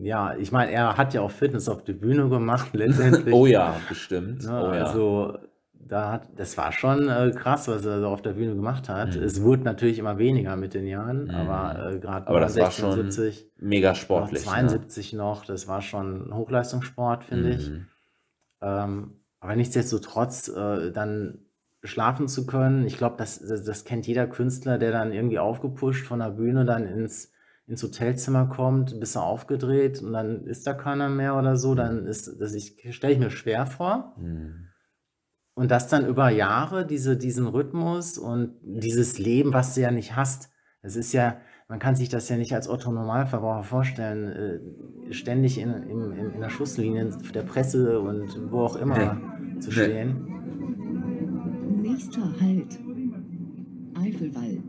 ja, 0.00 0.34
ich 0.36 0.50
meine, 0.50 0.72
er 0.72 0.96
hat 0.96 1.14
ja 1.14 1.20
auch 1.20 1.30
Fitness 1.30 1.68
auf 1.68 1.84
der 1.84 1.92
Bühne 1.94 2.28
gemacht, 2.28 2.70
letztendlich. 2.72 3.32
Oh 3.32 3.46
ja, 3.46 3.76
bestimmt. 3.88 4.44
Ne, 4.44 4.50
Oh 4.50 4.74
ja. 4.74 4.84
Also, 4.84 5.38
da 5.86 6.12
hat, 6.12 6.28
das 6.36 6.56
war 6.56 6.72
schon 6.72 7.08
äh, 7.08 7.32
krass, 7.34 7.68
was 7.68 7.84
er 7.84 8.00
so 8.00 8.06
auf 8.08 8.22
der 8.22 8.32
Bühne 8.32 8.54
gemacht 8.54 8.88
hat. 8.88 9.16
Mhm. 9.16 9.22
Es 9.22 9.42
wurde 9.42 9.62
natürlich 9.62 9.98
immer 9.98 10.18
weniger 10.18 10.56
mit 10.56 10.74
den 10.74 10.86
Jahren, 10.86 11.24
Mhm. 11.24 11.30
aber 11.30 11.92
äh, 11.92 11.98
gerade 11.98 12.70
schon 12.70 12.92
70, 12.92 13.50
Mega 13.58 13.90
noch 13.90 13.96
sportlich. 13.96 14.42
72 14.42 15.12
noch, 15.12 15.44
das 15.44 15.68
war 15.68 15.82
schon 15.82 16.32
Hochleistungssport, 16.34 17.24
finde 17.24 17.48
ne? 17.48 17.54
ich. 17.56 17.70
Mhm. 17.70 17.86
Ähm, 18.62 19.12
aber 19.40 19.56
nichtsdestotrotz 19.56 20.48
äh, 20.48 20.92
dann 20.92 21.38
schlafen 21.82 22.28
zu 22.28 22.46
können, 22.46 22.86
ich 22.86 22.96
glaube, 22.96 23.16
das, 23.18 23.40
das, 23.40 23.64
das 23.64 23.84
kennt 23.84 24.06
jeder 24.06 24.28
Künstler, 24.28 24.78
der 24.78 24.92
dann 24.92 25.12
irgendwie 25.12 25.40
aufgepusht 25.40 26.06
von 26.06 26.20
der 26.20 26.30
Bühne 26.30 26.64
dann 26.64 26.86
ins, 26.86 27.32
ins 27.66 27.82
Hotelzimmer 27.82 28.46
kommt, 28.46 28.98
bist 29.00 29.16
du 29.16 29.20
aufgedreht 29.20 30.00
und 30.00 30.12
dann 30.12 30.44
ist 30.46 30.66
da 30.66 30.74
keiner 30.74 31.08
mehr 31.08 31.36
oder 31.36 31.56
so, 31.56 31.74
dann 31.74 32.06
ist 32.06 32.40
das, 32.40 32.54
ich 32.54 32.76
stelle 32.94 33.14
ich 33.14 33.18
mir 33.18 33.30
schwer 33.30 33.66
vor. 33.66 34.14
Mhm. 34.16 34.68
Und 35.54 35.70
das 35.70 35.88
dann 35.88 36.06
über 36.06 36.30
Jahre, 36.30 36.86
diese, 36.86 37.16
diesen 37.16 37.46
Rhythmus 37.46 38.16
und 38.16 38.54
dieses 38.62 39.18
Leben, 39.18 39.52
was 39.52 39.74
du 39.74 39.82
ja 39.82 39.90
nicht 39.90 40.16
hast. 40.16 40.50
Es 40.80 40.96
ist 40.96 41.12
ja, 41.12 41.36
man 41.68 41.78
kann 41.78 41.94
sich 41.94 42.08
das 42.08 42.28
ja 42.28 42.36
nicht 42.36 42.54
als 42.54 42.68
Otto 42.68 42.90
Normalverbraucher 42.90 43.62
vorstellen, 43.62 44.28
äh, 45.08 45.12
ständig 45.12 45.58
in, 45.58 45.70
in, 45.70 46.12
in, 46.12 46.30
in 46.32 46.40
der 46.40 46.48
Schusslinie 46.48 47.10
der 47.34 47.42
Presse 47.42 48.00
und 48.00 48.50
wo 48.50 48.60
auch 48.62 48.76
immer 48.76 49.20
zu 49.60 49.68
Nee. 49.70 49.74
stehen. 49.74 50.26
Nächster 51.82 52.22
Halt. 52.40 52.78
Eifelwall. 53.94 54.62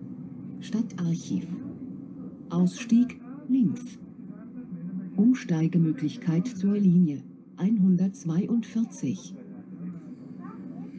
Stadtarchiv. 0.59 1.47
Ausstieg 2.49 3.19
links. 3.47 3.97
Umsteigemöglichkeit 5.15 6.47
zur 6.47 6.73
Linie 6.73 7.23
142. 7.57 9.35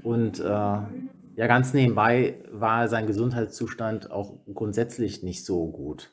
Und 0.05 0.39
äh, 0.39 0.45
ja, 0.45 1.47
ganz 1.49 1.73
nebenbei 1.75 2.45
war 2.53 2.89
sein 2.89 3.07
Gesundheitszustand 3.07 4.11
auch 4.11 4.39
grundsätzlich 4.53 5.23
nicht 5.23 5.45
so 5.45 5.67
gut. 5.71 6.13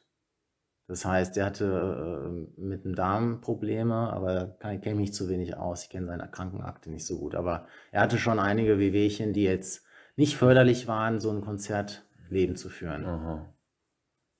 Das 0.87 1.05
heißt, 1.05 1.37
er 1.37 1.45
hatte 1.45 2.25
äh, 2.57 2.61
mit 2.61 2.85
dem 2.85 2.95
Darm 2.95 3.41
Probleme, 3.41 4.11
aber 4.11 4.47
kann- 4.59 4.81
kenne 4.81 4.95
ich 4.95 4.99
mich 5.09 5.13
zu 5.13 5.29
wenig 5.29 5.55
aus. 5.57 5.83
Ich 5.83 5.89
kenne 5.89 6.07
seine 6.07 6.27
Krankenakte 6.29 6.89
nicht 6.89 7.05
so 7.05 7.19
gut. 7.19 7.35
Aber 7.35 7.67
er 7.91 8.01
hatte 8.01 8.17
schon 8.17 8.39
einige 8.39 8.79
Wehwehchen, 8.79 9.33
die 9.33 9.43
jetzt 9.43 9.85
nicht 10.15 10.37
förderlich 10.37 10.87
waren, 10.87 11.19
so 11.19 11.29
ein 11.29 11.41
Konzertleben 11.41 12.55
zu 12.55 12.69
führen. 12.69 13.05
Aha. 13.05 13.53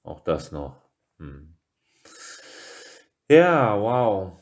Auch 0.04 0.22
das 0.22 0.52
noch. 0.52 0.82
Hm. 1.20 1.56
Ja, 3.30 3.80
wow. 3.80 4.41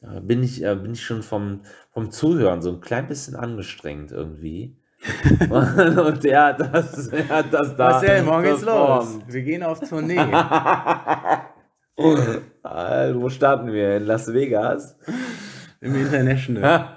Da 0.00 0.20
bin 0.20 0.42
ich, 0.42 0.62
äh, 0.62 0.74
bin 0.76 0.92
ich 0.92 1.04
schon 1.04 1.22
vom, 1.22 1.60
vom 1.90 2.10
Zuhören 2.10 2.62
so 2.62 2.70
ein 2.72 2.80
klein 2.80 3.08
bisschen 3.08 3.34
angestrengt 3.34 4.12
irgendwie. 4.12 4.76
Und 5.50 6.24
er 6.24 6.44
hat 6.44 6.60
das, 6.60 7.08
er 7.08 7.28
hat 7.28 7.52
das 7.52 7.76
da 7.76 7.90
Marcel, 7.90 8.22
morgen 8.22 8.44
geht's 8.44 8.62
los. 8.62 9.18
Wir 9.26 9.42
gehen 9.42 9.62
auf 9.62 9.80
Tournee. 9.80 10.16
Äh, 11.98 13.14
Wo 13.14 13.28
starten 13.30 13.72
wir? 13.72 13.96
In 13.96 14.04
Las 14.04 14.30
Vegas? 14.32 14.98
Im 15.80 15.94
International. 15.94 16.90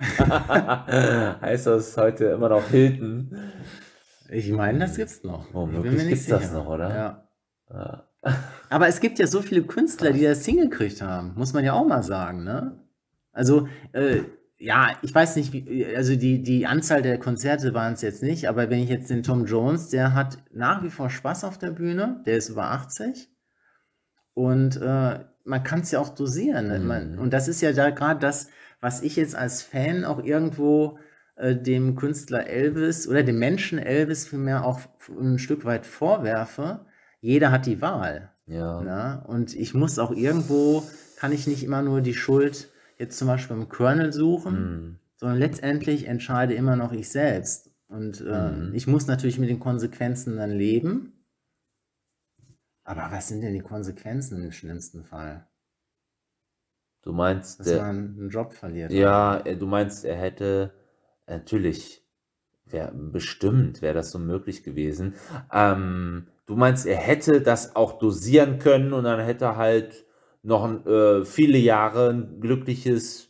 heißt 1.42 1.68
das 1.68 1.96
heute 1.96 2.26
immer 2.26 2.50
noch 2.50 2.68
Hilton? 2.68 3.34
Ich 4.30 4.52
meine, 4.52 4.80
das 4.80 4.98
gibt's 4.98 5.24
noch. 5.24 5.46
Oh, 5.54 5.66
Ich 5.68 5.72
bin 5.72 5.82
möglich 5.84 5.92
mir 5.94 5.98
nicht 6.04 6.10
gibt's 6.10 6.28
das 6.28 6.42
sicher. 6.50 6.54
noch, 6.54 6.68
oder? 6.68 6.90
Ja. 6.90 7.28
Ja. 7.74 8.04
Aber 8.70 8.88
es 8.88 9.00
gibt 9.00 9.20
ja 9.20 9.28
so 9.28 9.42
viele 9.42 9.64
Künstler, 9.64 10.12
die 10.12 10.24
das 10.24 10.44
hingekriegt 10.46 11.02
haben, 11.02 11.34
muss 11.36 11.54
man 11.54 11.64
ja 11.64 11.74
auch 11.74 11.86
mal 11.88 12.04
sagen, 12.04 12.44
ne? 12.44 12.78
Also, 13.32 13.68
äh, 13.94 14.22
ja, 14.58 14.98
ich 15.02 15.16
weiß 15.16 15.38
nicht, 15.38 15.54
wie, 15.54 15.86
also 15.96 16.16
die, 16.16 16.44
die 16.44 16.68
Anzahl 16.68 17.02
der 17.02 17.18
Konzerte 17.18 17.74
waren 17.74 17.94
es 17.94 18.02
jetzt 18.02 18.24
nicht, 18.24 18.50
aber 18.50 18.70
wenn 18.70 18.80
ich 18.80 18.90
jetzt 18.90 19.10
den 19.10 19.24
Tom 19.24 19.46
Jones, 19.46 19.90
der 19.90 20.14
hat 20.14 20.38
nach 20.52 20.84
wie 20.84 20.90
vor 20.90 21.10
Spaß 21.10 21.46
auf 21.46 21.58
der 21.58 21.72
Bühne, 21.72 22.22
der 22.26 22.36
ist 22.38 22.50
über 22.50 22.66
80 22.72 23.30
und 24.34 24.78
äh, 24.78 25.20
man 25.46 25.64
kann 25.64 25.82
es 25.82 25.92
ja 25.92 26.00
auch 26.00 26.10
dosieren. 26.10 26.68
ne? 26.68 26.80
Man, 26.80 27.14
Mhm. 27.14 27.20
und 27.20 27.34
das 27.34 27.48
ist 27.48 27.62
ja 27.62 27.72
da 27.72 27.90
gerade 27.90 28.20
das, 28.20 28.50
was 28.82 29.02
ich 29.02 29.16
jetzt 29.16 29.36
als 29.36 29.62
Fan 29.62 30.06
auch 30.06 30.24
irgendwo 30.24 31.00
äh, 31.36 31.56
dem 31.56 31.96
Künstler 31.96 32.48
Elvis 32.48 33.08
oder 33.08 33.24
dem 33.24 33.40
Menschen 33.40 33.80
Elvis 33.80 34.28
vielmehr 34.28 34.66
auch 34.66 34.82
ein 35.10 35.40
Stück 35.40 35.66
weit 35.66 35.86
vorwerfe. 35.86 36.86
Jeder 37.22 37.52
hat 37.52 37.66
die 37.66 37.82
Wahl. 37.82 38.32
Ja. 38.46 38.82
Ne? 38.82 39.24
Und 39.28 39.56
ich 39.56 39.74
muss 39.74 40.00
auch 40.00 40.12
irgendwo, 40.12 40.84
kann 41.18 41.32
ich 41.32 41.48
nicht 41.48 41.64
immer 41.64 41.82
nur 41.82 42.02
die 42.02 42.14
Schuld 42.14 42.70
jetzt 43.00 43.18
zum 43.18 43.28
Beispiel 43.28 43.56
beim 43.56 43.70
Kernel 43.70 44.14
suchen, 44.14 44.56
Hm. 44.56 45.00
sondern 45.16 45.38
letztendlich 45.40 46.08
entscheide 46.08 46.54
immer 46.54 46.76
noch 46.76 46.92
ich 46.92 47.10
selbst. 47.10 47.72
Und 47.88 48.22
äh, 48.22 48.52
Mhm. 48.52 48.76
ich 48.76 48.86
muss 48.88 49.08
natürlich 49.08 49.40
mit 49.40 49.50
den 49.50 49.60
Konsequenzen 49.60 50.38
dann 50.38 50.52
leben. 50.52 51.14
Aber 52.84 53.10
was 53.12 53.28
sind 53.28 53.42
denn 53.42 53.54
die 53.54 53.62
Konsequenzen 53.62 54.44
im 54.44 54.52
schlimmsten 54.52 55.04
Fall? 55.04 55.48
Du 57.02 57.14
meinst, 57.14 57.60
Dass 57.60 57.68
der, 57.68 57.80
man 57.80 58.16
einen 58.18 58.30
Job 58.30 58.54
verliert. 58.54 58.92
Ja, 58.92 59.40
äh, 59.46 59.56
du 59.56 59.66
meinst, 59.66 60.04
er 60.06 60.16
hätte 60.18 60.74
natürlich, 61.28 62.04
wär, 62.66 62.92
bestimmt 62.94 63.82
wäre 63.82 63.94
das 63.94 64.12
so 64.12 64.20
möglich 64.20 64.64
gewesen. 64.64 65.16
Ähm, 65.52 66.28
du 66.46 66.56
meinst, 66.56 66.86
er 66.86 66.98
hätte 66.98 67.42
das 67.42 67.76
auch 67.76 68.00
dosieren 68.00 68.60
können 68.60 68.94
und 68.94 69.06
dann 69.06 69.20
hätte 69.22 69.46
er 69.46 69.58
halt 69.58 70.06
noch 70.44 70.86
äh, 70.86 71.26
viele 71.26 71.58
Jahre 71.58 72.10
ein 72.10 72.40
glückliches 72.40 73.30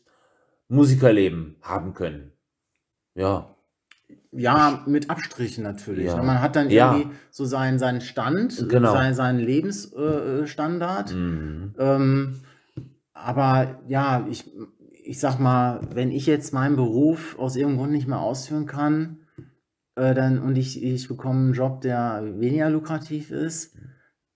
Musikerleben 0.68 1.55
haben 1.62 1.93
können. 1.93 2.32
Ja, 3.16 3.55
Ja, 4.32 4.84
mit 4.86 5.10
Abstrichen 5.10 5.64
natürlich. 5.64 6.05
Ja. 6.05 6.22
Man 6.22 6.39
hat 6.39 6.55
dann 6.55 6.70
Ja. 6.70 6.93
irgendwie 6.95 7.16
so 7.32 7.45
seinen, 7.45 7.80
seinen 7.80 8.01
Stand, 8.01 8.70
Genau. 8.70 8.91
seinen, 8.91 9.16
seinen 9.16 9.39
Lebensstandard. 9.39 10.43
Äh, 10.43 10.47
Standard. 10.47 11.16
mhm. 11.16 11.74
Ähm, 11.80 12.36
aber 13.14 13.82
ja, 13.88 14.28
ich, 14.30 14.49
ich 15.03 15.20
sag 15.20 15.39
mal, 15.39 15.82
wenn 15.93 16.12
ich 16.12 16.28
jetzt 16.28 16.53
meinen 16.53 16.76
Beruf 16.76 17.38
aus 17.39 17.55
irgendeinem 17.55 17.80
Grund 17.80 17.91
nicht 17.93 18.07
mehr 18.07 18.20
ausführen 18.20 18.68
kann, 18.68 19.18
äh, 19.95 20.14
dann, 20.14 20.38
und 20.39 20.57
ich, 20.57 20.82
ich 20.84 21.07
bekomme 21.07 21.39
einen 21.39 21.53
Job, 21.53 21.82
der 21.82 22.22
weniger 22.39 22.70
lukrativ 22.70 23.32
ist, 23.32 23.76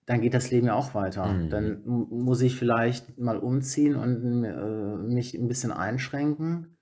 dann 0.05 0.21
geht 0.21 0.33
das 0.33 0.51
Leben 0.51 0.67
ja 0.67 0.75
auch 0.75 0.93
weiter. 0.95 1.25
Mhm. 1.27 1.49
Dann 1.49 1.81
muss 1.85 2.41
ich 2.41 2.55
vielleicht 2.55 3.17
mal 3.19 3.37
umziehen 3.37 3.95
und 3.95 4.43
äh, 4.43 4.97
mich 5.13 5.33
ein 5.33 5.47
bisschen 5.47 5.71
einschränken. 5.71 6.77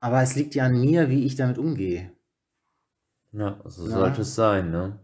Aber 0.00 0.22
es 0.22 0.36
liegt 0.36 0.54
ja 0.54 0.66
an 0.66 0.78
mir, 0.80 1.08
wie 1.08 1.24
ich 1.24 1.36
damit 1.36 1.58
umgehe. 1.58 2.12
Ja, 3.32 3.60
so 3.64 3.84
Ja. 3.86 3.92
sollte 3.98 4.22
es 4.22 4.34
sein, 4.34 4.70
ne? 4.70 4.98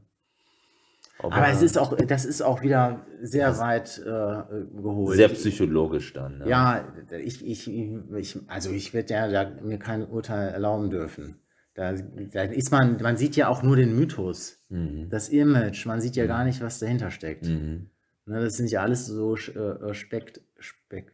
Aber 1.18 1.48
es 1.48 1.62
ist 1.62 1.78
auch, 1.78 1.96
das 1.96 2.24
ist 2.24 2.42
auch 2.42 2.62
wieder 2.62 3.06
sehr 3.20 3.56
weit 3.58 3.98
äh, 3.98 4.02
geholt. 4.04 5.16
sehr 5.16 5.28
psychologisch 5.28 6.12
dann. 6.12 6.38
Ne? 6.38 6.48
Ja, 6.48 6.84
ich, 7.22 7.46
ich, 7.46 7.70
ich, 7.70 8.38
also 8.48 8.70
ich 8.70 8.92
werde 8.92 9.14
ja 9.14 9.28
da 9.28 9.50
mir 9.62 9.78
kein 9.78 10.04
Urteil 10.04 10.48
erlauben 10.48 10.90
dürfen. 10.90 11.38
Da, 11.74 11.92
da 11.92 12.42
ist 12.42 12.70
man, 12.70 13.00
man 13.00 13.16
sieht 13.16 13.34
ja 13.36 13.48
auch 13.48 13.62
nur 13.62 13.76
den 13.76 13.96
Mythos, 13.96 14.58
Mhm. 14.68 15.08
das 15.10 15.28
Image, 15.30 15.86
man 15.86 16.00
sieht 16.00 16.16
ja 16.16 16.26
gar 16.26 16.44
nicht, 16.44 16.60
was 16.60 16.78
dahinter 16.78 17.10
steckt. 17.10 17.46
Mhm. 17.46 17.88
Ne, 18.26 18.40
das 18.44 18.56
sind 18.56 18.70
ja 18.70 18.82
alles 18.82 19.06
so 19.06 19.36
äh, 19.36 19.58
äh, 19.58 19.94
Spekt, 19.94 20.40
Spek, 20.58 21.12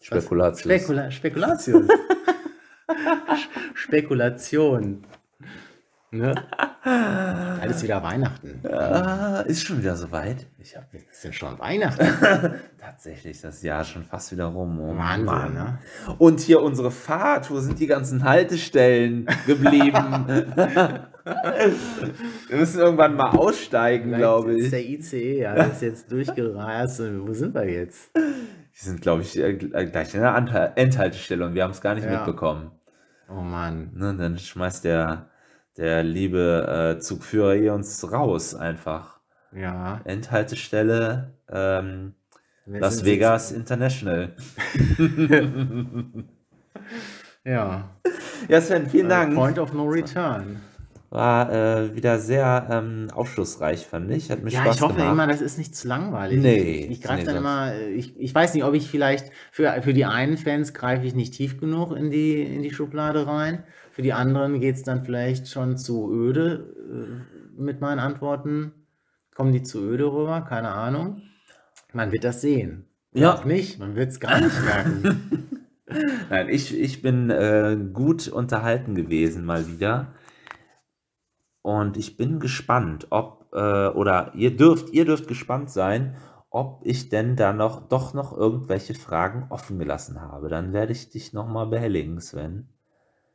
Spekulatius. 0.00 0.60
Spekula 0.60 1.10
Spekulatius. 1.10 1.88
Spekulation. 3.74 5.04
Ne? 6.10 6.34
Alles 6.84 7.82
wieder 7.82 8.02
Weihnachten. 8.02 8.60
Ah, 8.68 9.40
ist 9.42 9.62
schon 9.64 9.78
wieder 9.78 9.94
soweit. 9.94 10.46
Ich 10.58 10.76
hab 10.76 10.92
Es 10.92 11.02
ist 11.18 11.24
ja 11.24 11.32
schon 11.32 11.58
Weihnachten. 11.58 12.04
tatsächlich 12.80 13.40
das 13.40 13.62
Jahr 13.62 13.84
schon 13.84 14.02
fast 14.04 14.32
wieder 14.32 14.46
rum. 14.46 14.80
Oh 14.80 14.96
Wahnsinn, 14.96 15.24
Mann. 15.24 15.54
ne? 15.54 15.78
Und 16.18 16.40
hier 16.40 16.60
unsere 16.60 16.90
Fahrt, 16.90 17.50
wo 17.50 17.60
sind 17.60 17.78
die 17.78 17.86
ganzen 17.86 18.24
Haltestellen 18.24 19.26
geblieben? 19.46 20.52
Wir 22.48 22.56
müssen 22.56 22.80
irgendwann 22.80 23.14
mal 23.14 23.30
aussteigen, 23.30 24.12
glaube 24.12 24.54
ich. 24.54 24.64
ist 24.64 24.72
der 24.72 24.84
ICE, 24.84 25.40
ja, 25.42 25.54
das 25.54 25.74
ist 25.74 25.82
jetzt 25.82 26.10
durchgereist. 26.10 26.98
und 27.00 27.28
Wo 27.28 27.32
sind 27.32 27.54
wir 27.54 27.64
jetzt? 27.70 28.10
Die 28.16 28.84
sind, 28.84 29.00
glaube 29.02 29.22
ich, 29.22 29.38
äh, 29.38 29.54
gleich 29.54 30.14
in 30.14 30.20
der 30.20 30.72
Endhaltestelle 30.74 31.46
und 31.46 31.54
wir 31.54 31.62
haben 31.62 31.70
es 31.70 31.80
gar 31.80 31.94
nicht 31.94 32.04
Ja. 32.06 32.16
mitbekommen. 32.16 32.72
Oh 33.30 33.40
Mann. 33.40 33.92
Ne, 33.94 34.16
dann 34.18 34.36
schmeißt 34.36 34.84
der, 34.84 35.28
der 35.76 36.02
liebe 36.02 36.94
äh, 36.96 37.00
Zugführer 37.00 37.54
hier 37.54 37.74
uns 37.74 38.10
raus 38.12 38.54
einfach. 38.54 39.20
Ja. 39.54 40.00
Endhaltestelle 40.04 41.34
ähm, 41.50 42.14
Las 42.66 43.04
Vegas 43.04 43.52
International. 43.52 44.34
Ja. 47.44 47.90
Ja, 48.48 48.60
Sven, 48.60 48.88
vielen 48.88 49.08
Dank. 49.08 49.34
Point 49.34 49.58
of 49.58 49.72
no 49.72 49.84
return. 49.84 50.60
War 51.10 51.52
äh, 51.52 51.94
wieder 51.94 52.18
sehr 52.18 52.68
ähm, 52.70 53.08
aufschlussreich, 53.12 53.86
fand 53.86 54.10
ich. 54.12 54.30
Hat 54.30 54.42
mir 54.42 54.50
Ja, 54.50 54.60
Spaß 54.62 54.76
ich 54.76 54.80
hoffe 54.82 54.94
gemacht. 54.94 55.12
immer, 55.12 55.26
das 55.26 55.40
ist 55.42 55.58
nicht 55.58 55.76
zu 55.76 55.86
langweilig. 55.88 56.40
Nee, 56.40 56.84
Ich, 56.84 56.90
ich 56.92 57.00
greife 57.02 57.20
nee, 57.20 57.26
dann 57.26 57.36
immer, 57.36 57.74
ich, 57.94 58.18
ich 58.18 58.34
weiß 58.34 58.54
nicht, 58.54 58.64
ob 58.64 58.74
ich 58.74 58.88
vielleicht, 58.88 59.30
für, 59.50 59.82
für 59.82 59.92
die 59.92 60.06
einen 60.06 60.38
Fans 60.38 60.72
greife 60.72 61.04
ich 61.04 61.14
nicht 61.14 61.34
tief 61.34 61.58
genug 61.60 61.94
in 61.94 62.10
die, 62.10 62.40
in 62.42 62.62
die 62.62 62.72
Schublade 62.72 63.26
rein. 63.26 63.64
Für 63.92 64.00
die 64.00 64.14
anderen 64.14 64.58
geht 64.58 64.76
es 64.76 64.84
dann 64.84 65.04
vielleicht 65.04 65.48
schon 65.48 65.76
zu 65.76 66.10
öde 66.10 66.74
äh, 66.88 67.60
mit 67.60 67.82
meinen 67.82 67.98
Antworten. 67.98 68.72
Kommen 69.34 69.52
die 69.52 69.62
zu 69.62 69.80
öde 69.82 70.06
rüber? 70.06 70.40
Keine 70.48 70.70
Ahnung. 70.70 71.20
Man 71.92 72.10
wird 72.10 72.24
das 72.24 72.40
sehen. 72.40 72.86
Ja. 73.12 73.34
Auch 73.34 73.44
nicht. 73.44 73.78
Man 73.78 73.94
wird 73.94 74.08
es 74.08 74.18
gar 74.18 74.40
nicht 74.40 74.64
merken. 74.64 75.68
Nein, 76.30 76.48
ich, 76.48 76.74
ich 76.74 77.02
bin 77.02 77.28
äh, 77.28 77.76
gut 77.92 78.28
unterhalten 78.28 78.94
gewesen 78.94 79.44
mal 79.44 79.68
wieder. 79.68 80.14
Und 81.60 81.98
ich 81.98 82.16
bin 82.16 82.40
gespannt, 82.40 83.08
ob, 83.10 83.52
äh, 83.52 83.88
oder 83.88 84.32
ihr 84.34 84.56
dürft, 84.56 84.88
ihr 84.94 85.04
dürft 85.04 85.28
gespannt 85.28 85.70
sein, 85.70 86.16
ob 86.48 86.80
ich 86.84 87.10
denn 87.10 87.36
da 87.36 87.52
noch, 87.52 87.88
doch 87.88 88.14
noch 88.14 88.34
irgendwelche 88.34 88.94
Fragen 88.94 89.48
offen 89.50 89.78
gelassen 89.78 90.22
habe. 90.22 90.48
Dann 90.48 90.72
werde 90.72 90.92
ich 90.92 91.10
dich 91.10 91.34
nochmal 91.34 91.66
behelligen, 91.66 92.18
Sven. 92.22 92.71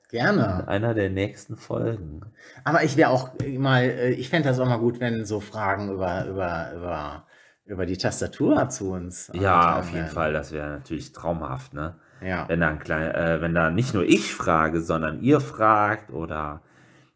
In 0.10 0.20
Gerne. 0.20 0.68
einer 0.70 0.94
der 0.94 1.10
nächsten 1.10 1.58
Folgen. 1.58 2.22
Aber 2.64 2.84
ich 2.84 2.96
wäre 2.96 3.10
auch 3.10 3.32
mal, 3.58 3.84
äh, 3.84 4.10
ich 4.12 4.30
fände 4.30 4.48
das 4.48 4.60
auch 4.60 4.66
mal 4.68 4.78
gut, 4.80 5.00
wenn 5.02 5.26
so 5.26 5.42
Fragen 5.42 5.92
über, 5.92 6.26
über, 6.26 6.72
über, 6.76 7.26
über 7.66 7.86
die 7.86 7.98
Tastatur 7.98 8.70
zu 8.70 8.92
uns. 8.92 9.30
Ja, 9.34 9.80
auf 9.80 9.88
jeden 9.88 9.98
werden. 10.04 10.10
Fall, 10.14 10.32
das 10.34 10.54
wäre 10.54 10.70
natürlich 10.70 11.12
traumhaft, 11.12 11.74
ne? 11.74 11.96
Ja. 12.26 12.46
Wenn 12.48 12.62
da, 12.62 12.70
ein 12.70 12.80
klein, 12.80 13.12
äh, 13.14 13.42
wenn 13.42 13.54
da 13.54 13.70
nicht 13.70 13.94
nur 13.94 14.04
ich 14.04 14.34
frage, 14.34 14.82
sondern 14.82 15.22
ihr 15.22 15.40
fragt 15.42 16.10
oder 16.12 16.62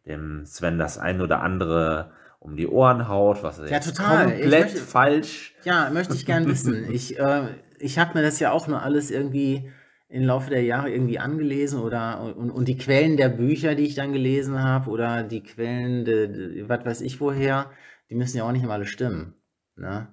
dem 0.05 0.45
Sven 0.45 0.77
das 0.77 0.97
ein 0.97 1.21
oder 1.21 1.41
andere 1.41 2.11
um 2.39 2.55
die 2.57 2.67
Ohren 2.67 3.07
haut, 3.07 3.41
was 3.41 3.59
er 3.59 3.69
Ja, 3.69 3.79
total. 3.79 4.25
Komplett 4.25 4.49
möchte- 4.65 4.79
falsch. 4.79 5.55
Ja, 5.63 5.89
möchte 5.91 6.13
ich 6.15 6.25
gern 6.25 6.45
wissen. 6.47 6.87
Ich, 6.91 7.17
äh, 7.17 7.43
ich 7.79 7.97
habe 7.99 8.15
mir 8.17 8.23
das 8.23 8.39
ja 8.39 8.51
auch 8.51 8.67
nur 8.67 8.81
alles 8.81 9.11
irgendwie 9.11 9.71
im 10.12 10.24
Laufe 10.24 10.49
der 10.49 10.64
Jahre 10.64 10.91
irgendwie 10.91 11.20
angelesen 11.20 11.80
oder 11.80 12.22
und, 12.36 12.51
und 12.51 12.68
die 12.68 12.78
Quellen 12.78 13.16
der 13.16 13.30
Bücher, 13.30 13.76
die 13.76 13.86
ich 13.86 13.95
dann 13.95 14.12
gelesen 14.12 14.62
habe, 14.62 14.89
oder 14.89 15.24
die 15.24 15.41
Quellen, 15.41 16.03
de, 16.03 16.28
de, 16.28 16.70
was 16.70 16.86
weiß 16.86 17.01
ich 17.01 17.22
woher, 17.22 17.72
die 18.09 18.16
müssen 18.16 18.38
ja 18.38 18.43
auch 18.43 18.51
nicht 18.51 18.64
immer 18.64 18.74
alle 18.74 18.86
stimmen. 18.86 19.36
Ne? 19.76 20.09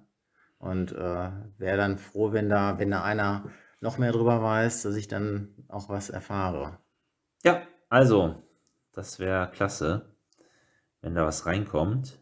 Und 0.59 0.93
äh, 0.93 1.31
wäre 1.59 1.77
dann 1.77 1.99
froh, 1.99 2.33
wenn 2.33 2.49
da, 2.49 2.79
wenn 2.79 2.93
da 2.93 3.03
einer 3.03 3.51
noch 3.81 3.99
mehr 3.99 4.13
drüber 4.13 4.41
weiß, 4.41 4.83
dass 4.83 4.95
ich 4.95 5.09
dann 5.09 5.55
auch 5.69 5.89
was 5.89 6.11
erfahre. 6.11 6.79
Ja, 7.45 7.63
also, 7.89 8.43
das 8.93 9.19
wäre 9.19 9.51
klasse, 9.51 10.15
wenn 11.01 11.15
da 11.15 11.27
was 11.27 11.47
reinkommt. 11.47 12.21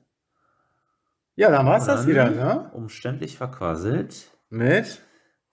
Ja, 1.34 1.50
dann 1.50 1.66
war's 1.66 1.84
Dann 1.84 1.96
das 1.96 2.06
wieder, 2.06 2.30
ne? 2.30 2.70
Umständlich 2.72 3.36
verquasselt. 3.36 4.30
Mit, 4.48 5.02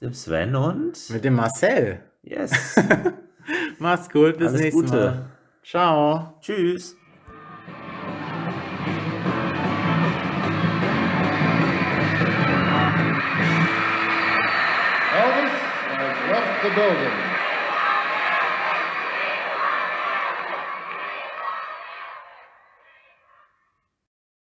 Dem 0.02 0.14
Sven 0.14 0.56
und. 0.56 1.10
mit 1.10 1.26
dem 1.26 1.34
Marcel. 1.34 2.02
Yes. 2.24 2.76
Mach's 3.80 4.10
gut, 4.10 4.38
bis 4.38 4.48
Alles 4.50 4.62
nächstes 4.62 4.82
Gute. 4.92 4.96
Mal. 4.96 5.26
Ciao. 5.64 6.38
Tschüss. 6.42 6.96
Elvis 15.14 15.54
has 15.98 16.30
left 16.32 16.64
the 16.64 16.70
building. 16.70 17.23